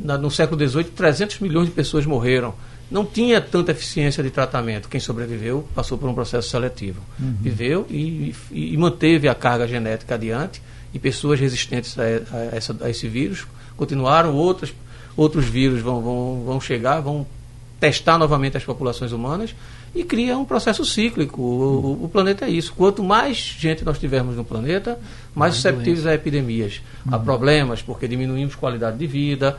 na, 0.00 0.16
no 0.16 0.30
século 0.30 0.58
XVIII, 0.66 0.84
300 0.84 1.40
milhões 1.40 1.66
de 1.66 1.72
pessoas 1.74 2.06
morreram. 2.06 2.54
Não 2.90 3.04
tinha 3.04 3.40
tanta 3.42 3.72
eficiência 3.72 4.22
de 4.22 4.30
tratamento. 4.30 4.88
Quem 4.88 4.98
sobreviveu 5.00 5.68
passou 5.74 5.98
por 5.98 6.08
um 6.08 6.14
processo 6.14 6.48
seletivo. 6.48 7.02
Uhum. 7.20 7.36
Viveu 7.42 7.86
e, 7.90 8.34
e, 8.50 8.72
e, 8.72 8.76
manteve 8.78 9.28
a 9.28 9.34
carga 9.34 9.68
genética 9.68 10.14
adiante. 10.14 10.62
E 10.98 11.00
pessoas 11.00 11.38
resistentes 11.38 11.96
a, 11.96 12.02
a, 12.02 12.56
essa, 12.56 12.76
a 12.80 12.90
esse 12.90 13.06
vírus 13.06 13.46
continuaram. 13.76 14.34
Outras, 14.34 14.74
outros 15.16 15.44
vírus 15.44 15.80
vão, 15.80 16.02
vão, 16.02 16.42
vão 16.44 16.60
chegar, 16.60 17.00
vão 17.00 17.24
testar 17.78 18.18
novamente 18.18 18.56
as 18.56 18.64
populações 18.64 19.12
humanas 19.12 19.54
e 19.94 20.02
cria 20.02 20.36
um 20.36 20.44
processo 20.44 20.84
cíclico. 20.84 21.40
O, 21.40 22.04
o, 22.04 22.08
planeta 22.08 22.46
é 22.46 22.50
isso. 22.50 22.72
Quanto 22.76 23.02
mais 23.04 23.36
gente 23.36 23.84
nós 23.84 23.98
tivermos 23.98 24.36
no 24.36 24.44
planeta, 24.44 24.90
mais, 24.90 25.34
mais 25.34 25.54
susceptíveis 25.54 26.04
a 26.06 26.14
epidemias, 26.14 26.80
uhum. 27.06 27.14
a 27.14 27.18
problemas, 27.18 27.80
porque 27.80 28.08
diminuímos 28.08 28.56
qualidade 28.56 28.98
de 28.98 29.06
vida, 29.06 29.56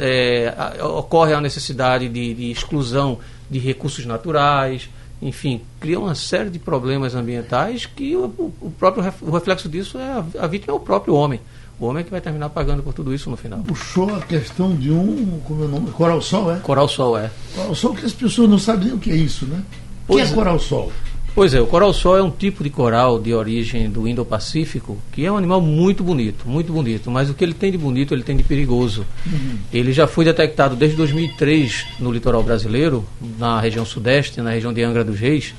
é, 0.00 0.54
a, 0.56 0.86
ocorre 0.86 1.32
a 1.32 1.40
necessidade 1.40 2.08
de, 2.08 2.34
de, 2.34 2.50
exclusão 2.50 3.18
de 3.50 3.58
recursos 3.58 4.04
naturais, 4.04 4.88
enfim, 5.20 5.62
cria 5.80 5.98
uma 5.98 6.14
série 6.14 6.50
de 6.50 6.58
problemas 6.58 7.14
ambientais 7.14 7.86
que 7.86 8.14
o, 8.14 8.24
o 8.60 8.72
próprio 8.78 9.04
o 9.22 9.30
reflexo 9.30 9.68
disso 9.68 9.98
é 9.98 10.12
a, 10.12 10.24
a 10.40 10.46
vítima 10.46 10.72
é 10.72 10.76
o 10.76 10.80
próprio 10.80 11.14
homem. 11.14 11.40
O 11.78 11.86
homem 11.86 12.00
é 12.00 12.04
que 12.04 12.10
vai 12.10 12.20
terminar 12.20 12.48
pagando 12.50 12.82
por 12.82 12.94
tudo 12.94 13.12
isso 13.12 13.28
no 13.28 13.36
final. 13.36 13.58
Puxou 13.60 14.14
a 14.14 14.20
questão 14.20 14.74
de 14.74 14.90
um, 14.90 15.40
como 15.44 15.62
é 15.62 15.66
o 15.66 15.68
nome? 15.68 15.90
Coral 15.90 16.22
Sol, 16.22 16.50
é? 16.50 16.58
Coral 16.60 16.88
Sol, 16.88 17.18
é. 17.18 17.30
Coral 17.54 17.74
Sol 17.74 17.94
que 17.94 18.06
as 18.06 18.12
pessoas 18.12 18.48
não 18.48 18.58
sabem 18.58 18.86
nem 18.86 18.94
o 18.94 18.98
que 18.98 19.10
é 19.10 19.16
isso, 19.16 19.44
né? 19.46 19.62
O 20.08 20.14
que 20.14 20.22
é, 20.22 20.24
é 20.24 20.32
Coral 20.32 20.58
Sol? 20.58 20.90
Pois 21.36 21.52
é, 21.52 21.60
o 21.60 21.66
coral 21.66 21.92
sol 21.92 22.16
é 22.16 22.22
um 22.22 22.30
tipo 22.30 22.64
de 22.64 22.70
coral 22.70 23.20
de 23.20 23.34
origem 23.34 23.90
do 23.90 24.08
Indo-Pacífico, 24.08 24.96
que 25.12 25.22
é 25.26 25.30
um 25.30 25.36
animal 25.36 25.60
muito 25.60 26.02
bonito, 26.02 26.48
muito 26.48 26.72
bonito, 26.72 27.10
mas 27.10 27.28
o 27.28 27.34
que 27.34 27.44
ele 27.44 27.52
tem 27.52 27.70
de 27.70 27.76
bonito, 27.76 28.14
ele 28.14 28.22
tem 28.22 28.34
de 28.34 28.42
perigoso. 28.42 29.04
Uhum. 29.26 29.58
Ele 29.70 29.92
já 29.92 30.06
foi 30.06 30.24
detectado 30.24 30.74
desde 30.74 30.96
2003 30.96 31.88
no 32.00 32.10
litoral 32.10 32.42
brasileiro, 32.42 33.04
na 33.38 33.60
região 33.60 33.84
sudeste, 33.84 34.40
na 34.40 34.48
região 34.48 34.72
de 34.72 34.82
Angra 34.82 35.04
dos 35.04 35.20
Reis, 35.20 35.54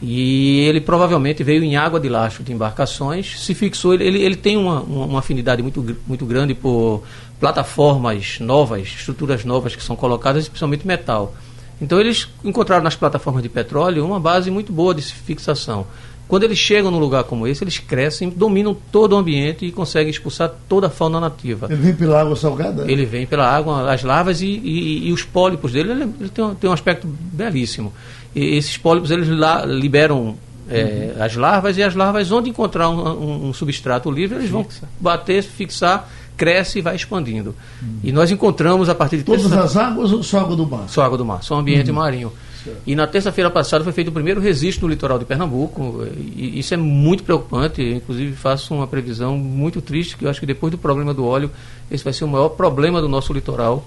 e 0.00 0.60
ele 0.60 0.80
provavelmente 0.80 1.44
veio 1.44 1.62
em 1.62 1.76
água 1.76 2.00
de 2.00 2.08
lastro 2.08 2.42
de 2.42 2.50
embarcações, 2.50 3.38
se 3.38 3.52
fixou, 3.52 3.92
ele, 3.92 4.04
ele, 4.04 4.22
ele 4.22 4.36
tem 4.36 4.56
uma, 4.56 4.80
uma 4.80 5.18
afinidade 5.18 5.62
muito, 5.62 5.84
muito 6.06 6.24
grande 6.24 6.54
por 6.54 7.02
plataformas 7.38 8.38
novas, 8.40 8.88
estruturas 8.88 9.44
novas 9.44 9.76
que 9.76 9.82
são 9.82 9.94
colocadas, 9.94 10.44
especialmente 10.44 10.86
metal. 10.86 11.34
Então 11.80 12.00
eles 12.00 12.28
encontraram 12.44 12.82
nas 12.82 12.96
plataformas 12.96 13.42
de 13.42 13.48
petróleo 13.48 14.04
uma 14.04 14.18
base 14.18 14.50
muito 14.50 14.72
boa 14.72 14.94
de 14.94 15.02
fixação. 15.02 15.86
Quando 16.28 16.42
eles 16.42 16.58
chegam 16.58 16.90
num 16.90 16.98
lugar 16.98 17.24
como 17.24 17.46
esse, 17.46 17.64
eles 17.64 17.78
crescem, 17.78 18.28
dominam 18.28 18.76
todo 18.92 19.14
o 19.14 19.16
ambiente 19.16 19.64
e 19.64 19.72
conseguem 19.72 20.10
expulsar 20.10 20.52
toda 20.68 20.88
a 20.88 20.90
fauna 20.90 21.18
nativa. 21.18 21.68
Ele 21.70 21.80
vem 21.80 21.94
pela 21.94 22.20
água 22.20 22.36
salgada? 22.36 22.84
Ele 22.90 23.06
vem 23.06 23.26
pela 23.26 23.50
água, 23.50 23.90
as 23.90 24.02
larvas 24.02 24.42
e, 24.42 24.46
e, 24.46 25.08
e 25.08 25.12
os 25.12 25.22
pólipos 25.22 25.72
dele, 25.72 25.92
ele, 25.92 26.02
ele 26.20 26.28
tem, 26.28 26.44
um, 26.44 26.54
tem, 26.54 26.68
um, 26.68 26.72
aspecto 26.74 27.06
belíssimo. 27.06 27.94
E 28.34 28.56
esses 28.56 28.76
pólipos 28.76 29.10
eles 29.10 29.26
lá, 29.26 29.64
liberam 29.64 30.36
é, 30.68 31.14
uhum. 31.16 31.22
as 31.22 31.34
larvas 31.34 31.78
e 31.78 31.82
as 31.82 31.94
larvas, 31.94 32.30
onde 32.30 32.50
encontrar 32.50 32.90
um, 32.90 33.08
um, 33.08 33.48
um 33.48 33.52
substrato 33.54 34.10
livre, 34.10 34.36
eles 34.36 34.50
Fixa. 34.50 34.80
vão 34.80 34.88
bater, 35.00 35.42
fixar 35.42 36.10
cresce 36.38 36.78
e 36.78 36.82
vai 36.82 36.94
expandindo. 36.96 37.54
E 38.02 38.12
nós 38.12 38.30
encontramos 38.30 38.88
a 38.88 38.94
partir 38.94 39.18
de 39.18 39.24
Todas 39.24 39.42
terça... 39.42 39.60
as 39.60 39.76
águas 39.76 40.12
ou 40.12 40.22
só 40.22 40.38
água 40.40 40.56
do 40.56 40.66
mar? 40.66 40.88
Só 40.88 41.02
água 41.02 41.18
do 41.18 41.24
mar, 41.24 41.42
só 41.42 41.56
ambiente 41.56 41.90
uhum. 41.90 41.96
marinho. 41.96 42.32
Certo. 42.64 42.78
E 42.86 42.94
na 42.94 43.06
terça-feira 43.06 43.50
passada 43.50 43.84
foi 43.84 43.92
feito 43.92 44.08
o 44.08 44.12
primeiro 44.12 44.40
registro 44.40 44.86
no 44.86 44.92
litoral 44.92 45.18
de 45.18 45.24
Pernambuco. 45.24 46.06
E 46.36 46.58
isso 46.58 46.72
é 46.72 46.76
muito 46.76 47.24
preocupante. 47.24 47.82
Inclusive, 47.82 48.34
faço 48.34 48.74
uma 48.74 48.86
previsão 48.86 49.36
muito 49.36 49.82
triste, 49.82 50.16
que 50.16 50.24
eu 50.24 50.30
acho 50.30 50.40
que 50.40 50.46
depois 50.46 50.70
do 50.70 50.78
problema 50.78 51.12
do 51.12 51.26
óleo, 51.26 51.50
esse 51.90 52.04
vai 52.04 52.12
ser 52.12 52.24
o 52.24 52.28
maior 52.28 52.50
problema 52.50 53.00
do 53.00 53.08
nosso 53.08 53.32
litoral 53.32 53.84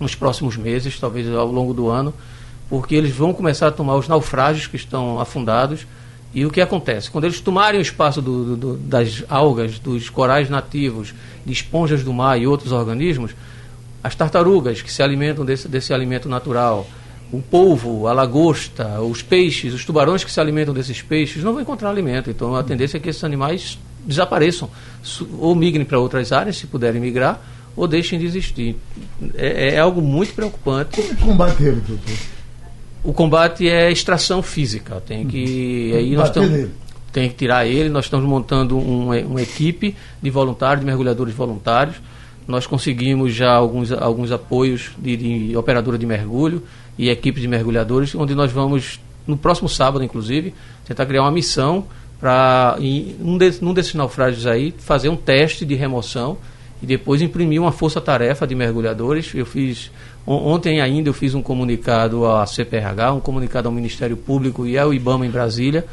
nos 0.00 0.14
próximos 0.14 0.56
meses, 0.56 0.98
talvez 0.98 1.30
ao 1.30 1.46
longo 1.46 1.72
do 1.72 1.88
ano, 1.88 2.12
porque 2.68 2.94
eles 2.94 3.14
vão 3.14 3.32
começar 3.32 3.68
a 3.68 3.70
tomar 3.70 3.94
os 3.96 4.08
naufrágios 4.08 4.66
que 4.66 4.76
estão 4.76 5.20
afundados 5.20 5.86
e 6.34 6.44
o 6.44 6.50
que 6.50 6.60
acontece? 6.60 7.10
Quando 7.10 7.24
eles 7.24 7.40
tomarem 7.40 7.78
o 7.78 7.82
espaço 7.82 8.20
do, 8.20 8.56
do, 8.56 8.76
das 8.76 9.22
algas, 9.28 9.78
dos 9.78 10.10
corais 10.10 10.50
nativos, 10.50 11.14
de 11.46 11.52
esponjas 11.52 12.02
do 12.02 12.12
mar 12.12 12.40
e 12.40 12.46
outros 12.46 12.72
organismos, 12.72 13.34
as 14.02 14.14
tartarugas 14.16 14.82
que 14.82 14.92
se 14.92 15.02
alimentam 15.02 15.44
desse, 15.44 15.68
desse 15.68 15.94
alimento 15.94 16.28
natural, 16.28 16.86
o 17.32 17.40
polvo, 17.40 18.08
a 18.08 18.12
lagosta, 18.12 19.00
os 19.00 19.22
peixes, 19.22 19.72
os 19.72 19.84
tubarões 19.84 20.24
que 20.24 20.30
se 20.30 20.40
alimentam 20.40 20.74
desses 20.74 21.00
peixes, 21.00 21.42
não 21.42 21.52
vão 21.52 21.62
encontrar 21.62 21.90
alimento. 21.90 22.28
Então 22.28 22.54
a 22.56 22.64
tendência 22.64 22.96
é 22.96 23.00
que 23.00 23.08
esses 23.08 23.22
animais 23.22 23.78
desapareçam, 24.04 24.68
ou 25.38 25.54
migrem 25.54 25.84
para 25.84 25.98
outras 25.98 26.32
áreas, 26.32 26.56
se 26.56 26.66
puderem 26.66 27.00
migrar, 27.00 27.40
ou 27.76 27.86
deixem 27.86 28.18
de 28.18 28.26
existir. 28.26 28.76
É, 29.34 29.74
é 29.74 29.78
algo 29.78 30.02
muito 30.02 30.34
preocupante. 30.34 31.00
Como 31.00 31.16
combater, 31.16 31.76
doutor? 31.76 32.33
O 33.04 33.12
combate 33.12 33.68
é 33.68 33.92
extração 33.92 34.42
física. 34.42 35.00
Tem 35.06 35.26
que. 35.26 35.90
Uhum. 35.92 35.98
Aí 35.98 36.16
nós 36.16 36.28
estamos. 36.28 36.70
Tem 37.12 37.28
que 37.28 37.36
tirar 37.36 37.66
ele. 37.66 37.90
Nós 37.90 38.06
estamos 38.06 38.26
montando 38.26 38.78
uma, 38.78 39.16
uma 39.18 39.42
equipe 39.42 39.94
de 40.20 40.30
voluntários, 40.30 40.80
de 40.80 40.86
mergulhadores 40.86 41.34
voluntários. 41.34 41.96
Nós 42.48 42.66
conseguimos 42.66 43.34
já 43.34 43.52
alguns, 43.52 43.92
alguns 43.92 44.32
apoios 44.32 44.90
de, 44.98 45.16
de 45.16 45.56
operadora 45.56 45.96
de 45.96 46.04
mergulho 46.04 46.62
e 46.98 47.08
equipes 47.08 47.40
de 47.40 47.48
mergulhadores, 47.48 48.14
onde 48.14 48.34
nós 48.34 48.50
vamos, 48.50 49.00
no 49.26 49.36
próximo 49.36 49.68
sábado, 49.68 50.04
inclusive, 50.04 50.52
tentar 50.86 51.06
criar 51.06 51.22
uma 51.22 51.30
missão 51.30 51.86
para, 52.20 52.76
num, 53.18 53.38
de, 53.38 53.62
num 53.62 53.72
desses 53.72 53.94
naufrágios 53.94 54.46
aí, 54.46 54.74
fazer 54.78 55.08
um 55.08 55.16
teste 55.16 55.64
de 55.64 55.74
remoção 55.74 56.38
e 56.82 56.86
depois 56.86 57.22
imprimir 57.22 57.60
uma 57.60 57.72
força-tarefa 57.72 58.46
de 58.46 58.54
mergulhadores. 58.54 59.34
Eu 59.34 59.46
fiz 59.46 59.90
Ontem 60.26 60.80
ainda 60.80 61.10
eu 61.10 61.12
fiz 61.12 61.34
um 61.34 61.42
comunicado 61.42 62.26
à 62.26 62.46
CPRH, 62.46 63.12
um 63.12 63.20
comunicado 63.20 63.68
ao 63.68 63.74
Ministério 63.74 64.16
Público 64.16 64.66
e 64.66 64.78
ao 64.78 64.94
IBAMA 64.94 65.26
em 65.26 65.30
Brasília, 65.30 65.84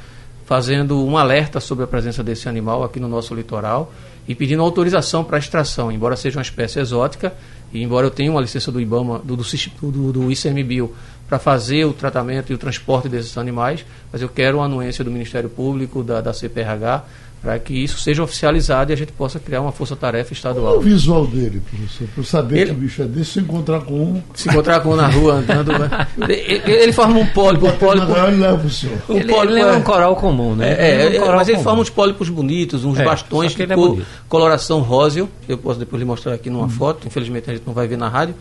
fazendo 0.46 1.06
um 1.06 1.18
alerta 1.18 1.60
sobre 1.60 1.84
a 1.84 1.88
presença 1.88 2.24
desse 2.24 2.48
animal 2.48 2.84
aqui 2.84 3.00
no 3.00 3.10
nosso 3.10 3.36
litoral 3.36 3.92
e 4.28 4.34
pedindo 4.34 4.62
autorização 4.62 5.24
para 5.24 5.38
a 5.38 5.40
extração, 5.40 5.92
embora 5.92 6.16
seja 6.16 6.38
uma 6.38 6.44
espécie 6.44 6.80
exótica 6.80 7.34
e 7.74 7.82
embora 7.82 8.08
eu 8.08 8.12
tenha 8.12 8.32
uma 8.32 8.42
licença 8.42 8.72
do 8.72 8.80
IBAMA, 8.80 9.20
do, 9.20 9.36
do, 9.36 9.44
do, 9.82 10.12
do 10.14 10.32
ICMBio, 10.32 10.94
para 11.28 11.40
fazer 11.40 11.86
o 11.86 11.94
tratamento 11.94 12.52
e 12.52 12.56
o 12.56 12.58
transporte 12.58 13.08
desses 13.08 13.38
animais, 13.38 13.86
mas 14.12 14.22
eu 14.22 14.28
quero 14.28 14.58
uma 14.58 14.66
anuência 14.66 15.04
do 15.04 15.10
Ministério 15.10 15.50
Público, 15.50 16.04
da, 16.04 16.20
da 16.20 16.34
CPRH, 16.34 17.06
para 17.42 17.58
que 17.58 17.74
isso 17.74 17.98
seja 17.98 18.22
oficializado 18.22 18.92
e 18.92 18.94
a 18.94 18.96
gente 18.96 19.12
possa 19.12 19.40
criar 19.40 19.62
uma 19.62 19.72
força-tarefa 19.72 20.32
estadual. 20.32 20.66
Qual 20.66 20.76
é 20.76 20.78
o 20.78 20.82
visual 20.82 21.26
dele, 21.26 21.60
professor? 21.60 22.08
Para 22.14 22.24
saber 22.24 22.58
ele, 22.58 22.66
que 22.66 22.72
o 22.72 22.76
bicho 22.76 23.02
é 23.02 23.06
desse, 23.06 23.32
se 23.32 23.40
encontrar 23.40 23.82
com 23.82 23.96
um. 23.96 24.24
Se 24.36 24.48
encontrar 24.48 24.80
com 24.82 24.92
um 24.92 24.96
na 24.96 25.08
rua 25.08 25.34
andando. 25.34 25.72
ele, 26.30 26.62
ele, 26.72 26.94
forma 26.94 27.20
um 27.20 27.26
pólipo. 27.26 27.66
Um 27.66 27.78
pólipo 27.78 28.12
ele 28.12 28.38
leva 28.38 28.68
o 28.68 28.70
senhor. 28.70 29.02
Um 29.10 29.18
ele, 29.18 29.34
pólipo, 29.34 29.58
ele 29.58 29.62
é 29.62 29.72
um 29.74 29.82
coral 29.82 30.16
comum, 30.16 30.56
né? 30.56 30.72
É, 30.72 31.16
é, 31.16 31.24
um 31.24 31.36
mas 31.36 31.48
ele 31.48 31.58
comum. 31.58 31.64
forma 31.64 31.82
uns 31.82 31.90
pólipos 31.90 32.30
bonitos, 32.30 32.86
uns 32.86 33.00
é, 33.00 33.04
bastões 33.04 33.56
de 33.56 33.64
é 33.64 33.68
cor, 33.68 34.00
coloração 34.30 34.82
róseo. 34.82 35.28
Eu 35.50 35.58
posso 35.58 35.80
depois 35.80 36.00
lhe 36.00 36.06
mostrar 36.06 36.36
aqui 36.36 36.50
numa 36.52 36.66
hum. 36.66 36.70
foto, 36.70 37.08
infelizmente 37.08 37.50
a 37.50 37.54
gente 37.54 37.66
não 37.66 37.74
vai 37.74 37.88
ver 37.88 37.98
na 37.98 38.08
rádio. 38.08 38.36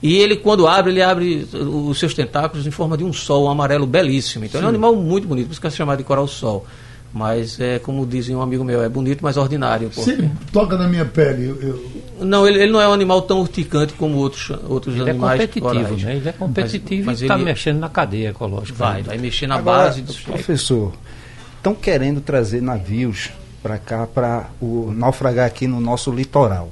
E 0.00 0.14
ele, 0.18 0.36
quando 0.36 0.68
abre, 0.68 0.92
ele 0.92 1.02
abre 1.02 1.48
os 1.52 1.98
seus 1.98 2.14
tentáculos 2.14 2.64
em 2.64 2.70
forma 2.70 2.96
de 2.96 3.02
um 3.02 3.12
sol, 3.12 3.46
um 3.46 3.50
amarelo 3.50 3.86
belíssimo. 3.86 4.44
Então 4.44 4.60
Sim. 4.60 4.66
ele 4.68 4.76
é 4.76 4.78
um 4.80 4.86
animal 4.86 4.94
muito 4.94 5.26
bonito, 5.26 5.46
por 5.46 5.52
isso 5.52 5.60
que 5.60 5.66
é 5.66 5.70
chamado 5.70 5.98
de 5.98 6.04
coral-sol. 6.04 6.64
Mas 7.12 7.58
é 7.58 7.78
como 7.78 8.04
dizem 8.04 8.36
um 8.36 8.42
amigo 8.42 8.62
meu, 8.62 8.82
é 8.82 8.88
bonito, 8.88 9.20
mas 9.22 9.36
ordinário. 9.36 9.90
Porque... 9.94 10.16
Se 10.16 10.30
toca 10.52 10.76
na 10.76 10.86
minha 10.86 11.04
pele. 11.04 11.48
Eu... 11.48 12.04
Não, 12.20 12.46
ele, 12.46 12.62
ele, 12.62 12.72
não 12.72 12.80
é 12.80 12.88
um 12.88 12.92
animal 12.92 13.22
tão 13.22 13.40
urticante 13.40 13.92
como 13.94 14.16
outros, 14.16 14.50
outros 14.68 14.94
ele 14.94 15.08
é 15.08 15.10
animais. 15.10 15.40
É 15.40 15.46
competitivo, 15.46 15.96
né? 16.06 16.16
Ele 16.16 16.28
é 16.28 16.32
competitivo 16.32 17.06
mas, 17.06 17.14
mas 17.14 17.20
e 17.20 17.24
está 17.24 17.34
ele... 17.34 17.44
mexendo 17.44 17.78
na 17.78 17.88
cadeia 17.88 18.30
ecológica. 18.30 18.78
Vai, 18.78 19.02
vai 19.02 19.18
mexer 19.18 19.46
na 19.46 19.56
Agora, 19.56 19.84
base 19.84 20.02
dos. 20.02 20.20
Professor, 20.20 20.92
estão 21.56 21.74
querendo 21.74 22.20
trazer 22.20 22.60
navios 22.60 23.30
para 23.62 23.78
cá, 23.78 24.06
para 24.06 24.50
naufragar 24.94 25.46
aqui 25.46 25.66
no 25.66 25.80
nosso 25.80 26.10
litoral. 26.10 26.70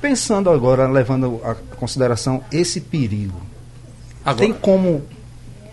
Pensando 0.00 0.48
agora, 0.50 0.86
levando 0.88 1.40
a 1.44 1.54
consideração 1.76 2.42
esse 2.52 2.80
perigo, 2.80 3.40
agora, 4.24 4.38
tem 4.38 4.52
como 4.52 5.02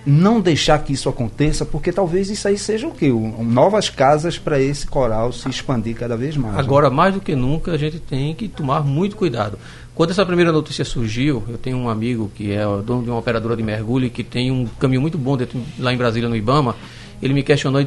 não 0.06 0.42
deixar 0.42 0.80
que 0.80 0.94
isso 0.94 1.08
aconteça, 1.08 1.66
porque 1.66 1.92
talvez 1.92 2.30
isso 2.30 2.48
aí 2.48 2.58
seja 2.58 2.88
o 2.88 2.92
quê? 2.92 3.12
Um, 3.12 3.44
novas 3.44 3.90
casas 3.90 4.38
para 4.38 4.60
esse 4.60 4.86
coral 4.86 5.32
se 5.32 5.48
expandir 5.50 5.96
cada 5.96 6.18
vez 6.18 6.36
mais. 6.36 6.56
Né? 6.56 6.60
Agora, 6.60 6.90
né? 6.90 6.96
mais 6.96 7.14
do 7.14 7.22
que 7.22 7.36
nunca, 7.36 7.72
a 7.72 7.78
gente 7.78 8.00
tem 8.00 8.34
que 8.36 8.48
tomar 8.48 8.82
muito 8.84 9.16
cuidado. 9.16 9.58
Quando 9.96 10.10
essa 10.10 10.26
primeira 10.26 10.52
notícia 10.52 10.84
surgiu, 10.84 11.44
eu 11.48 11.58
tenho 11.58 11.78
um 11.78 11.88
amigo 11.88 12.32
que 12.34 12.52
é 12.52 12.66
dono 12.84 13.04
de 13.04 13.10
uma 13.10 13.20
operadora 13.20 13.56
de 13.56 13.64
mergulho 13.64 14.08
e 14.08 14.10
que 14.10 14.24
tem 14.24 14.52
um 14.52 14.66
caminho 14.80 15.02
muito 15.02 15.18
bom 15.18 15.38
dentro, 15.38 15.62
lá 15.80 15.94
em 15.94 15.98
Brasília, 15.98 16.28
no 16.28 16.36
Ibama. 16.36 16.76
Ele 17.22 17.34
me 17.34 17.44
questionou, 17.44 17.82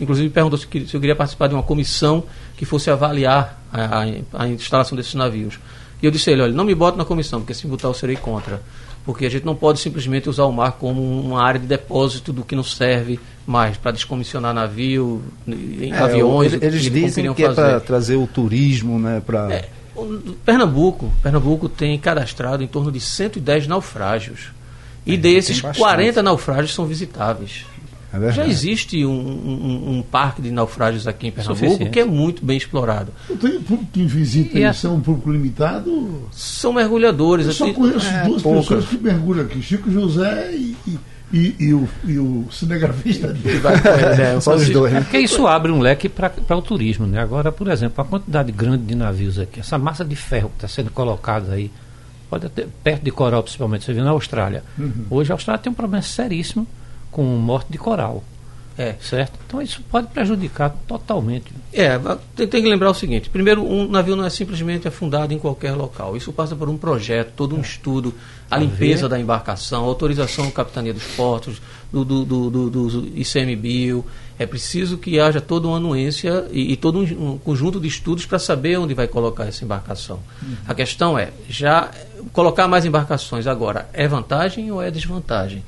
inclusive 0.00 0.28
me 0.28 0.34
perguntou 0.34 0.58
se, 0.58 0.66
eu 0.66 1.00
queria 1.00 1.16
participar 1.16 1.46
de 1.46 1.54
uma 1.54 1.62
comissão 1.62 2.24
que 2.56 2.66
fosse 2.66 2.90
avaliar 2.90 3.62
a, 3.72 4.02
a, 4.02 4.44
a 4.44 4.48
instalação 4.48 4.96
desses 4.96 5.14
navios. 5.14 5.58
E 6.02 6.06
eu 6.06 6.10
disse 6.10 6.28
a 6.30 6.32
ele, 6.32 6.42
olha, 6.42 6.52
não 6.52 6.64
me 6.64 6.74
bota 6.74 6.98
na 6.98 7.04
comissão, 7.04 7.40
porque 7.40 7.54
se 7.54 7.66
botar 7.66 7.88
eu 7.88 7.94
serei 7.94 8.16
contra. 8.16 8.60
Porque 9.04 9.26
a 9.26 9.30
gente 9.30 9.44
não 9.44 9.54
pode 9.54 9.80
simplesmente 9.80 10.28
usar 10.28 10.44
o 10.44 10.52
mar 10.52 10.72
como 10.72 11.02
uma 11.02 11.42
área 11.42 11.58
de 11.60 11.66
depósito 11.66 12.32
do 12.32 12.44
que 12.44 12.54
não 12.54 12.62
serve 12.62 13.18
mais 13.46 13.76
para 13.76 13.90
descomissionar 13.90 14.54
navio, 14.54 15.22
em 15.46 15.92
É, 15.92 15.98
aviões. 15.98 16.52
eles 16.52 16.62
eles 16.62 16.82
dizem 16.82 17.34
que 17.34 17.42
é 17.42 17.46
fazer. 17.48 17.60
para 17.70 17.80
trazer 17.80 18.16
o 18.16 18.26
turismo, 18.26 18.98
né? 18.98 19.20
Pra... 19.24 19.52
É, 19.52 19.68
Pernambuco, 20.44 21.12
Pernambuco 21.22 21.68
tem 21.68 21.98
cadastrado 21.98 22.62
em 22.62 22.66
torno 22.66 22.90
de 22.90 23.00
110 23.00 23.66
naufrágios. 23.66 24.50
E 25.04 25.16
desses, 25.16 25.56
tem 25.60 25.68
bastante. 25.68 25.82
40 25.82 26.22
naufrágios 26.22 26.72
são 26.74 26.86
visitáveis. 26.86 27.66
É. 28.12 28.32
Já 28.32 28.46
existe 28.46 29.04
um, 29.06 29.10
um- 29.10 29.98
um 29.98 30.02
parque 30.02 30.42
de 30.42 30.50
naufrágios 30.50 31.06
aqui 31.06 31.28
em 31.28 31.30
Pernambuco 31.30 31.64
Suficiente. 31.64 31.90
que 31.90 32.00
é 32.00 32.04
muito 32.04 32.44
bem 32.44 32.56
explorado. 32.56 33.12
Tem 33.40 33.58
público 33.60 33.86
que 33.92 34.04
visita 34.04 34.50
E 34.58 34.60
isso, 34.60 34.66
essa- 34.68 34.88
é 34.88 34.90
um 34.90 35.00
público 35.00 35.30
limitado. 35.32 36.22
São 36.30 36.72
mergulhadores. 36.72 37.46
Eu 37.46 37.52
só 37.52 37.64
assim, 37.64 37.72
conheço 37.74 38.06
é, 38.06 38.24
duas 38.24 38.42
poucas. 38.42 38.64
pessoas 38.66 38.84
que 38.86 38.98
mergulham 38.98 39.44
aqui, 39.44 39.62
Chico 39.62 39.90
José 39.90 40.50
e, 40.52 40.76
e, 40.86 40.98
e- 41.32 41.56
e 41.58 41.72
o, 41.74 41.88
e 42.04 42.18
o 42.18 42.44
cinegrafista 42.50 43.28
dele. 43.32 43.60
né? 43.60 44.38
Só 44.42 44.54
os 44.56 44.68
dois, 44.68 44.92
É 44.92 44.96
né? 44.96 45.00
porque 45.02 45.18
isso 45.18 45.46
abre 45.46 45.72
um 45.72 45.80
leque 45.80 46.08
para 46.08 46.30
o 46.56 46.60
turismo, 46.62 47.06
né? 47.06 47.18
Agora, 47.20 47.50
por 47.50 47.68
exemplo, 47.68 48.02
a 48.02 48.06
quantidade 48.06 48.52
grande 48.52 48.84
de 48.84 48.94
navios 48.94 49.38
aqui, 49.38 49.60
essa 49.60 49.78
massa 49.78 50.04
de 50.04 50.14
ferro 50.16 50.50
que 50.50 50.56
está 50.64 50.68
sendo 50.68 50.90
colocada 50.90 51.52
aí, 51.52 51.70
pode 52.28 52.44
até, 52.46 52.66
perto 52.84 53.02
de 53.02 53.10
coral 53.10 53.42
principalmente, 53.42 53.84
você 53.84 53.92
viu 53.94 54.04
na 54.04 54.10
Austrália. 54.10 54.62
Hoje 55.10 55.32
a 55.32 55.34
Austrália 55.34 55.62
tem 55.62 55.72
um 55.72 55.74
problema 55.74 56.02
seríssimo 56.02 56.66
com 57.12 57.22
morte 57.22 57.70
de 57.70 57.78
coral, 57.78 58.24
É. 58.76 58.96
certo? 59.00 59.38
Então 59.46 59.60
isso 59.60 59.82
pode 59.90 60.08
prejudicar 60.08 60.74
totalmente. 60.88 61.52
É, 61.72 62.00
tem, 62.34 62.48
que 62.48 62.68
lembrar 62.68 62.90
o 62.90 62.94
seguinte: 62.94 63.28
primeiro, 63.30 63.62
um 63.62 63.86
navio 63.86 64.16
não 64.16 64.24
é 64.24 64.30
simplesmente 64.30 64.88
afundado 64.88 65.32
em 65.32 65.38
qualquer 65.38 65.72
local. 65.74 66.16
Isso 66.16 66.32
passa 66.32 66.56
por 66.56 66.68
um 66.68 66.76
projeto, 66.78 67.32
todo 67.36 67.54
um 67.54 67.60
estudo, 67.60 68.14
a 68.50 68.56
limpeza 68.56 69.08
da 69.08 69.20
embarcação, 69.20 69.84
a 69.84 69.86
autorização 69.86 70.46
da 70.46 70.50
capitania 70.52 70.92
dos 70.94 71.04
portos, 71.14 71.60
do, 71.92 72.04
do, 72.04 72.24
do, 72.24 72.50
do, 72.50 72.70
do 72.70 73.08
ICMBio. 73.18 74.04
É 74.38 74.46
preciso 74.46 74.96
que 74.96 75.20
haja 75.20 75.40
toda 75.40 75.68
uma 75.68 75.76
anuência 75.76 76.46
e, 76.50 76.72
e 76.72 76.76
todo 76.76 76.98
um, 76.98 77.32
um 77.32 77.38
conjunto 77.38 77.78
de 77.78 77.86
estudos 77.86 78.24
para 78.24 78.38
saber 78.38 78.78
onde 78.78 78.94
vai 78.94 79.06
colocar 79.06 79.44
essa 79.44 79.62
embarcação. 79.64 80.18
A 80.66 80.74
questão 80.74 81.16
é, 81.18 81.28
já 81.48 81.90
colocar 82.32 82.66
mais 82.66 82.84
embarcações 82.86 83.46
agora 83.46 83.88
é 83.92 84.08
vantagem 84.08 84.72
ou 84.72 84.82
é 84.82 84.90
desvantagem? 84.90 85.62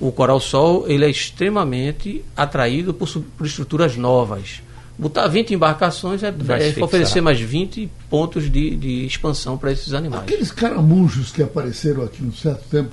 O 0.00 0.12
Coral 0.12 0.40
Sol 0.40 0.84
ele 0.88 1.04
é 1.04 1.10
extremamente 1.10 2.24
atraído 2.36 2.94
por, 2.94 3.08
por 3.36 3.46
estruturas 3.46 3.96
novas. 3.96 4.62
Botar 4.98 5.28
20 5.28 5.54
embarcações 5.54 6.22
é, 6.24 6.28
é 6.28 6.82
oferecer 6.82 7.20
mais 7.20 7.40
20 7.40 7.88
pontos 8.10 8.50
de, 8.50 8.74
de 8.74 9.06
expansão 9.06 9.56
para 9.56 9.70
esses 9.70 9.94
animais. 9.94 10.22
Aqueles 10.22 10.50
caramujos 10.50 11.30
que 11.30 11.42
apareceram 11.42 12.02
aqui 12.02 12.22
um 12.22 12.32
certo 12.32 12.68
tempo 12.68 12.90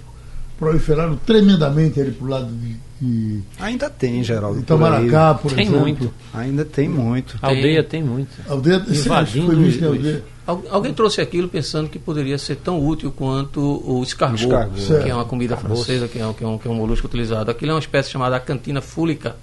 proliferaram 0.58 1.16
tremendamente 1.18 2.00
ali 2.00 2.12
pro 2.12 2.28
lado 2.28 2.52
de, 2.54 2.76
de 3.02 3.42
Ainda 3.60 3.90
tem, 3.90 4.24
Geraldo. 4.24 4.56
por 4.58 4.62
Itamaracá, 4.64 5.34
por 5.36 5.52
Tem 5.52 5.64
exemplo. 5.66 5.80
muito. 5.82 6.14
Ainda 6.34 6.64
tem 6.66 6.88
muito. 6.90 7.38
A 7.42 7.48
aldeia 7.48 7.84
tem 7.84 8.04
muito. 8.04 8.30
Aldeia, 8.48 8.84
Invadindo 8.88 9.46
foi 9.48 9.56
visto 9.56 9.82
em 9.84 9.88
os- 9.88 9.96
aldeia? 9.98 10.24
Al- 10.48 10.64
Alguém 10.70 10.94
trouxe 10.94 11.20
aquilo 11.22 11.48
pensando 11.50 11.90
que 11.90 11.98
poderia 11.98 12.38
ser 12.38 12.56
tão 12.58 12.80
útil 12.86 13.12
quanto 13.12 13.60
o 13.60 14.04
escargot, 14.04 14.40
Escargot. 14.44 14.80
Certo. 14.80 15.04
que 15.04 15.10
é 15.10 15.16
uma 15.16 15.26
comida 15.26 15.58
francesa, 15.58 16.08
que 16.08 16.20
é, 16.20 16.26
um, 16.28 16.34
que, 16.34 16.44
é 16.44 16.48
um, 16.48 16.58
que 16.58 16.68
é 16.68 16.72
um 16.72 16.76
molusco 16.76 17.08
utilizado. 17.08 17.50
Aquilo 17.50 17.72
é 17.72 17.74
uma 17.74 17.80
espécie 17.80 18.12
chamada 18.12 18.40
cantina 18.40 18.80
fúlica, 18.80 19.36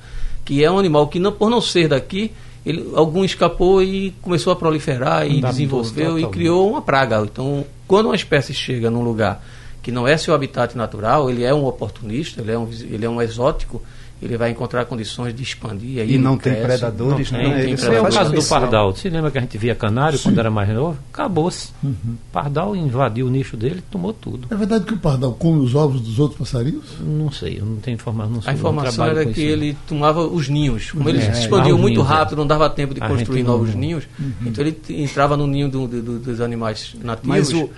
que 0.45 0.63
é 0.65 0.71
um 0.71 0.79
animal 0.79 1.09
que, 1.09 1.19
não, 1.19 1.33
por 1.33 1.51
não 1.51 1.61
ser 1.61 1.89
daqui, 1.89 2.31
ele, 2.65 2.89
algum 2.95 3.25
escapou 3.25 3.83
e 3.83 4.15
começou 4.23 4.53
a 4.53 4.57
proliferar 4.57 5.27
e 5.27 5.41
desenvolveu 5.41 6.19
e 6.21 6.27
criou 6.29 6.71
uma 6.71 6.81
praga. 6.81 7.21
Então, 7.25 7.67
quando 7.89 8.07
uma 8.07 8.15
espécie 8.17 8.55
chega 8.55 8.89
num 8.89 9.03
lugar 9.03 9.45
que 9.83 9.91
não 9.91 10.07
é 10.07 10.17
seu 10.17 10.35
habitat 10.35 10.77
natural, 10.77 11.29
ele 11.29 11.45
é 11.45 11.53
um 11.53 11.67
oportunista, 11.67 12.41
ele 12.41 12.53
é 12.53 12.59
um, 12.59 12.71
ele 12.71 13.05
é 13.05 13.09
um 13.09 13.21
exótico, 13.21 13.83
ele 14.23 14.37
vai 14.37 14.51
encontrar 14.51 14.85
condições 14.85 15.35
de 15.35 15.43
expandir. 15.43 16.01
aí 16.01 16.09
E 16.11 16.15
ele 16.15 16.19
não 16.19 16.39
tem 16.39 16.53
cresce. 16.55 16.67
predadores, 16.69 17.31
Não 17.33 17.39
né? 17.39 17.45
tem, 17.45 17.53
Ele 17.55 17.63
tem 17.65 17.77
só 17.77 17.87
Foi 17.87 18.01
o 18.01 18.13
caso 18.13 18.33
do 18.33 18.43
pardal. 18.45 18.95
Você 18.95 19.11
lembra 19.11 19.31
que 19.31 19.39
a 19.39 19.41
gente 19.41 19.59
via 19.59 19.75
canário 19.75 20.19
quando 20.19 20.39
era 20.39 20.51
mais 20.51 20.69
novo? 20.69 20.99
Acabou-se. 21.13 21.71
Pardal 22.33 22.75
invadiu 22.77 23.27
o 23.27 23.31
nicho 23.31 23.57
dele 23.57 23.83
tomou 23.91 24.13
tudo. 24.13 24.47
É 24.51 24.55
verdade 24.55 24.85
que 24.85 24.95
o 24.95 24.99
pardal 24.99 25.33
come 25.35 25.61
os 25.61 25.75
ovos 25.75 26.01
dos 26.01 26.19
outros 26.19 26.39
passarinhos? 26.39 26.85
Não 27.01 27.31
sei, 27.31 27.59
eu 27.61 27.65
não 27.67 27.77
tenho 27.77 27.95
informação. 27.97 28.33
Não 28.33 28.39
A 28.39 28.43
sou- 28.43 28.53
não 28.53 28.59
informação 28.59 29.07
era 29.07 29.27
que 29.27 29.45
não. 29.45 29.51
ele 29.53 29.77
tomava 29.89 30.27
os 30.27 30.49
ninhos. 30.49 30.91
Como 30.93 31.09
eles 31.09 31.25
É, 31.25 31.33
se 31.35 31.49
muito 31.49 31.85
ninhos, 31.87 32.05
é. 32.05 32.09
rápido, 32.09 32.37
não 32.39 32.47
dava 32.47 32.69
tempo 32.71 32.95
de 32.95 33.01
construir 33.01 33.39
gente 33.39 33.47
não- 33.47 33.59
novos 33.59 33.75
ninhos. 33.75 34.05
Então 34.45 34.65
ele 34.65 34.77
entrava 34.91 35.37
no 35.37 35.47
ninho 35.47 35.69
do- 35.69 35.87
do- 35.89 36.03
do- 36.03 36.19
dos 36.19 36.41
animais 36.41 36.95
nativos. 37.03 37.29
Mas 37.29 37.53
o- 37.53 37.69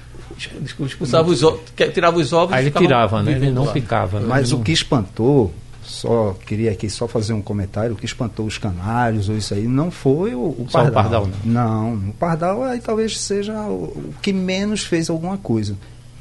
expulsava 0.86 1.28
os 1.30 1.42
ovos, 1.42 1.60
tirava 1.92 2.18
os 2.18 2.32
ovos 2.32 2.54
Aí 2.54 2.64
ele 2.64 2.70
tirava, 2.70 3.22
né? 3.22 3.32
Ele 3.32 3.50
não 3.50 3.66
ficava. 3.66 4.20
né? 4.20 4.26
Mas 4.28 4.46
Ele 4.48 4.54
o 4.54 4.58
não- 4.58 4.64
que 4.64 4.72
espantou, 4.72 5.52
só 5.84 6.34
queria 6.46 6.72
aqui 6.72 6.88
só 6.90 7.06
fazer 7.06 7.32
um 7.32 7.42
comentário, 7.42 7.92
o 7.92 7.96
que 7.96 8.04
espantou 8.04 8.46
os 8.46 8.58
canários 8.58 9.28
ou 9.28 9.36
isso 9.36 9.54
aí, 9.54 9.66
não 9.68 9.90
foi 9.90 10.34
o, 10.34 10.40
o 10.40 10.66
Só 10.68 10.78
o 10.80 10.90
pardal. 10.90 11.22
pardal, 11.22 11.28
não. 11.44 11.94
o 11.94 12.12
pardal 12.18 12.62
aí 12.64 12.80
talvez 12.80 13.18
seja 13.20 13.52
o, 13.62 13.84
o 13.84 14.14
que 14.20 14.32
menos 14.32 14.84
fez 14.84 15.08
alguma 15.10 15.36
coisa. 15.38 15.76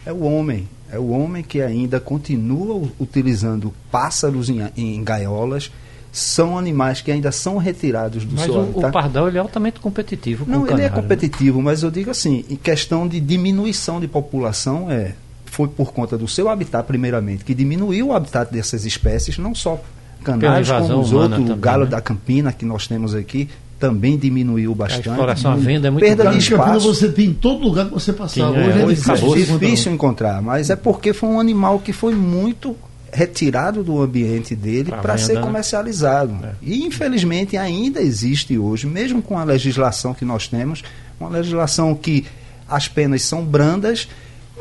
É 0.05 0.11
o 0.11 0.23
homem. 0.23 0.67
É 0.91 0.99
o 0.99 1.09
homem 1.09 1.41
que 1.41 1.61
ainda 1.61 1.99
continua 1.99 2.87
utilizando 2.99 3.73
pássaros 3.89 4.49
em, 4.49 4.61
em 4.77 5.03
gaiolas. 5.03 5.71
São 6.11 6.59
animais 6.59 7.01
que 7.01 7.11
ainda 7.11 7.31
são 7.31 7.57
retirados 7.57 8.23
do 8.23 8.35
Mas 8.35 8.45
seu 8.45 8.59
habitat. 8.61 8.85
o 8.85 8.91
pardal 8.91 9.27
ele 9.27 9.37
é 9.37 9.41
altamente 9.41 9.79
competitivo 9.79 10.45
com 10.45 10.51
Não, 10.51 10.59
ele 10.59 10.73
é 10.73 10.75
canário, 10.75 10.95
né? 10.95 11.01
competitivo, 11.01 11.59
mas 11.59 11.81
eu 11.81 11.89
digo 11.89 12.11
assim, 12.11 12.45
em 12.47 12.55
questão 12.55 13.07
de 13.07 13.19
diminuição 13.19 13.99
de 13.99 14.07
população, 14.07 14.91
é, 14.91 15.15
foi 15.53 15.67
por 15.67 15.93
conta 15.93 16.17
do 16.17 16.27
seu 16.27 16.49
habitat, 16.49 16.83
primeiramente, 16.85 17.45
que 17.45 17.53
diminuiu 17.53 18.07
o 18.07 18.13
habitat 18.13 18.51
dessas 18.51 18.85
espécies, 18.85 19.37
não 19.37 19.53
só 19.53 19.79
Pela 20.23 20.63
como 20.63 20.99
os 21.01 21.13
outros, 21.13 21.39
o 21.39 21.43
também, 21.43 21.59
galo 21.59 21.83
né? 21.83 21.91
da 21.91 22.01
Campina, 22.01 22.51
que 22.51 22.65
nós 22.65 22.87
temos 22.87 23.13
aqui, 23.13 23.47
também 23.79 24.17
diminuiu 24.17 24.71
A 24.71 24.75
bastante. 24.75 25.09
exploração 25.09 25.51
à 25.51 25.55
venda 25.55 25.89
é 25.89 25.91
muito 25.91 26.03
Perda 26.03 26.23
Galo 26.23 26.37
de 26.37 26.43
espaço. 26.43 26.87
você 26.87 27.09
tem 27.11 27.27
em 27.27 27.33
todo 27.33 27.63
lugar 27.63 27.85
que 27.87 27.93
você 27.93 28.13
passar. 28.13 28.33
Tinha, 28.33 28.47
Hoje 28.47 28.79
é 28.79 28.85
difícil. 28.85 29.13
é 29.13 29.17
encontrar. 29.17 29.59
difícil 29.59 29.91
encontrar, 29.93 30.41
mas 30.41 30.69
é 30.69 30.75
porque 30.75 31.13
foi 31.13 31.29
um 31.29 31.39
animal 31.39 31.79
que 31.79 31.93
foi 31.93 32.15
muito 32.15 32.75
retirado 33.11 33.83
do 33.83 34.01
ambiente 34.01 34.55
dele 34.55 34.89
para 34.89 35.17
ser 35.17 35.33
né? 35.35 35.41
comercializado. 35.41 36.33
É. 36.43 36.53
E 36.63 36.83
infelizmente 36.85 37.55
ainda 37.57 38.01
existe 38.01 38.57
hoje, 38.57 38.87
mesmo 38.87 39.21
com 39.21 39.37
a 39.37 39.43
legislação 39.43 40.13
que 40.15 40.25
nós 40.25 40.47
temos, 40.47 40.83
uma 41.19 41.29
legislação 41.29 41.93
que 41.93 42.25
as 42.67 42.87
penas 42.87 43.21
são 43.21 43.43
brandas, 43.43 44.07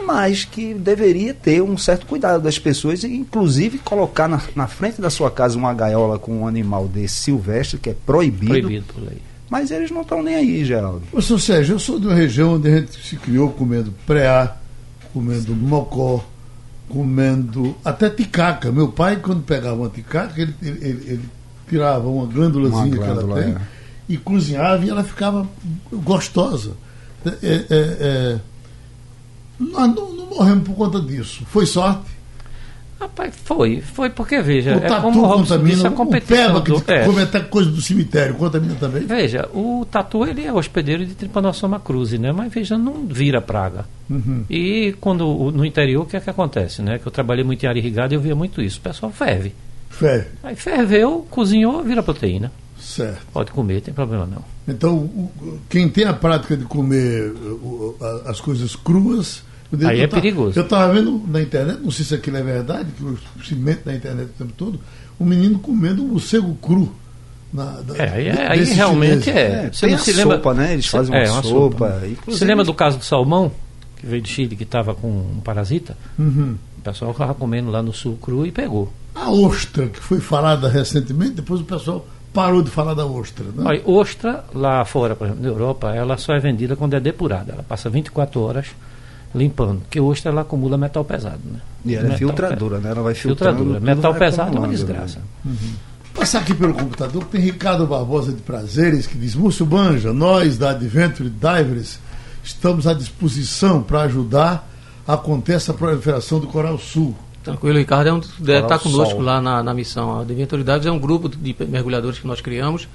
mas 0.06 0.44
que 0.44 0.72
deveria 0.74 1.34
ter 1.34 1.62
um 1.62 1.76
certo 1.76 2.06
cuidado 2.06 2.42
das 2.42 2.58
pessoas, 2.58 3.02
e 3.04 3.08
inclusive 3.14 3.78
colocar 3.78 4.26
na, 4.28 4.40
na 4.56 4.66
frente 4.66 5.00
da 5.00 5.10
sua 5.10 5.30
casa 5.30 5.56
uma 5.58 5.72
gaiola 5.74 6.18
com 6.18 6.40
um 6.40 6.46
animal 6.46 6.88
desse 6.88 7.14
silvestre, 7.16 7.78
que 7.78 7.90
é 7.90 7.94
proibido, 8.06 8.46
Proibido 8.52 8.84
por 8.92 9.02
lei. 9.04 9.18
mas 9.50 9.70
eles 9.70 9.90
não 9.90 10.00
estão 10.02 10.22
nem 10.22 10.34
aí, 10.34 10.64
Geraldo. 10.64 11.02
Ô, 11.12 11.20
seu 11.20 11.38
Sérgio, 11.38 11.74
eu 11.74 11.78
sou 11.78 12.00
de 12.00 12.06
uma 12.06 12.14
região 12.14 12.54
onde 12.54 12.68
a 12.68 12.78
gente 12.80 12.92
se 13.06 13.16
criou 13.16 13.50
comendo 13.50 13.92
preá, 14.06 14.56
comendo 15.12 15.54
mocó, 15.54 16.24
comendo 16.88 17.74
até 17.84 18.08
ticaca. 18.10 18.70
Meu 18.72 18.88
pai, 18.88 19.16
quando 19.16 19.42
pegava 19.42 19.76
uma 19.76 19.88
ticaca, 19.88 20.40
ele, 20.40 20.54
ele, 20.62 20.78
ele- 20.86 21.04
ele 21.12 21.22
tirava 21.68 22.08
uma 22.08 22.26
glândulazinha 22.26 22.84
Uma 22.84 22.96
glândula, 22.96 23.34
que 23.34 23.40
ela 23.48 23.54
tem 23.56 23.62
é. 23.62 23.66
e 24.08 24.16
cozinhava 24.16 24.84
e 24.84 24.90
ela 24.90 25.04
ficava 25.04 25.46
gostosa. 25.92 26.72
É, 27.24 27.30
é, 27.42 27.66
é, 27.70 28.40
nós 29.58 29.94
não, 29.94 30.12
não 30.12 30.26
morremos 30.26 30.64
por 30.66 30.74
conta 30.74 31.00
disso. 31.00 31.44
Foi 31.46 31.66
sorte. 31.66 32.10
Rapaz, 33.00 33.34
foi. 33.44 33.80
Foi 33.80 34.10
porque, 34.10 34.40
veja, 34.40 34.76
o 34.76 34.78
é 34.78 34.80
tatu 34.86 35.02
como 35.02 35.22
o 35.22 35.26
Robson 35.26 35.58
disse, 35.64 35.82
contamina, 35.82 35.88
a 35.88 35.90
o 35.90 35.94
competição 35.94 36.36
peba 36.36 36.62
que 36.62 36.92
é. 36.92 37.04
come 37.04 37.22
até 37.22 37.40
coisa 37.40 37.68
do 37.68 37.80
cemitério, 37.82 38.34
contamina 38.36 38.76
também. 38.76 39.02
Veja, 39.04 39.48
o 39.52 39.84
tatu 39.90 40.24
ele 40.24 40.44
é 40.44 40.52
hospedeiro 40.52 41.04
de 41.04 41.12
Trypanosoma 41.16 41.80
cruzi, 41.80 42.16
né? 42.16 42.30
Mas 42.30 42.52
veja, 42.52 42.78
não 42.78 43.04
vira 43.06 43.40
praga. 43.40 43.86
Uhum. 44.08 44.44
E 44.48 44.94
quando 45.00 45.26
o- 45.26 45.50
no 45.50 45.64
interior, 45.64 46.02
o 46.02 46.06
que 46.06 46.16
é 46.16 46.20
que 46.20 46.30
acontece, 46.30 46.80
né? 46.80 46.98
Que 47.00 47.06
eu 47.08 47.10
trabalhei 47.10 47.42
muito 47.42 47.64
em 47.64 47.68
área 47.68 47.80
irrigada 47.80 48.14
e 48.14 48.16
eu 48.16 48.20
via 48.20 48.36
muito 48.36 48.62
isso. 48.62 48.78
O 48.78 48.82
pessoal 48.82 49.10
ferve. 49.10 49.52
Fé, 49.90 50.28
Aí 50.42 50.54
ferveu, 50.54 51.26
cozinhou, 51.28 51.82
vira 51.82 52.02
proteína. 52.04 52.52
Certo. 52.82 53.26
Pode 53.32 53.50
comer, 53.52 53.80
tem 53.80 53.94
problema 53.94 54.26
não. 54.26 54.44
Então, 54.66 55.08
quem 55.68 55.88
tem 55.88 56.04
a 56.04 56.12
prática 56.12 56.56
de 56.56 56.64
comer 56.64 57.32
as 58.26 58.40
coisas 58.40 58.76
cruas. 58.76 59.42
Aí 59.86 60.00
é 60.02 60.06
perigoso. 60.06 60.58
Eu 60.58 60.64
estava 60.64 60.92
vendo 60.92 61.22
na 61.28 61.40
internet, 61.40 61.80
não 61.82 61.90
sei 61.90 62.04
se 62.04 62.14
aquilo 62.14 62.36
é 62.36 62.42
verdade, 62.42 62.90
que 62.92 63.02
eu 63.02 63.16
se 63.42 63.54
mente 63.54 63.80
na 63.86 63.94
internet 63.94 64.26
o 64.26 64.38
tempo 64.44 64.52
todo, 64.56 64.78
um 65.18 65.24
menino 65.24 65.58
comendo 65.58 66.02
um 66.02 66.08
morcego 66.08 66.54
cru. 66.60 66.92
Na, 67.52 67.64
da- 67.82 67.96
É, 67.96 68.08
aí, 68.10 68.28
é- 68.28 68.46
aí 68.50 68.64
realmente 68.64 69.28
é. 69.30 69.66
É, 69.66 69.70
tem 69.70 69.94
a 69.94 69.98
sopa, 69.98 70.54
né? 70.54 70.72
Eles 70.74 70.86
fazem 70.86 71.14
uma 71.14 71.32
uma 71.32 71.42
sopa, 71.42 71.88
Você 72.00 72.06
inclusive- 72.08 72.44
lembra 72.46 72.64
do 72.64 72.72
caso 72.74 72.98
do 72.98 73.04
salmão, 73.04 73.52
que 73.96 74.06
veio 74.06 74.22
de 74.22 74.28
Chile, 74.30 74.56
que 74.56 74.62
estava 74.62 74.94
com 74.94 75.08
um 75.08 75.40
parasita? 75.44 75.96
Uhum. 76.18 76.56
O 76.78 76.80
pessoal 76.82 77.10
estava 77.12 77.34
comendo 77.34 77.70
lá 77.70 77.82
no 77.82 77.92
sul 77.92 78.16
cru 78.20 78.46
e 78.46 78.50
pegou. 78.52 78.92
A 79.14 79.30
ostra, 79.30 79.86
que 79.88 80.00
foi 80.00 80.18
falada 80.20 80.66
recentemente, 80.68 81.32
depois 81.32 81.60
o 81.60 81.64
pessoal 81.64 82.06
parou 82.32 82.62
de 82.62 82.70
falar 82.70 82.94
da 82.94 83.04
ostra. 83.06 83.44
Né? 83.44 83.64
Olha, 83.64 83.82
ostra, 83.84 84.44
lá 84.54 84.84
fora, 84.84 85.14
por 85.14 85.26
exemplo, 85.26 85.42
na 85.42 85.48
Europa, 85.48 85.94
ela 85.94 86.16
só 86.16 86.34
é 86.34 86.40
vendida 86.40 86.76
quando 86.76 86.94
é 86.94 87.00
depurada. 87.00 87.52
Ela 87.52 87.62
passa 87.62 87.90
24 87.90 88.40
horas 88.40 88.66
limpando. 89.34 89.80
Porque 89.80 90.00
hoje 90.00 90.22
ela 90.26 90.42
acumula 90.42 90.76
metal 90.76 91.04
pesado, 91.04 91.40
né? 91.44 91.60
E 91.84 91.94
ela 91.94 92.06
é 92.06 92.10
Metal 92.10 92.18
filtradora, 92.18 92.78
né? 92.78 92.90
Ela 92.90 93.02
vai 93.02 93.14
filtrando. 93.14 93.58
Filtradora. 93.58 93.94
Metal 93.94 94.14
pesado 94.14 94.40
é 94.40 94.42
uma 94.58 94.66
acumulando, 94.66 94.72
desgraça. 94.72 95.18
né? 95.44 95.54
Passar 96.14 96.40
aqui 96.40 96.54
pelo 96.54 96.74
computador, 96.74 97.24
tem 97.24 97.40
Ricardo 97.40 97.86
Barbosa 97.86 98.32
de 98.32 98.42
Prazeres, 98.42 99.06
que 99.06 99.16
diz: 99.16 99.34
Múcio 99.34 99.64
Banja, 99.64 100.12
nós 100.12 100.58
da 100.58 100.70
Adventure 100.70 101.30
Divers 101.30 101.98
estamos 102.44 102.86
à 102.86 102.92
disposição 102.92 103.82
para 103.82 104.02
ajudar 104.02 104.68
a 105.06 105.14
acontecer 105.14 105.70
a 105.70 105.74
proliferação 105.74 106.38
do 106.38 106.46
Coral 106.46 106.78
Sul. 106.78 107.14
Tranquilo, 107.42 107.76
Ricardo 107.78 108.06
é 108.08 108.12
um, 108.12 108.20
deve 108.38 108.62
estar 108.62 108.78
conosco 108.78 109.14
Sol. 109.14 109.22
lá 109.22 109.40
na, 109.40 109.62
na 109.62 109.74
missão. 109.74 110.16
A 110.18 110.20
Adventuridades 110.22 110.86
é 110.86 110.90
um 110.92 110.98
grupo 110.98 111.28
de 111.28 111.56
mergulhadores 111.68 112.18
que 112.18 112.26
nós 112.26 112.40
criamos 112.40 112.86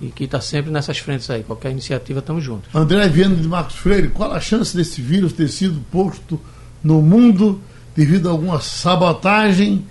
e 0.00 0.08
que 0.08 0.24
está 0.24 0.40
sempre 0.40 0.70
nessas 0.70 0.98
frentes 0.98 1.28
aí. 1.30 1.42
Qualquer 1.42 1.70
iniciativa, 1.72 2.18
estamos 2.20 2.44
juntos. 2.44 2.68
André 2.74 3.08
Viana 3.08 3.34
de 3.36 3.48
Marcos 3.48 3.76
Freire, 3.76 4.08
qual 4.08 4.32
a 4.32 4.40
chance 4.40 4.76
desse 4.76 5.00
vírus 5.00 5.32
ter 5.32 5.48
sido 5.48 5.80
posto 5.90 6.38
no 6.84 7.00
mundo 7.00 7.60
devido 7.96 8.28
a 8.28 8.32
alguma 8.32 8.60
sabotagem 8.60 9.84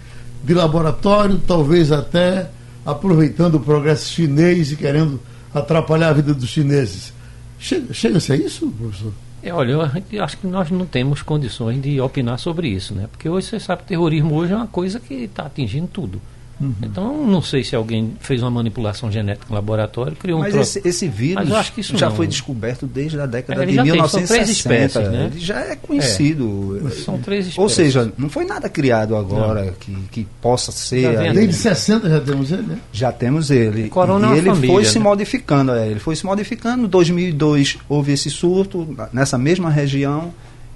de 0.43 0.53
laboratório, 0.53 1.41
talvez 1.45 1.91
até 1.91 2.49
aproveitando 2.85 3.55
o 3.55 3.59
progresso 3.59 4.13
chinês 4.13 4.71
e 4.71 4.75
querendo 4.75 5.19
atrapalhar 5.53 6.09
a 6.09 6.13
vida 6.13 6.33
dos 6.33 6.47
chineses? 6.49 7.11
Chega- 7.59 7.91
Chega-se 7.93 8.31
a 8.31 8.35
isso, 8.35 8.67
professor? 8.67 9.11
É, 9.41 9.53
olha, 9.53 9.71
eu 10.11 10.23
acho 10.23 10.37
que 10.37 10.47
nós 10.47 10.71
não 10.71 10.85
temos 10.85 11.21
condições 11.21 11.81
de 11.81 12.01
opinar 12.01 12.39
sobre 12.39 12.67
isso, 12.69 12.95
né? 12.95 13.07
Porque 13.11 13.29
hoje 13.29 13.47
você 13.47 13.59
sabe 13.59 13.83
que 13.83 13.89
terrorismo 13.89 14.35
hoje 14.35 14.53
é 14.53 14.55
uma 14.55 14.67
coisa 14.67 14.99
que 14.99 15.13
está 15.13 15.45
atingindo 15.45 15.87
tudo. 15.87 16.21
Uhum. 16.59 16.73
Então, 16.83 17.27
não 17.27 17.41
sei 17.41 17.63
se 17.63 17.75
alguém 17.75 18.13
fez 18.19 18.41
uma 18.41 18.49
manipulação 18.49 19.11
genética 19.11 19.45
no 19.49 19.55
laboratório, 19.55 20.15
criou 20.15 20.39
um 20.39 20.41
Mas 20.41 20.55
esse, 20.55 20.81
esse 20.87 21.07
vírus 21.07 21.35
Mas 21.35 21.49
eu 21.49 21.55
acho 21.55 21.73
que 21.73 21.81
isso 21.81 21.97
já 21.97 22.09
não. 22.09 22.15
foi 22.15 22.27
descoberto 22.27 22.87
desde 22.87 23.19
a 23.19 23.25
década 23.25 23.63
É, 23.63 23.65
de 23.65 23.75
já 23.75 23.83
tem, 23.83 23.91
são 24.07 24.19
1960. 24.19 24.33
três 24.33 24.49
espécies, 24.49 25.11
né? 25.11 25.29
Ele 25.31 25.39
já 25.39 25.59
é 25.59 25.75
conhecido. 25.75 26.89
São 27.03 27.19
três 27.19 27.47
espécies. 27.47 27.57
Ou 27.59 27.69
seja, 27.69 28.11
não 28.17 28.29
foi 28.29 28.45
nada 28.45 28.67
criado 28.69 29.15
agora 29.15 29.73
que, 29.79 29.95
que 30.11 30.27
possa 30.41 30.71
ser. 30.71 31.17
Aí. 31.17 31.33
Desde 31.33 31.53
60 31.53 32.09
já 32.09 32.19
temos 32.21 32.51
ele, 32.51 32.63
né? 32.63 32.77
Já 32.91 33.11
temos 33.11 33.51
ele. 33.51 33.85
O 33.85 33.89
corona 33.89 34.27
é 34.31 34.35
e 34.35 34.37
ele 34.39 34.49
família, 34.49 34.73
foi 34.75 34.85
se 34.85 34.97
né? 34.97 35.03
modificando, 35.03 35.71
é, 35.73 35.87
ele 35.87 35.99
foi 35.99 36.15
se 36.15 36.25
modificando. 36.25 36.85
Em 36.85 36.89
2002 36.89 37.77
houve 37.87 38.11
esse 38.13 38.29
surto 38.29 38.95
nessa 39.13 39.37
mesma 39.37 39.69
região 39.69 40.33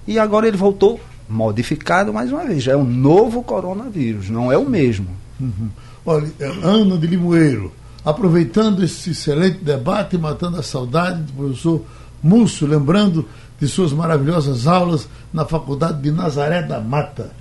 e 0.08 0.20
agora 0.20 0.48
ele 0.48 0.58
voltou 0.58 1.00
modificado 1.28 2.14
mais 2.14 2.32
uma 2.32 2.46
vez. 2.46 2.64
Já 2.64 2.74
é 2.74 2.78
um 2.78 2.84
novo 2.84 3.42
coronavírus, 3.42 4.30
não 4.30 4.52
é 4.52 4.58
o 4.58 4.70
mesmo. 4.70 5.08
Olha, 6.06 6.32
é, 6.40 6.46
Ana 6.64 6.98
de 6.98 7.08
Limoeiro, 7.08 7.72
aproveitando 8.04 8.84
esse 8.84 9.12
excelente 9.12 9.60
debate 9.64 10.16
e 10.16 10.20
matando 10.20 10.58
a 10.60 10.64
saudade 10.64 11.22
do 11.24 11.34
professor 11.34 11.82
Múcio, 12.24 12.68
lembrando 12.68 13.26
de 13.60 13.68
suas 13.68 13.92
maravilhosas 13.94 14.68
aulas 14.68 15.08
na 15.34 15.46
Faculdade 15.46 16.02
de 16.02 16.12
Nazaré 16.12 16.62
da 16.62 16.80
Mata. 16.80 17.32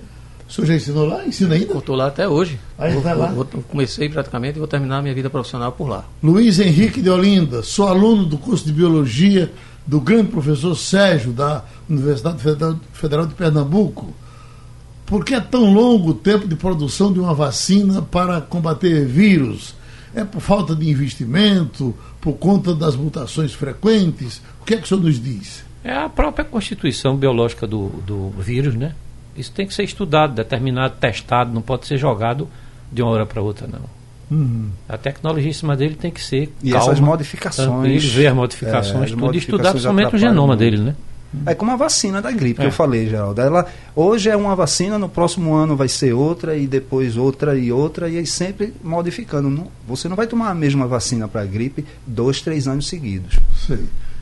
O 0.47 0.51
senhor 0.53 0.67
já 0.67 0.75
ensinou 0.75 1.05
lá? 1.05 1.25
Ensina 1.25 1.55
ainda? 1.55 1.73
Eu 1.73 1.79
estou 1.79 1.95
lá 1.95 2.07
até 2.07 2.27
hoje. 2.27 2.59
Aí 2.77 2.91
Vou- 2.93 3.01
vai 3.01 3.15
lá. 3.15 3.27
vou- 3.27 3.47
vou- 3.51 3.63
comecei 3.63 4.09
praticamente 4.09 4.57
e 4.57 4.59
vou 4.59 4.67
terminar 4.67 4.97
a 4.97 5.01
minha 5.01 5.13
vida 5.15 5.29
profissional 5.29 5.71
por 5.71 5.87
lá. 5.87 6.03
Luiz 6.21 6.59
Henrique 6.59 7.01
de 7.01 7.09
Olinda, 7.09 7.63
sou 7.63 7.87
aluno 7.87 8.25
do 8.25 8.37
curso 8.37 8.65
de 8.65 8.73
Biologia 8.73 9.51
do 9.87 10.01
grande 10.01 10.29
professor 10.29 10.75
Sérgio, 10.75 11.31
da 11.31 11.63
Universidade 11.89 12.41
Federal- 12.41 12.75
Federal 12.91 13.25
de 13.25 13.33
Pernambuco. 13.33 14.13
Por 15.11 15.25
que 15.25 15.33
é 15.35 15.41
tão 15.41 15.73
longo 15.73 16.11
o 16.11 16.13
tempo 16.13 16.47
de 16.47 16.55
produção 16.55 17.11
de 17.11 17.19
uma 17.19 17.33
vacina 17.33 18.01
para 18.01 18.39
combater 18.39 19.05
vírus? 19.05 19.75
É 20.15 20.23
por 20.23 20.39
falta 20.39 20.73
de 20.73 20.89
investimento, 20.89 21.93
por 22.21 22.35
conta 22.37 22.73
das 22.73 22.95
mutações 22.95 23.53
frequentes? 23.53 24.41
O 24.61 24.63
que 24.63 24.73
é 24.73 24.77
que 24.77 24.83
o 24.83 24.87
senhor 24.87 25.03
nos 25.03 25.21
diz? 25.21 25.65
É 25.83 25.93
a 25.93 26.07
própria 26.07 26.45
constituição 26.45 27.17
biológica 27.17 27.67
do, 27.67 27.89
do 28.07 28.29
vírus, 28.39 28.73
né? 28.73 28.95
Isso 29.35 29.51
tem 29.51 29.67
que 29.67 29.73
ser 29.73 29.83
estudado, 29.83 30.33
determinado, 30.33 30.95
testado, 30.97 31.51
não 31.53 31.61
pode 31.61 31.87
ser 31.87 31.97
jogado 31.97 32.47
de 32.89 33.01
uma 33.01 33.11
hora 33.11 33.25
para 33.25 33.41
outra, 33.41 33.67
não. 33.67 33.81
Hum, 34.31 34.69
A 34.87 34.97
tecnologia 34.97 35.49
em 35.49 35.53
cima 35.53 35.75
dele 35.75 35.95
tem 35.95 36.09
que 36.09 36.23
ser 36.23 36.53
E 36.63 36.71
calma, 36.71 36.85
essas 36.85 37.01
modificações. 37.01 38.05
ver 38.05 38.27
as 38.27 38.33
modificações, 38.33 38.95
É, 38.95 39.03
as 39.03 39.09
tudo, 39.09 39.19
e 39.19 39.25
modificações 39.25 39.43
estudar 39.43 39.71
principalmente 39.71 40.15
o 40.15 40.17
genoma 40.17 40.55
dele, 40.55 40.77
né? 40.77 40.95
É 41.45 41.55
como 41.55 41.71
a 41.71 41.75
vacina 41.77 42.21
da 42.21 42.29
gripe 42.31 42.59
que 42.59 42.65
É. 42.65 42.67
eu 42.67 42.71
falei, 42.73 43.07
Geraldo. 43.07 43.39
Ela, 43.39 43.65
hoje 43.95 44.29
é 44.29 44.35
uma 44.35 44.53
vacina, 44.55 44.99
no 44.99 45.07
próximo 45.07 45.53
ano 45.53 45.75
vai 45.77 45.87
ser 45.87 46.11
outra, 46.13 46.57
e 46.57 46.67
depois 46.67 47.15
outra 47.15 47.57
e 47.57 47.71
outra, 47.71 48.09
e 48.09 48.17
aí 48.17 48.25
sempre 48.25 48.73
modificando. 48.83 49.49
Não- 49.49 49.67
você 49.87 50.09
não 50.09 50.15
vai 50.17 50.27
tomar 50.27 50.49
a 50.49 50.55
mesma 50.55 50.85
vacina 50.87 51.27
para 51.27 51.41
a 51.41 51.45
gripe 51.45 51.85
dois, 52.05 52.41
três 52.41 52.67
anos 52.67 52.87
seguidos. 52.87 53.39
sei. 53.67 53.79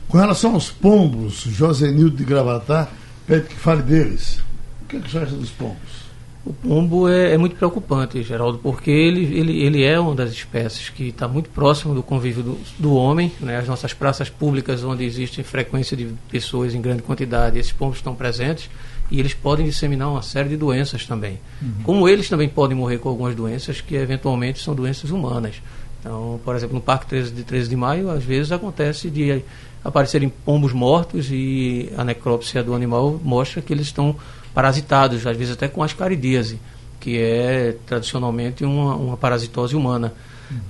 Com 0.08 0.18
relação 0.18 0.54
aos 0.54 0.70
pombos, 0.70 1.40
Josenildo 1.46 2.16
de 2.16 2.24
Gravatar 2.24 2.88
pede 3.26 3.46
que 3.48 3.54
fale 3.56 3.82
deles. 3.82 4.38
O 4.82 4.86
que 4.88 4.96
é 4.96 5.00
que 5.00 5.10
senhor 5.10 5.24
acha 5.26 5.36
dos 5.36 5.50
pombos? 5.50 5.99
O 6.44 6.54
pombo 6.54 7.06
é, 7.06 7.34
é 7.34 7.38
muito 7.38 7.54
preocupante, 7.56 8.22
Geraldo, 8.22 8.58
porque 8.58 8.90
ele, 8.90 9.38
ele, 9.38 9.62
ele 9.62 9.84
é 9.84 10.00
uma 10.00 10.14
das 10.14 10.30
espécies 10.30 10.88
que 10.88 11.08
está 11.08 11.28
muito 11.28 11.50
próximo 11.50 11.94
do 11.94 12.02
convívio 12.02 12.42
do, 12.42 12.58
do 12.78 12.94
homem. 12.94 13.30
Né? 13.40 13.58
As 13.58 13.68
nossas 13.68 13.92
praças 13.92 14.30
públicas, 14.30 14.82
onde 14.82 15.04
existe 15.04 15.42
frequência 15.42 15.94
de 15.96 16.08
pessoas 16.30 16.74
em 16.74 16.80
grande 16.80 17.02
quantidade, 17.02 17.58
esses 17.58 17.72
pombos 17.72 17.98
estão 17.98 18.14
presentes 18.14 18.70
e 19.10 19.20
eles 19.20 19.34
podem 19.34 19.66
disseminar 19.66 20.08
uma 20.08 20.22
série 20.22 20.48
de 20.48 20.56
doenças 20.56 21.04
também. 21.04 21.38
Como 21.82 22.08
eles 22.08 22.28
também 22.28 22.48
podem 22.48 22.76
morrer 22.76 22.98
com 22.98 23.08
algumas 23.08 23.34
doenças 23.34 23.80
que 23.80 23.94
eventualmente 23.94 24.60
são 24.60 24.74
doenças 24.74 25.10
humanas. 25.10 25.60
Então, 26.00 26.40
por 26.44 26.54
exemplo, 26.56 26.74
no 26.74 26.80
Parque 26.80 27.06
13 27.06 27.32
de 27.32 27.42
13 27.42 27.68
de 27.68 27.76
Maio, 27.76 28.08
às 28.08 28.24
vezes 28.24 28.50
acontece 28.52 29.10
de 29.10 29.42
aparecerem 29.84 30.28
pombos 30.28 30.72
mortos 30.72 31.28
e 31.30 31.90
a 31.96 32.04
necrópsia 32.04 32.62
do 32.62 32.74
animal 32.74 33.20
mostra 33.22 33.60
que 33.60 33.72
eles 33.72 33.86
estão 33.86 34.16
parasitados, 34.54 35.26
às 35.26 35.36
vezes 35.36 35.54
até 35.54 35.68
com 35.68 35.82
ascaridíase, 35.82 36.58
que 36.98 37.18
é 37.18 37.76
tradicionalmente 37.86 38.64
uma, 38.64 38.94
uma 38.96 39.16
parasitose 39.16 39.74
humana. 39.76 40.12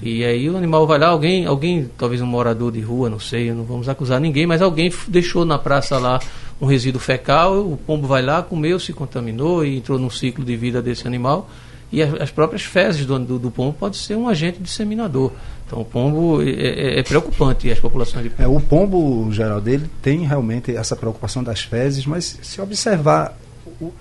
E 0.02 0.22
aí 0.24 0.48
o 0.50 0.58
animal 0.58 0.86
vai 0.86 0.98
lá, 0.98 1.08
alguém, 1.08 1.46
alguém, 1.46 1.88
talvez 1.96 2.20
um 2.20 2.26
morador 2.26 2.70
de 2.70 2.80
rua, 2.80 3.08
não 3.08 3.18
sei, 3.18 3.50
não 3.52 3.64
vamos 3.64 3.88
acusar 3.88 4.20
ninguém, 4.20 4.46
mas 4.46 4.60
alguém 4.60 4.92
deixou 5.08 5.42
na 5.46 5.58
praça 5.58 5.96
lá 5.98 6.20
um 6.60 6.66
resíduo 6.66 7.00
fecal, 7.00 7.60
o 7.60 7.78
pombo 7.78 8.06
vai 8.06 8.20
lá, 8.20 8.42
comeu, 8.42 8.78
se 8.78 8.92
contaminou 8.92 9.64
e 9.64 9.78
entrou 9.78 9.98
num 9.98 10.10
ciclo 10.10 10.44
de 10.44 10.54
vida 10.54 10.82
desse 10.82 11.06
animal. 11.06 11.48
E 11.90 12.02
as, 12.02 12.12
as 12.20 12.30
próprias 12.30 12.62
fezes 12.62 13.06
do, 13.06 13.18
do, 13.18 13.38
do 13.38 13.50
pombo 13.50 13.72
pode 13.72 13.96
ser 13.96 14.16
um 14.16 14.28
agente 14.28 14.60
disseminador. 14.60 15.32
Então 15.66 15.80
o 15.80 15.84
pombo 15.84 16.42
é, 16.42 16.50
é- 16.50 17.00
é 17.00 17.02
preocupante 17.02 17.66
e 17.66 17.72
as 17.72 17.80
populações 17.80 18.22
de 18.24 18.32
É, 18.38 18.46
o 18.46 18.60
pombo, 18.60 19.32
Geraldo, 19.32 19.68
ele 19.70 19.90
tem 20.02 20.26
realmente 20.26 20.76
essa 20.76 20.94
preocupação 20.94 21.42
das 21.42 21.60
fezes, 21.62 22.04
mas 22.04 22.38
se 22.42 22.60
observar 22.60 23.34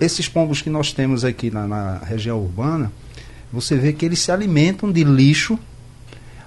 esses 0.00 0.28
pombos 0.28 0.60
que 0.62 0.70
nós 0.70 0.92
temos 0.92 1.24
aqui 1.24 1.50
na, 1.50 1.66
na 1.66 1.98
região 1.98 2.38
urbana, 2.40 2.92
você 3.52 3.76
vê 3.76 3.92
que 3.92 4.04
eles 4.04 4.20
se 4.20 4.30
alimentam 4.30 4.90
de 4.92 5.02
lixo, 5.04 5.58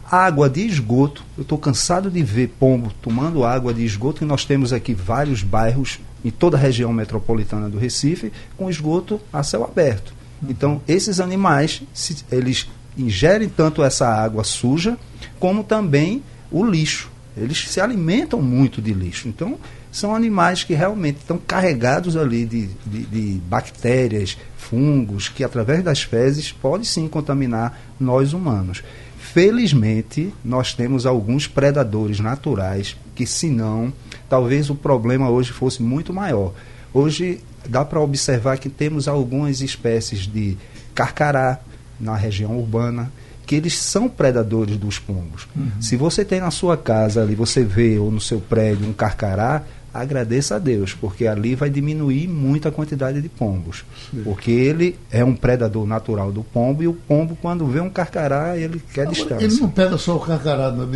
água 0.10 0.50
de 0.50 0.62
esgoto. 0.66 1.24
Eu 1.38 1.42
estou 1.44 1.58
cansado 1.58 2.10
de 2.10 2.22
ver 2.24 2.50
pombo 2.60 2.92
tomando 3.02 3.44
água 3.44 3.74
de 3.74 3.84
esgoto, 3.84 4.24
e 4.24 4.28
nós 4.28 4.46
temos 4.46 4.72
aqui 4.74 4.94
vários 4.94 5.42
bairros 5.44 6.00
em 6.24 6.30
toda 6.32 6.56
a 6.58 6.60
região 6.60 6.94
metropolitana 6.94 7.70
do 7.70 7.78
Recife 7.78 8.32
com 8.58 8.70
esgoto 8.70 9.20
a 9.32 9.44
céu 9.44 9.64
aberto. 9.64 10.14
Então, 10.48 10.82
esses 10.88 11.20
animais, 11.20 11.82
se- 11.94 12.24
eles 12.32 12.68
ingerem 12.98 13.50
tanto 13.50 13.84
essa 13.84 14.08
água 14.08 14.44
suja, 14.44 14.98
como 15.40 15.64
também 15.64 16.22
o 16.52 16.64
lixo. 16.64 17.12
Eles 17.36 17.68
se 17.68 17.82
alimentam 17.82 18.42
muito 18.42 18.82
de 18.82 18.94
lixo. 18.94 19.28
Então, 19.28 19.58
são 19.94 20.16
animais 20.16 20.64
que 20.64 20.74
realmente 20.74 21.20
estão 21.20 21.38
carregados 21.38 22.18
ali 22.18 22.46
de, 22.48 22.68
de, 22.84 23.06
de 23.06 23.40
bactérias, 23.48 24.36
fungos, 24.58 25.30
que 25.30 25.44
através 25.44 25.84
das 25.84 26.02
fezes 26.02 26.52
podem 26.52 26.84
sim 26.84 27.08
contaminar 27.08 27.80
nós 28.00 28.34
humanos. 28.34 28.84
Felizmente, 29.20 30.34
nós 30.44 30.74
temos 30.74 31.06
alguns 31.06 31.46
predadores 31.46 32.20
naturais 32.20 32.98
que, 33.14 33.28
se 33.28 33.50
não, 33.50 33.94
talvez 34.28 34.72
o 34.72 34.76
problema 34.76 35.30
hoje 35.30 35.52
fosse 35.54 35.84
muito 35.84 36.12
maior. 36.12 36.54
Hoje 36.92 37.40
dá 37.70 37.86
para 37.86 38.02
observar 38.02 38.58
que 38.58 38.70
temos 38.70 39.08
algumas 39.08 39.62
espécies 39.62 40.22
de 40.22 40.58
carcará 40.96 41.60
na 42.00 42.16
região 42.16 42.58
urbana 42.58 43.12
que 43.46 43.56
eles 43.56 43.78
são 43.78 44.10
predadores 44.10 44.78
dos 44.78 44.98
pombos. 44.98 45.48
Se 45.82 45.96
você 45.98 46.24
tem 46.24 46.40
na 46.40 46.50
sua 46.50 46.78
casa 46.78 47.22
ali, 47.22 47.36
você 47.36 47.64
vê 47.64 48.00
ou 48.00 48.10
no 48.10 48.22
seu 48.22 48.40
prédio 48.40 48.88
um 48.88 48.94
carcará, 48.94 49.64
agradeça 49.94 50.56
a 50.56 50.60
Deus, 50.60 50.94
porque 50.94 51.28
ali 51.28 51.54
vai 51.56 51.70
diminuir 51.70 52.28
muito 52.28 52.68
a 52.68 52.72
quantidade 52.72 53.22
de 53.22 53.30
pombos. 53.30 53.84
Porque 54.24 54.50
ele 54.52 54.98
é 55.12 55.24
um 55.24 55.36
predador 55.36 55.86
natural 55.86 56.32
do 56.32 56.44
pombo 56.44 56.82
e 56.82 56.88
o 56.88 56.94
pombo 56.94 57.38
quando 57.42 57.66
vê 57.68 57.80
um 57.80 57.90
carcará, 57.90 58.58
ele 58.58 58.82
quer 58.94 59.06
distância. 59.08 59.46
Ele 59.46 59.56
não 59.62 59.70
pega 59.70 59.98
só 59.98 60.16
o 60.16 60.20
carcará, 60.20 60.72
não 60.72 60.88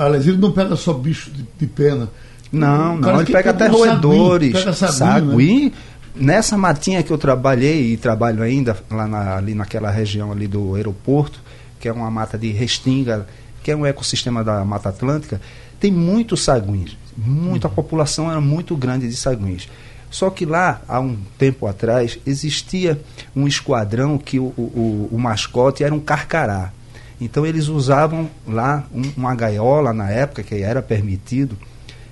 aliás, 0.00 0.26
ele 0.26 0.38
não 0.38 0.50
pega 0.52 0.74
só 0.76 0.92
bicho 0.92 1.30
de, 1.30 1.46
de 1.58 1.66
pena. 1.66 2.08
Não, 2.52 2.96
não, 2.96 3.20
ele 3.20 3.32
pega 3.32 3.50
até 3.50 3.68
roedores. 3.68 4.52
Pega 4.52 4.72
sagui. 4.72 5.64
né? 5.66 5.72
Nessa 6.16 6.58
matinha 6.58 7.02
que 7.04 7.12
eu 7.12 7.16
trabalhei 7.18 7.92
e 7.92 7.96
trabalho 7.96 8.42
ainda 8.42 8.76
lá 8.90 9.06
na- 9.06 9.36
ali 9.36 9.54
naquela 9.54 9.90
região 9.90 10.32
ali 10.32 10.48
do 10.48 10.74
aeroporto, 10.74 11.40
que 11.78 11.88
é 11.88 11.92
uma 11.92 12.10
mata 12.10 12.36
de 12.36 12.50
restinga, 12.50 13.26
que 13.62 13.70
é 13.70 13.76
um 13.76 13.86
ecossistema 13.86 14.42
da 14.42 14.64
Mata 14.64 14.88
Atlântica, 14.88 15.40
tem 15.78 15.92
muitos 15.92 16.42
saguins. 16.42 16.96
Muito, 17.16 17.66
A 17.66 17.70
população 17.70 18.30
era 18.30 18.40
muito 18.40 18.76
grande 18.76 19.08
de 19.08 19.16
saguins. 19.16 19.68
Só 20.10 20.28
que 20.28 20.44
lá, 20.44 20.82
há 20.88 20.98
um 20.98 21.16
tempo 21.38 21.66
atrás, 21.66 22.18
existia 22.26 23.00
um 23.34 23.46
esquadrão 23.46 24.18
que 24.18 24.38
o, 24.40 24.46
o, 24.56 25.08
o 25.12 25.18
mascote 25.18 25.84
era 25.84 25.94
um 25.94 26.00
carcará. 26.00 26.72
Então 27.20 27.46
eles 27.46 27.68
usavam 27.68 28.28
lá 28.46 28.84
um, 28.92 29.02
uma 29.16 29.34
gaiola 29.34 29.92
na 29.92 30.10
época, 30.10 30.42
que 30.42 30.54
era 30.56 30.82
permitido, 30.82 31.56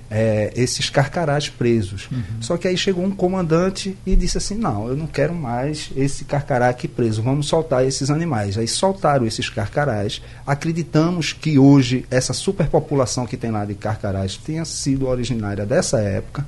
é, 0.09 0.51
esses 0.55 0.89
carcarás 0.89 1.49
presos. 1.49 2.07
Uhum. 2.11 2.23
Só 2.41 2.57
que 2.57 2.67
aí 2.67 2.75
chegou 2.75 3.05
um 3.05 3.11
comandante 3.11 3.95
e 4.05 4.15
disse 4.15 4.37
assim: 4.37 4.55
não, 4.55 4.87
eu 4.87 4.95
não 4.95 5.05
quero 5.05 5.33
mais 5.33 5.91
esse 5.95 6.25
carcará 6.25 6.69
aqui 6.69 6.87
preso, 6.87 7.21
vamos 7.21 7.47
soltar 7.47 7.85
esses 7.85 8.09
animais. 8.09 8.57
Aí 8.57 8.67
soltaram 8.67 9.25
esses 9.25 9.49
carcarás. 9.49 10.21
Acreditamos 10.45 11.33
que 11.33 11.59
hoje 11.59 12.05
essa 12.09 12.33
superpopulação 12.33 13.25
que 13.25 13.37
tem 13.37 13.51
lá 13.51 13.65
de 13.65 13.75
carcarás 13.75 14.35
tenha 14.37 14.65
sido 14.65 15.07
originária 15.07 15.65
dessa 15.65 15.99
época 15.99 16.45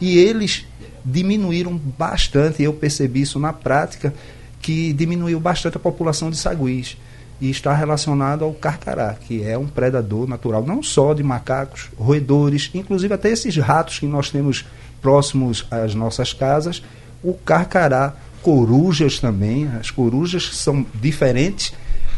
e 0.00 0.18
eles 0.18 0.66
diminuíram 1.04 1.76
bastante. 1.76 2.62
Eu 2.62 2.74
percebi 2.74 3.22
isso 3.22 3.38
na 3.38 3.52
prática 3.52 4.12
que 4.60 4.92
diminuiu 4.92 5.40
bastante 5.40 5.76
a 5.76 5.80
população 5.80 6.30
de 6.30 6.36
saguis 6.36 6.96
e 7.40 7.50
está 7.50 7.72
relacionado 7.72 8.44
ao 8.44 8.52
carcará, 8.52 9.14
que 9.14 9.42
é 9.44 9.56
um 9.56 9.66
predador 9.66 10.28
natural 10.28 10.64
não 10.64 10.82
só 10.82 11.14
de 11.14 11.22
macacos, 11.22 11.88
roedores, 11.96 12.70
inclusive 12.74 13.14
até 13.14 13.30
esses 13.30 13.56
ratos 13.56 13.98
que 13.98 14.06
nós 14.06 14.30
temos 14.30 14.64
próximos 15.00 15.66
às 15.70 15.94
nossas 15.94 16.32
casas, 16.32 16.82
o 17.22 17.34
carcará, 17.34 18.14
corujas 18.42 19.18
também, 19.18 19.68
as 19.80 19.90
corujas 19.90 20.56
são 20.56 20.84
diferentes, 20.94 21.72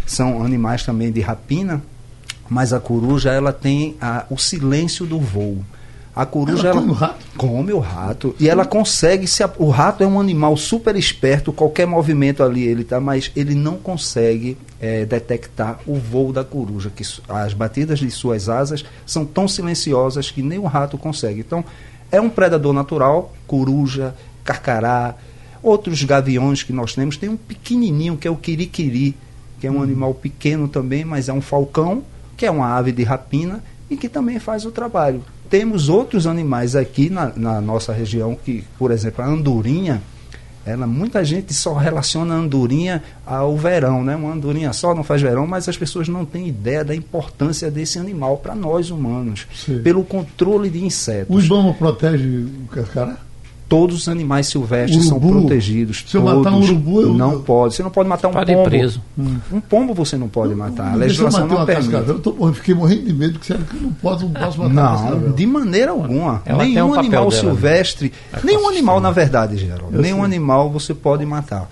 são 0.06 0.42
animais 0.42 0.84
também 0.84 1.12
de 1.12 1.20
rapina, 1.20 1.82
mas 2.48 2.72
a 2.72 2.80
coruja 2.80 3.30
ela 3.30 3.52
tem 3.52 3.96
a, 4.00 4.24
o 4.28 4.36
silêncio 4.36 5.06
do 5.06 5.20
voo. 5.20 5.64
A 6.20 6.26
coruja 6.26 6.68
ela, 6.68 6.82
ela 6.82 6.82
come 6.82 6.92
o 6.92 6.94
rato? 6.94 7.24
Come 7.38 7.72
o 7.72 7.78
rato. 7.78 8.36
E 8.38 8.46
ela 8.46 8.66
consegue 8.66 9.26
se. 9.26 9.42
O 9.56 9.70
rato 9.70 10.04
é 10.04 10.06
um 10.06 10.20
animal 10.20 10.54
super 10.54 10.94
esperto, 10.94 11.50
qualquer 11.50 11.86
movimento 11.86 12.42
ali 12.42 12.62
ele 12.62 12.84
tá, 12.84 13.00
mas 13.00 13.32
ele 13.34 13.54
não 13.54 13.78
consegue 13.78 14.58
é, 14.78 15.06
detectar 15.06 15.80
o 15.86 15.94
voo 15.94 16.30
da 16.30 16.44
coruja, 16.44 16.92
que 16.94 17.02
as 17.26 17.54
batidas 17.54 18.00
de 18.00 18.10
suas 18.10 18.50
asas 18.50 18.84
são 19.06 19.24
tão 19.24 19.48
silenciosas 19.48 20.30
que 20.30 20.42
nem 20.42 20.58
o 20.58 20.66
rato 20.66 20.98
consegue. 20.98 21.40
Então, 21.40 21.64
é 22.12 22.20
um 22.20 22.28
predador 22.28 22.74
natural, 22.74 23.32
coruja, 23.46 24.14
carcará, 24.44 25.14
outros 25.62 26.04
gaviões 26.04 26.62
que 26.62 26.72
nós 26.74 26.94
temos. 26.94 27.16
Tem 27.16 27.30
um 27.30 27.36
pequenininho 27.38 28.18
que 28.18 28.28
é 28.28 28.30
o 28.30 28.36
quiriquiri, 28.36 29.16
que 29.58 29.66
é 29.66 29.70
um 29.70 29.78
hum. 29.78 29.82
animal 29.82 30.12
pequeno 30.12 30.68
também, 30.68 31.02
mas 31.02 31.30
é 31.30 31.32
um 31.32 31.40
falcão, 31.40 32.02
que 32.36 32.44
é 32.44 32.50
uma 32.50 32.76
ave 32.76 32.92
de 32.92 33.04
rapina 33.04 33.64
e 33.88 33.96
que 33.96 34.06
também 34.06 34.38
faz 34.38 34.66
o 34.66 34.70
trabalho 34.70 35.24
temos 35.50 35.88
outros 35.88 36.26
animais 36.26 36.76
aqui 36.76 37.10
na, 37.10 37.32
na, 37.36 37.60
nossa 37.60 37.92
região 37.92 38.36
que, 38.36 38.64
por 38.78 38.92
exemplo, 38.92 39.24
a 39.24 39.26
andorinha, 39.26 40.00
ela, 40.64 40.86
muita 40.86 41.24
gente 41.24 41.52
só 41.52 41.74
relaciona 41.74 42.34
a 42.34 42.38
andorinha 42.38 43.02
ao 43.26 43.56
verão, 43.56 44.04
né? 44.04 44.14
Uma 44.14 44.32
andorinha 44.32 44.72
só 44.72 44.94
não 44.94 45.02
faz 45.02 45.20
verão, 45.20 45.46
mas 45.46 45.68
as 45.68 45.76
pessoas 45.76 46.06
não 46.06 46.24
têm 46.24 46.46
ideia 46.46 46.84
da 46.84 46.94
importância 46.94 47.68
desse 47.70 47.98
animal 47.98 48.36
para 48.36 48.54
nós 48.54 48.90
humanos, 48.90 49.46
Sim. 49.54 49.82
pelo 49.82 50.04
controle 50.04 50.70
de 50.70 50.84
insetos. 50.84 51.34
O 51.34 51.40
Ibama 51.40 51.74
protege 51.74 52.46
o 52.46 52.68
carcará? 52.70 53.16
Todos 53.70 53.96
os 53.96 54.08
animais 54.08 54.48
silvestres 54.48 55.06
urubu. 55.06 55.28
são 55.28 55.40
protegidos. 55.40 56.04
Se 56.08 56.16
eu 56.16 56.22
matar 56.24 56.52
um 56.52 56.60
urubu, 56.60 57.02
eu 57.02 57.14
não 57.14 57.40
pode. 57.40 57.76
Você 57.76 57.84
não 57.84 57.90
pode 57.90 58.08
matar 58.08 58.26
um 58.26 58.32
pode 58.32 58.52
pombo. 58.52 58.68
preso. 58.68 59.00
Hum. 59.16 59.36
Um 59.52 59.60
pombo 59.60 59.94
você 59.94 60.16
não 60.16 60.28
pode 60.28 60.56
matar. 60.56 60.92
a 60.92 60.96
legislação 60.96 61.46
não 61.46 61.64
permite. 61.64 61.94
Eu 61.94 62.18
tô, 62.18 62.52
fiquei 62.52 62.74
morrendo 62.74 63.04
de 63.04 63.12
medo 63.12 63.38
que 63.38 63.46
você 63.46 63.56
não 63.80 63.92
posso, 63.92 64.24
não 64.24 64.32
posso 64.32 64.58
matar. 64.60 65.12
Não, 65.12 65.30
de 65.30 65.46
maneira 65.46 65.92
alguma. 65.92 66.42
Ela 66.44 66.64
nenhum 66.64 66.88
um 66.88 66.94
animal 66.94 67.30
dela, 67.30 67.40
silvestre, 67.40 68.12
né? 68.32 68.40
nenhum 68.42 68.68
animal 68.68 69.00
na 69.00 69.12
verdade, 69.12 69.56
Geraldo. 69.56 70.02
Nenhum 70.02 70.16
sei. 70.16 70.24
animal 70.24 70.68
você 70.68 70.92
pode 70.92 71.24
matar 71.24 71.68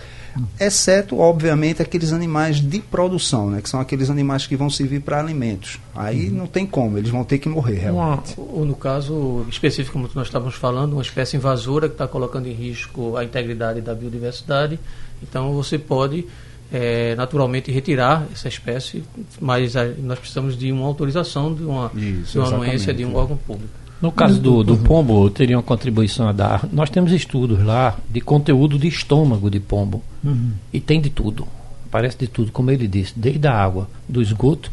exceto, 0.58 1.18
obviamente, 1.18 1.82
aqueles 1.82 2.12
animais 2.12 2.60
de 2.60 2.80
produção, 2.80 3.50
né, 3.50 3.60
que 3.60 3.68
são 3.68 3.80
aqueles 3.80 4.10
animais 4.10 4.46
que 4.46 4.56
vão 4.56 4.70
servir 4.70 5.00
para 5.00 5.18
alimentos. 5.18 5.78
Aí 5.94 6.28
uhum. 6.28 6.36
não 6.36 6.46
tem 6.46 6.66
como, 6.66 6.98
eles 6.98 7.10
vão 7.10 7.24
ter 7.24 7.38
que 7.38 7.48
morrer, 7.48 7.78
realmente. 7.78 8.34
Uma, 8.36 8.64
no 8.64 8.74
caso 8.74 9.44
específico, 9.48 9.92
como 9.92 10.08
nós 10.14 10.26
estávamos 10.26 10.54
falando, 10.54 10.94
uma 10.94 11.02
espécie 11.02 11.36
invasora 11.36 11.88
que 11.88 11.94
está 11.94 12.06
colocando 12.06 12.46
em 12.46 12.52
risco 12.52 13.16
a 13.16 13.24
integridade 13.24 13.80
da 13.80 13.94
biodiversidade. 13.94 14.78
Então, 15.22 15.52
você 15.52 15.78
pode 15.78 16.26
é, 16.72 17.14
naturalmente 17.14 17.70
retirar 17.70 18.26
essa 18.32 18.48
espécie, 18.48 19.02
mas 19.40 19.76
a, 19.76 19.86
nós 19.86 20.18
precisamos 20.18 20.56
de 20.56 20.70
uma 20.70 20.86
autorização 20.86 21.54
de 21.54 21.64
uma, 21.64 21.90
Isso, 21.94 22.32
de 22.32 22.38
uma 22.38 22.48
anuência 22.48 22.92
de 22.92 23.04
um 23.04 23.14
órgão 23.14 23.36
público. 23.36 23.87
No 24.00 24.12
caso 24.12 24.40
do, 24.40 24.62
do 24.62 24.76
pombo, 24.76 25.24
eu 25.24 25.30
teria 25.30 25.56
uma 25.56 25.62
contribuição 25.62 26.28
a 26.28 26.32
dar. 26.32 26.68
Nós 26.72 26.88
temos 26.88 27.10
estudos 27.10 27.62
lá 27.64 27.96
de 28.08 28.20
conteúdo 28.20 28.78
de 28.78 28.86
estômago 28.86 29.50
de 29.50 29.58
pombo. 29.58 30.02
Uhum. 30.22 30.52
E 30.72 30.78
tem 30.78 31.00
de 31.00 31.10
tudo. 31.10 31.46
Parece 31.90 32.16
de 32.16 32.28
tudo, 32.28 32.52
como 32.52 32.70
ele 32.70 32.86
disse, 32.86 33.14
desde 33.16 33.46
a 33.48 33.52
água, 33.52 33.88
do 34.08 34.22
esgoto, 34.22 34.70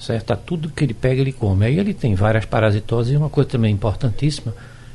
certo? 0.00 0.32
A 0.32 0.36
tudo 0.36 0.70
que 0.70 0.82
ele 0.82 0.94
pega, 0.94 1.20
ele 1.20 1.32
come. 1.32 1.66
Aí 1.66 1.78
ele 1.78 1.94
tem 1.94 2.14
várias 2.14 2.44
parasitoses 2.44 3.12
e 3.12 3.16
uma 3.16 3.30
coisa 3.30 3.50
também 3.50 3.72
importantíssima 3.72 4.52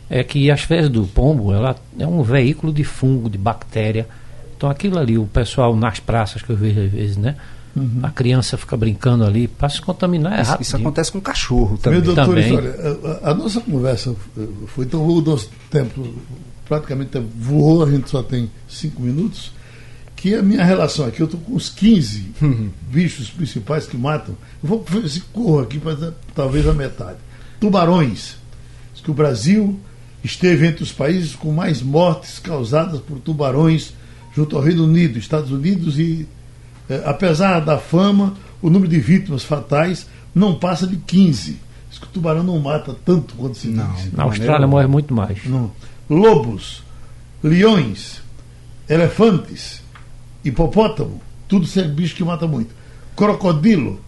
é 0.09 0.23
que 0.23 0.49
as 0.49 0.61
fezes 0.61 0.89
do 0.89 1.05
pombo, 1.05 1.53
ela 1.53 1.75
é 1.97 2.07
um 2.07 2.23
veículo 2.23 2.73
de 2.73 2.83
fungo, 2.83 3.29
de 3.29 3.37
bactéria. 3.37 4.07
Então 4.57 4.69
aquilo 4.69 4.97
ali, 4.97 5.17
o 5.17 5.25
pessoal 5.25 5.75
nas 5.75 5.99
praças 5.99 6.41
que 6.41 6.49
eu 6.49 6.55
vejo 6.55 6.81
às 6.81 6.91
vezes, 6.91 7.17
né? 7.17 7.35
Uhum. 7.75 7.99
A 8.01 8.09
criança 8.09 8.57
fica 8.57 8.75
brincando 8.75 9.23
ali, 9.23 9.47
para 9.47 9.69
se 9.69 9.81
contaminar 9.81 10.39
é 10.39 10.41
rápido. 10.41 10.61
Isso, 10.61 10.75
acontece 10.75 11.11
com 11.11 11.21
cachorro 11.21 11.77
também. 11.77 12.01
Meu 12.01 12.13
doutor, 12.13 12.35
também. 12.35 12.55
Olha, 12.55 12.75
a, 13.23 13.31
a, 13.31 13.33
nossa 13.33 13.61
conversa 13.61 14.15
foi 14.67 14.85
tão 14.85 15.07
o 15.07 15.21
nosso 15.21 15.49
tempo 15.69 16.07
praticamente 16.69 17.19
voou, 17.35 17.83
a 17.83 17.89
gente 17.89 18.09
só 18.09 18.21
tem 18.21 18.49
cinco 18.67 19.01
minutos, 19.01 19.51
que 20.15 20.35
a 20.35 20.43
minha 20.43 20.63
relação 20.63 21.05
aqui, 21.05 21.21
eu 21.21 21.25
estou 21.25 21.39
com 21.39 21.55
os 21.55 21.69
15 21.69 22.31
uhum. 22.41 22.69
bichos 22.91 23.29
principais 23.29 23.87
que 23.87 23.97
matam. 23.97 24.35
Eu 24.61 24.69
vou 24.69 24.83
fazer 24.83 25.05
esse 25.05 25.21
corro 25.21 25.59
aqui 25.59 25.79
para 25.79 26.13
talvez 26.35 26.67
a 26.67 26.73
metade. 26.73 27.17
Tubarões. 27.59 28.35
Diz 28.93 29.01
que 29.01 29.09
o 29.09 29.13
Brasil 29.13 29.79
esteve 30.23 30.67
entre 30.67 30.83
os 30.83 30.91
países 30.91 31.35
com 31.35 31.51
mais 31.51 31.81
mortes 31.81 32.37
causadas 32.37 32.99
por 32.99 33.17
tubarões 33.19 33.93
junto 34.35 34.57
ao 34.57 34.61
Reino 34.61 34.83
Unido, 34.83 35.17
Estados 35.17 35.51
Unidos 35.51 35.97
e 35.97 36.27
é, 36.89 37.03
apesar 37.05 37.59
da 37.59 37.77
fama, 37.77 38.33
o 38.61 38.69
número 38.69 38.89
de 38.89 38.99
vítimas 38.99 39.43
fatais 39.43 40.07
não 40.33 40.55
passa 40.55 40.87
de 40.87 40.97
15. 40.97 41.59
Diz 41.89 41.99
que 41.99 42.05
o 42.05 42.09
tubarão 42.09 42.43
não 42.43 42.59
mata 42.59 42.95
tanto 43.05 43.35
quanto 43.35 43.57
se 43.57 43.67
não, 43.67 43.91
diz. 43.93 44.13
Na 44.13 44.23
Austrália 44.23 44.67
morre 44.67 44.87
muito 44.87 45.13
mais. 45.13 45.45
Não. 45.45 45.71
Lobos, 46.09 46.83
leões, 47.43 48.21
elefantes, 48.89 49.81
hipopótamo, 50.43 51.21
tudo 51.47 51.65
isso 51.65 51.79
é 51.79 51.83
bicho 51.83 52.15
que 52.15 52.23
mata 52.23 52.47
muito. 52.47 52.73
Crocodilo, 53.15 53.99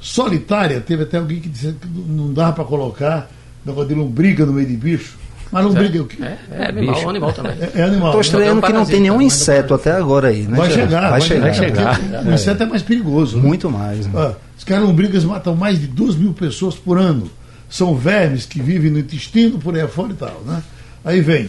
solitária, 0.00 0.80
teve 0.80 1.02
até 1.04 1.18
alguém 1.18 1.40
que 1.40 1.48
disse 1.48 1.72
que 1.72 1.86
não 1.88 2.32
dava 2.32 2.52
para 2.52 2.64
colocar 2.64 3.30
crocodilo 3.64 4.08
briga 4.08 4.46
no 4.46 4.52
meio 4.52 4.66
de 4.66 4.76
bicho. 4.76 5.18
Mas 5.50 5.64
não 5.64 5.72
briga 5.72 6.02
o 6.02 6.06
quê? 6.06 6.22
É, 6.22 6.38
é 6.52 6.68
animal, 6.68 6.94
bicho. 6.94 7.08
animal 7.08 7.32
também. 7.32 7.56
É, 7.60 7.80
é 7.80 7.82
animal. 7.82 8.08
Estou 8.08 8.20
estranhando 8.20 8.62
que 8.62 8.72
não 8.72 8.86
tem 8.86 9.00
nenhum 9.00 9.20
inseto 9.20 9.74
até 9.74 9.90
agora 9.90 10.28
aí, 10.28 10.42
né? 10.42 10.56
Vai 10.56 10.70
chegar, 10.70 11.00
vai, 11.00 11.10
vai 11.10 11.20
chegar. 11.20 11.44
Vai 11.44 11.54
chegar. 11.54 12.24
O 12.24 12.32
inseto 12.32 12.62
é 12.62 12.66
mais 12.66 12.82
perigoso. 12.82 13.36
Né? 13.36 13.42
Muito 13.42 13.68
mais. 13.68 14.06
Né? 14.06 14.12
Ah, 14.14 14.34
os 14.56 14.62
carombrigas 14.62 15.24
matam 15.24 15.56
mais 15.56 15.80
de 15.80 15.88
2 15.88 16.16
mil 16.16 16.32
pessoas 16.32 16.76
por 16.76 16.98
ano. 16.98 17.28
São 17.68 17.96
vermes 17.96 18.46
que 18.46 18.62
vivem 18.62 18.90
no 18.90 18.98
intestino, 18.98 19.58
por 19.58 19.74
aí 19.74 19.80
afora 19.80 20.12
e 20.12 20.16
tal. 20.16 20.40
Né? 20.46 20.62
Aí 21.04 21.20
vem. 21.20 21.48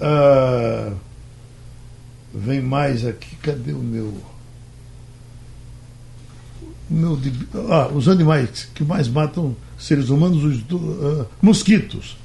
Uh, 0.00 0.94
vem 2.34 2.62
mais 2.62 3.04
aqui, 3.04 3.36
cadê 3.36 3.72
o 3.72 3.78
meu. 3.78 4.14
O 6.90 6.94
meu 6.94 7.18
ah, 7.68 7.88
os 7.94 8.08
animais 8.08 8.68
que 8.74 8.82
mais 8.82 9.08
matam 9.08 9.54
seres 9.78 10.08
humanos, 10.08 10.42
os 10.42 10.60
uh, 10.72 11.26
mosquitos 11.40 12.16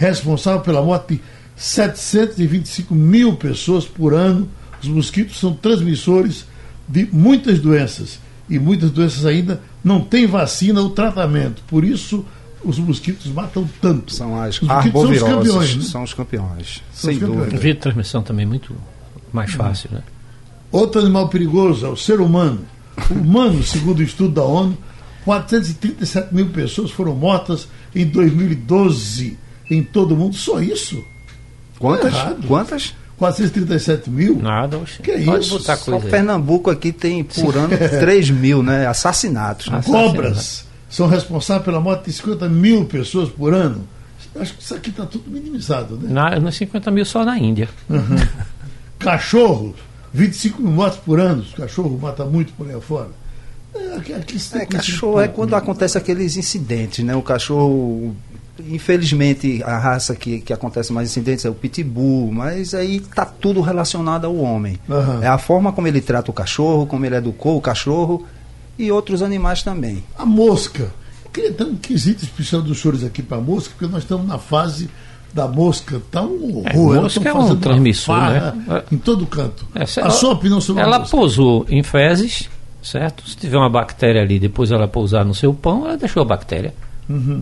responsável 0.00 0.60
pela 0.62 0.82
morte 0.82 1.16
de 1.16 1.20
725 1.56 2.94
mil 2.94 3.36
pessoas 3.36 3.84
por 3.84 4.14
ano. 4.14 4.48
Os 4.82 4.88
mosquitos 4.88 5.38
são 5.38 5.52
transmissores 5.52 6.46
de 6.88 7.06
muitas 7.12 7.58
doenças 7.60 8.18
e 8.48 8.58
muitas 8.58 8.90
doenças 8.90 9.26
ainda 9.26 9.60
não 9.84 10.00
têm 10.00 10.26
vacina 10.26 10.80
ou 10.80 10.88
tratamento. 10.88 11.62
Por 11.68 11.84
isso, 11.84 12.24
os 12.64 12.78
mosquitos 12.78 13.26
matam 13.26 13.68
tanto. 13.80 14.14
São 14.14 14.40
as 14.40 14.58
arboviroses. 14.66 15.20
São 15.20 15.28
os 15.28 15.34
campeões. 15.34 15.76
Né? 15.76 15.82
São 15.82 16.02
os 16.02 16.14
campeões. 16.14 16.82
São 16.92 17.10
sem 17.10 17.14
os 17.14 17.20
campeões. 17.20 17.38
dúvida. 17.40 17.58
Via 17.58 17.74
de 17.74 17.80
transmissão 17.80 18.22
também 18.22 18.46
muito 18.46 18.74
mais 19.30 19.52
fácil, 19.52 19.90
né? 19.92 20.02
Outro 20.72 21.00
animal 21.02 21.28
perigoso 21.28 21.84
é 21.84 21.88
o 21.90 21.96
ser 21.96 22.20
humano. 22.22 22.60
O 23.10 23.14
humano, 23.14 23.62
segundo 23.62 23.98
o 23.98 24.02
estudo 24.02 24.34
da 24.34 24.42
ONU, 24.44 24.78
437 25.26 26.34
mil 26.34 26.48
pessoas 26.48 26.90
foram 26.90 27.14
mortas 27.14 27.68
em 27.94 28.06
2012 28.06 29.36
em 29.70 29.82
todo 29.82 30.16
mundo, 30.16 30.34
só 30.34 30.60
isso. 30.60 31.04
Quantas? 31.78 32.14
Quantas? 32.46 32.94
437 33.16 34.10
mil? 34.10 34.36
Nada, 34.36 34.78
oxe. 34.78 35.00
Que 35.02 35.10
é 35.10 35.24
Pode 35.24 35.44
isso? 35.44 35.58
Botar 35.58 35.76
coisa 35.76 36.00
Só 36.00 36.10
Pernambuco 36.10 36.70
aqui 36.70 36.90
tem 36.90 37.22
por 37.22 37.56
ano 37.56 37.76
3 37.76 38.30
mil, 38.30 38.62
né? 38.62 38.86
Assassinatos. 38.86 39.68
Né? 39.68 39.80
Cobras 39.84 40.64
são 40.90 41.06
responsáveis 41.06 41.64
pela 41.64 41.80
morte 41.80 42.06
de 42.06 42.12
50 42.14 42.48
mil 42.48 42.84
pessoas 42.84 43.28
por 43.28 43.54
ano. 43.54 43.86
Acho 44.36 44.54
que 44.54 44.62
isso 44.62 44.74
aqui 44.74 44.90
está 44.90 45.06
tudo 45.06 45.30
minimizado, 45.30 45.96
né? 45.96 46.08
Na, 46.12 46.38
nos 46.38 46.56
50 46.56 46.90
mil 46.90 47.04
só 47.04 47.24
na 47.24 47.38
Índia. 47.38 47.68
Cachorro, 48.98 49.74
25 50.12 50.60
mil 50.60 50.72
mortes 50.72 50.98
por 51.00 51.18
ano. 51.18 51.44
O 51.52 51.56
cachorro 51.56 51.98
mata 52.00 52.24
muito 52.24 52.52
por 52.52 52.68
aí 52.68 52.74
afora. 52.74 53.08
É, 53.74 53.96
aqui, 53.96 54.12
aqui 54.12 54.36
É, 54.54 54.66
cachorro 54.66 55.20
é 55.20 55.28
quando 55.28 55.54
acontece 55.54 55.96
aqueles 55.96 56.36
incidentes, 56.36 57.04
né? 57.04 57.14
O 57.14 57.22
cachorro, 57.22 58.14
infelizmente, 58.68 59.62
a 59.64 59.78
raça 59.78 60.14
que, 60.14 60.40
que 60.40 60.52
acontece 60.52 60.92
mais 60.92 61.08
incidentes 61.10 61.44
é 61.44 61.50
o 61.50 61.54
pitbull, 61.54 62.30
mas 62.32 62.74
aí 62.74 63.00
tá 63.00 63.24
tudo 63.24 63.60
relacionado 63.60 64.26
ao 64.26 64.36
homem. 64.36 64.78
Aham. 64.88 65.20
É 65.22 65.26
a 65.28 65.38
forma 65.38 65.72
como 65.72 65.86
ele 65.88 66.00
trata 66.00 66.30
o 66.30 66.34
cachorro, 66.34 66.86
como 66.86 67.04
ele 67.06 67.16
educou 67.16 67.56
o 67.56 67.60
cachorro 67.60 68.26
e 68.78 68.90
outros 68.90 69.22
animais 69.22 69.62
também. 69.62 70.02
A 70.18 70.24
mosca. 70.26 70.90
Eu 71.24 71.30
queria 71.32 71.52
ter 71.52 71.64
um 71.64 71.76
quesito 71.76 72.24
especial 72.24 72.60
dos 72.62 72.80
senhores 72.80 73.04
aqui 73.04 73.22
para 73.22 73.38
a 73.38 73.40
mosca, 73.40 73.72
porque 73.78 73.92
nós 73.92 74.02
estamos 74.02 74.26
na 74.26 74.38
fase 74.38 74.88
da 75.32 75.46
mosca. 75.46 76.00
Tá 76.10 76.22
um 76.22 76.62
É, 76.66 76.76
horror. 76.76 76.96
Elas 76.96 77.14
mosca 77.16 77.28
é 77.28 77.32
um 77.34 77.56
transmissor, 77.56 78.16
né? 78.18 78.52
Em 78.90 78.96
todo 78.98 79.26
canto. 79.26 79.64
Essa- 79.74 80.06
a 80.06 80.10
sua 80.10 80.32
opinião 80.32 80.60
sobre 80.60 80.82
a 80.82 80.86
Ela 80.86 80.98
mosca? 80.98 81.16
pousou 81.16 81.64
em 81.68 81.82
fezes, 81.84 82.48
certo? 82.82 83.28
Se 83.28 83.36
tiver 83.36 83.56
uma 83.56 83.70
bactéria 83.70 84.22
ali, 84.22 84.38
depois 84.40 84.72
ela 84.72 84.88
pousar 84.88 85.24
no 85.24 85.34
seu 85.34 85.54
pão, 85.54 85.84
ela 85.86 85.96
deixou 85.96 86.22
a 86.22 86.24
bactéria. 86.26 86.74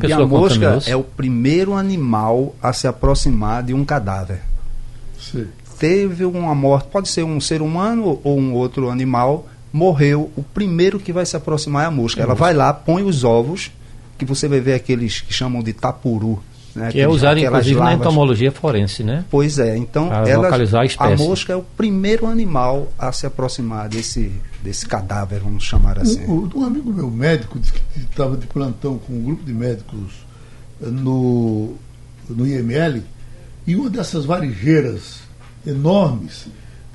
A 0.02 0.06
E 0.06 0.12
a 0.12 0.26
mosca 0.26 0.78
é 0.86 0.96
o 0.96 1.02
primeiro 1.02 1.74
animal 1.74 2.54
a 2.62 2.72
se 2.72 2.86
aproximar 2.86 3.62
de 3.62 3.74
um 3.74 3.84
cadáver. 3.84 4.40
Sim. 5.20 5.46
Teve 5.78 6.24
uma 6.24 6.54
morte, 6.54 6.88
pode 6.90 7.08
ser 7.08 7.22
um 7.22 7.40
ser 7.40 7.62
humano 7.62 8.20
ou 8.24 8.38
um 8.38 8.52
outro 8.54 8.90
animal, 8.90 9.46
morreu, 9.72 10.30
o 10.36 10.42
primeiro 10.42 10.98
que 10.98 11.12
vai 11.12 11.24
se 11.24 11.36
aproximar 11.36 11.84
é 11.84 11.86
a 11.86 11.90
mosca. 11.90 12.22
Ela 12.22 12.34
vai 12.34 12.54
lá, 12.54 12.72
põe 12.72 13.02
os 13.02 13.22
ovos, 13.22 13.70
que 14.16 14.24
você 14.24 14.48
vai 14.48 14.60
ver 14.60 14.74
aqueles 14.74 15.20
que 15.20 15.32
chamam 15.32 15.62
de 15.62 15.72
tapuru. 15.72 16.42
Né? 16.74 16.90
Que 16.90 17.00
é 17.00 17.08
usado 17.08 17.38
inclusive 17.38 17.78
na 17.78 17.86
larvas. 17.86 18.06
entomologia 18.06 18.52
forense, 18.52 19.02
né? 19.02 19.24
Pois 19.30 19.58
é, 19.58 19.76
então 19.76 20.12
ela, 20.12 20.42
localizar 20.42 20.82
a 20.82 20.84
espécie. 20.84 21.22
mosca 21.22 21.52
é 21.52 21.56
o 21.56 21.62
primeiro 21.62 22.26
animal 22.26 22.88
a 22.98 23.10
se 23.12 23.26
aproximar 23.26 23.88
desse, 23.88 24.32
desse 24.62 24.86
cadáver, 24.86 25.40
vamos 25.40 25.64
chamar 25.64 25.98
assim. 26.00 26.24
Um, 26.26 26.48
um 26.54 26.64
amigo 26.64 26.92
meu 26.92 27.10
médico 27.10 27.58
disse 27.58 27.72
que 27.72 27.80
estava 28.00 28.36
de 28.36 28.46
plantão 28.46 28.98
com 28.98 29.12
um 29.12 29.22
grupo 29.22 29.44
de 29.44 29.52
médicos 29.54 30.12
no, 30.80 31.74
no 32.28 32.46
IML 32.46 33.02
e 33.66 33.76
uma 33.76 33.88
dessas 33.90 34.24
varigeiras 34.24 35.20
enormes 35.66 36.46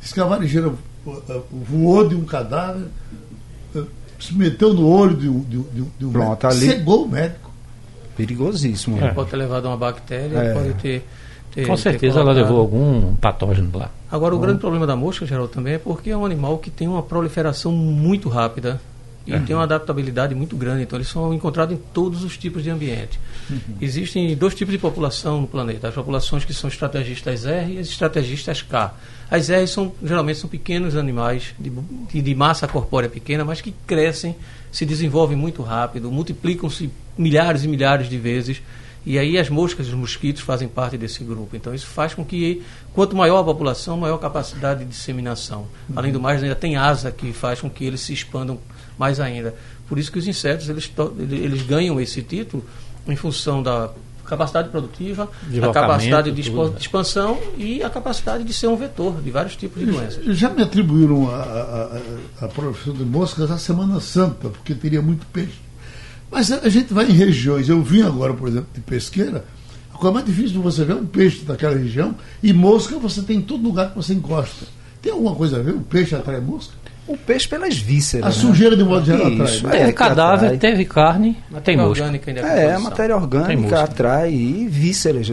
disse 0.02 0.14
que 0.14 0.20
a 0.20 0.26
varigeira 0.26 0.74
eh, 1.08 1.12
eh, 1.30 1.42
voou 1.70 2.08
de 2.08 2.16
um 2.16 2.26
cadáver, 2.26 2.88
eh, 3.76 3.84
se 4.20 4.34
meteu 4.36 4.74
no 4.74 4.88
olho 4.88 5.16
de, 5.16 5.30
um- 5.30 5.40
de, 5.42 5.58
de, 5.60 5.82
de 6.00 6.06
um 6.06 6.12
Pronto, 6.12 6.30
médico, 6.46 6.48
ali- 6.48 6.60
cegou 6.68 7.06
o 7.06 7.10
médico. 7.10 7.52
Perigosíssimo. 8.18 8.98
É. 8.98 9.02
né? 9.02 9.08
Pode 9.14 9.30
ter 9.32 9.38
levado 9.38 9.66
uma 9.66 9.78
bactéria, 9.78 10.38
É. 10.38 10.54
pode 10.54 10.74
ter. 10.76 11.08
Ter- 11.54 11.66
Com 11.68 11.76
ter 11.76 11.82
certeza 11.82 12.20
ela 12.20 12.32
levou 12.42 12.60
algum 12.60 13.16
patógeno 13.16 13.70
lá. 13.78 13.90
Agora, 14.12 14.36
o 14.36 14.40
grande 14.40 14.60
problema 14.60 14.86
da 14.88 14.96
mosca, 14.96 15.26
Geraldo, 15.26 15.52
também 15.52 15.74
é 15.76 15.78
porque 15.78 16.10
é 16.10 16.18
um 16.18 16.26
animal 16.26 16.58
que 16.58 16.70
tem 16.70 16.88
uma 16.88 17.02
proliferação 17.04 17.72
muito 17.72 18.30
rápida 18.30 18.80
e 19.26 19.32
tem 19.40 19.56
uma 19.56 19.64
adaptabilidade 19.64 20.36
muito 20.36 20.56
grande. 20.58 20.84
Então, 20.84 20.98
eles 20.98 21.08
são 21.08 21.34
encontrados 21.34 21.74
em 21.76 21.80
todos 21.94 22.24
os 22.24 22.38
tipos 22.38 22.62
de 22.64 22.70
ambiente. 22.70 23.18
Existem 23.82 24.36
dois 24.36 24.54
tipos 24.54 24.72
de 24.74 24.78
população 24.78 25.42
no 25.42 25.48
planeta: 25.48 25.88
as 25.88 25.94
populações 25.96 26.44
que 26.46 26.54
são 26.54 26.68
estrategistas 26.70 27.46
R 27.46 27.74
e 27.76 27.80
as 27.80 27.88
estrategistas 27.88 28.62
K. 28.62 28.94
As 29.32 29.50
R 29.50 29.66
são, 29.68 29.92
geralmente 30.04 30.40
são 30.40 30.50
pequenos 30.50 30.96
animais 30.96 31.56
de, 31.60 31.72
de- 32.12 32.22
de 32.22 32.36
massa 32.36 32.68
corpórea 32.68 33.10
pequena, 33.10 33.44
mas 33.44 33.62
que 33.62 33.74
crescem, 33.88 34.36
se 34.72 34.86
desenvolvem 34.86 35.36
muito 35.38 35.62
rápido, 35.64 36.12
multiplicam-se 36.12 36.90
milhares 37.18 37.64
e 37.64 37.68
milhares 37.68 38.10
de 38.10 38.18
vezes. 38.18 38.62
E 39.06 39.20
aí 39.20 39.38
as 39.38 39.50
moscas 39.50 39.88
e 39.88 39.90
os 39.90 39.96
mosquitos 39.96 40.42
fazem 40.42 40.68
parte 40.68 40.98
desse 40.98 41.24
grupo. 41.24 41.56
Então 41.56 41.74
isso 41.74 41.88
faz 41.88 42.14
com 42.14 42.24
que, 42.24 42.64
quanto 42.94 43.16
maior 43.16 43.40
a 43.40 43.44
população, 43.44 43.98
maior 43.98 44.16
a 44.16 44.20
capacidade 44.20 44.82
de 44.82 44.90
disseminação. 44.92 45.68
Além 45.96 46.12
do 46.12 46.20
mais, 46.20 46.42
ainda 46.42 46.56
tem 46.56 46.78
asa 46.78 47.12
que 47.12 47.34
faz 47.34 47.60
com 47.60 47.70
que 47.70 47.84
eles 47.84 48.02
se 48.02 48.14
expandam 48.14 48.60
mais 48.98 49.20
ainda. 49.20 49.54
Por 49.88 50.00
isso 50.00 50.12
que 50.12 50.20
os 50.20 50.28
insetos 50.28 50.70
eles, 50.70 50.92
eles 51.18 51.62
ganham 51.64 52.00
esse 52.00 52.22
título 52.22 52.64
em 53.08 53.16
função 53.16 53.62
da 53.62 53.90
capacidade 54.26 54.70
produtiva, 54.70 55.30
Deslocamento, 55.44 55.74
capacidade 55.74 56.32
de 56.32 56.50
tudo, 56.50 56.70
né? 56.70 56.78
expansão 56.80 57.40
e 57.58 57.84
a 57.84 57.90
capacidade 57.90 58.44
de 58.44 58.54
ser 58.54 58.68
um 58.68 58.76
vetor 58.76 59.22
de 59.22 59.30
vários 59.30 59.56
tipos 59.56 59.80
de 59.80 59.92
doenças. 59.92 60.24
Já 60.38 60.50
me 60.50 60.64
atribuíram 60.64 61.30
a, 61.30 61.36
a, 61.36 62.00
a, 62.42 62.46
a 62.46 62.48
profissão 62.48 62.94
de 62.94 63.04
moscas 63.04 63.52
à 63.52 63.58
Semana 63.58 64.00
Santa, 64.00 64.50
porque 64.50 64.74
teria 64.74 65.02
muito 65.02 65.26
peixe. 65.28 65.60
Mas 66.34 66.52
a, 66.52 66.68
gente 66.70 66.94
vai 66.94 67.06
em 67.06 67.12
regiões, 67.14 67.70
eu 67.70 67.82
vim 67.82 68.02
agora, 68.02 68.34
por 68.34 68.48
exemplo, 68.48 68.68
de 68.74 68.82
pesqueira, 68.82 69.46
a 69.94 69.98
coisa 69.98 70.14
mais 70.16 70.26
difícil 70.26 70.52
de 70.54 70.58
você 70.58 70.84
ver 70.84 70.94
é 70.94 70.96
um 70.96 71.06
peixe 71.06 71.44
daquela 71.46 71.76
região, 71.78 72.16
e 72.42 72.52
mosca 72.52 72.98
você 72.98 73.22
tem 73.22 73.38
em 73.38 73.42
todo 73.42 73.64
lugar 73.64 73.92
que 73.92 73.96
você 73.96 74.14
encosta. 74.14 74.66
Tem 75.02 75.12
alguma 75.12 75.36
coisa 75.36 75.60
a 75.60 75.62
ver? 75.64 75.72
O 75.76 75.82
peixe 75.82 76.16
atrai 76.16 76.40
mosca? 76.42 76.74
O 77.06 77.18
peixe 77.18 77.48
pelas 77.48 77.78
vísceras. 77.78 78.26
A 78.26 78.30
né? 78.30 78.34
sujeira, 78.34 78.76
de 78.78 78.84
modo 78.84 79.06
geral, 79.06 79.28
atrai. 79.28 79.46
Isso, 79.46 79.68
é, 79.68 79.72
teve 79.72 79.86
que 79.88 79.94
cadáver, 79.94 80.46
atrai. 80.46 80.58
teve 80.58 80.86
carne, 80.86 81.34
tem 81.34 81.44
Matéria 81.52 81.82
mosca. 81.84 82.04
orgânica 82.04 82.32
em 82.32 82.34
É, 82.36 82.40
a 82.40 82.44
decomposição. 82.46 82.82
matéria 82.82 83.16
Tem 83.16 83.24
orgânica 83.24 83.82
atrai 83.84 84.34
e 84.34 84.68
vísceras. 84.68 85.28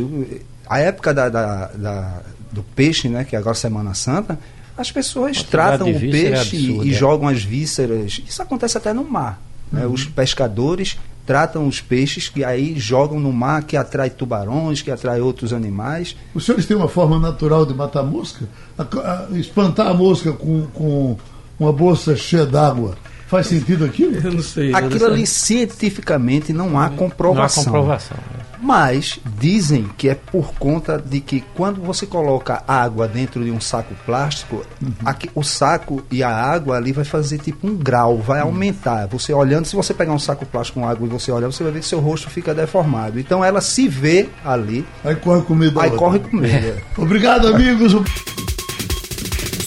A 0.68 0.78
época 0.80 1.14
da, 1.14 1.28
da- 1.28 1.66
da- 1.74 2.20
do 2.52 2.62
peixe, 2.62 3.08
né, 3.08 3.24
que 3.24 3.36
é 3.36 3.38
agora 3.38 3.54
Semana 3.54 3.94
Santa, 3.94 4.38
as 4.76 4.90
pessoas 4.90 5.42
tratam 5.44 5.86
o 5.86 5.90
é 5.90 5.98
peixe 5.98 6.56
absurda, 6.58 6.84
e 6.84 6.90
é. 6.90 6.92
jogam 6.92 7.28
as 7.28 7.42
vísceras. 7.44 8.20
Isso 8.26 8.42
acontece 8.42 8.76
até 8.76 8.92
no 8.92 9.04
mar. 9.04 9.40
Né? 9.72 9.86
Os 9.86 10.04
pescadores 10.04 10.98
tratam 11.26 11.68
os 11.68 11.80
peixes 11.80 12.28
que 12.28 12.42
aí 12.42 12.74
jogam 12.78 13.20
no 13.20 13.32
mar, 13.32 13.62
que 13.62 13.76
atrai 13.76 14.10
tubarões, 14.10 14.82
que 14.82 14.90
atrai 14.90 15.20
outros 15.20 15.52
animais. 15.52 16.16
Os 16.34 16.44
senhores 16.44 16.66
têm 16.66 16.76
uma 16.76 16.88
forma 16.88 17.18
natural 17.18 17.64
de 17.64 17.72
matar 17.74 18.02
mosca? 18.02 18.48
A- 18.76 18.82
a- 18.82 19.38
espantar 19.38 19.86
a 19.86 19.94
mosca 19.94 20.32
com, 20.32 20.66
com 20.74 21.16
uma 21.58 21.72
bolsa 21.72 22.16
cheia 22.16 22.44
d'água. 22.46 22.96
Faz 23.30 23.46
sentido 23.46 23.84
aquilo? 23.84 24.16
Eu 24.16 24.32
não 24.32 24.42
sei. 24.42 24.74
Aquilo 24.74 24.90
não 24.90 24.98
sei. 24.98 25.06
ali 25.08 25.26
cientificamente 25.26 26.52
não 26.52 26.66
há 26.70 26.70
Não 26.70 26.80
há 26.80 26.90
comprovação. 26.90 27.64
comprovação. 27.64 28.16
né? 28.16 28.40
Mas 28.62 29.18
dizem 29.38 29.88
que 29.96 30.06
é 30.08 30.14
por 30.14 30.52
conta 30.58 30.98
de 31.02 31.18
que 31.20 31.42
quando 31.54 31.80
você 31.80 32.04
coloca 32.04 32.62
água 32.68 33.08
dentro 33.08 33.42
de 33.42 33.50
um 33.50 33.58
saco 33.60 33.94
plástico, 34.04 34.66
aqui- 35.02 35.30
o 35.34 35.42
saco 35.42 36.02
e 36.10 36.22
a 36.22 36.28
água 36.28 36.76
ali 36.76 36.92
vai 36.92 37.04
fazer 37.04 37.38
tipo 37.38 37.66
um 37.66 37.74
grau, 37.74 38.18
vai 38.18 38.40
aumentar. 38.40 39.06
Você 39.06 39.32
olhando, 39.32 39.64
se 39.64 39.74
você 39.74 39.94
pegar 39.94 40.12
um 40.12 40.18
saco 40.18 40.44
plástico 40.44 40.80
com 40.80 40.86
água 40.86 41.06
e 41.06 41.10
você 41.10 41.32
olhar, 41.32 41.46
você 41.46 41.62
vai 41.62 41.72
ver 41.72 41.80
que 41.80 41.86
seu 41.86 42.00
rosto 42.00 42.28
fica 42.28 42.52
deformado. 42.52 43.18
Então 43.18 43.42
ela 43.42 43.62
se 43.62 43.88
vê 43.88 44.28
ali, 44.44 44.84
Aí 45.04 45.14
corre 45.16 45.40
com 45.42 45.54
medo 45.54 45.80
aí 45.80 45.90
corre 45.92 46.18
com 46.18 46.36
medo. 46.36 46.82
Obrigado, 46.98 47.46
amigos. 47.48 47.94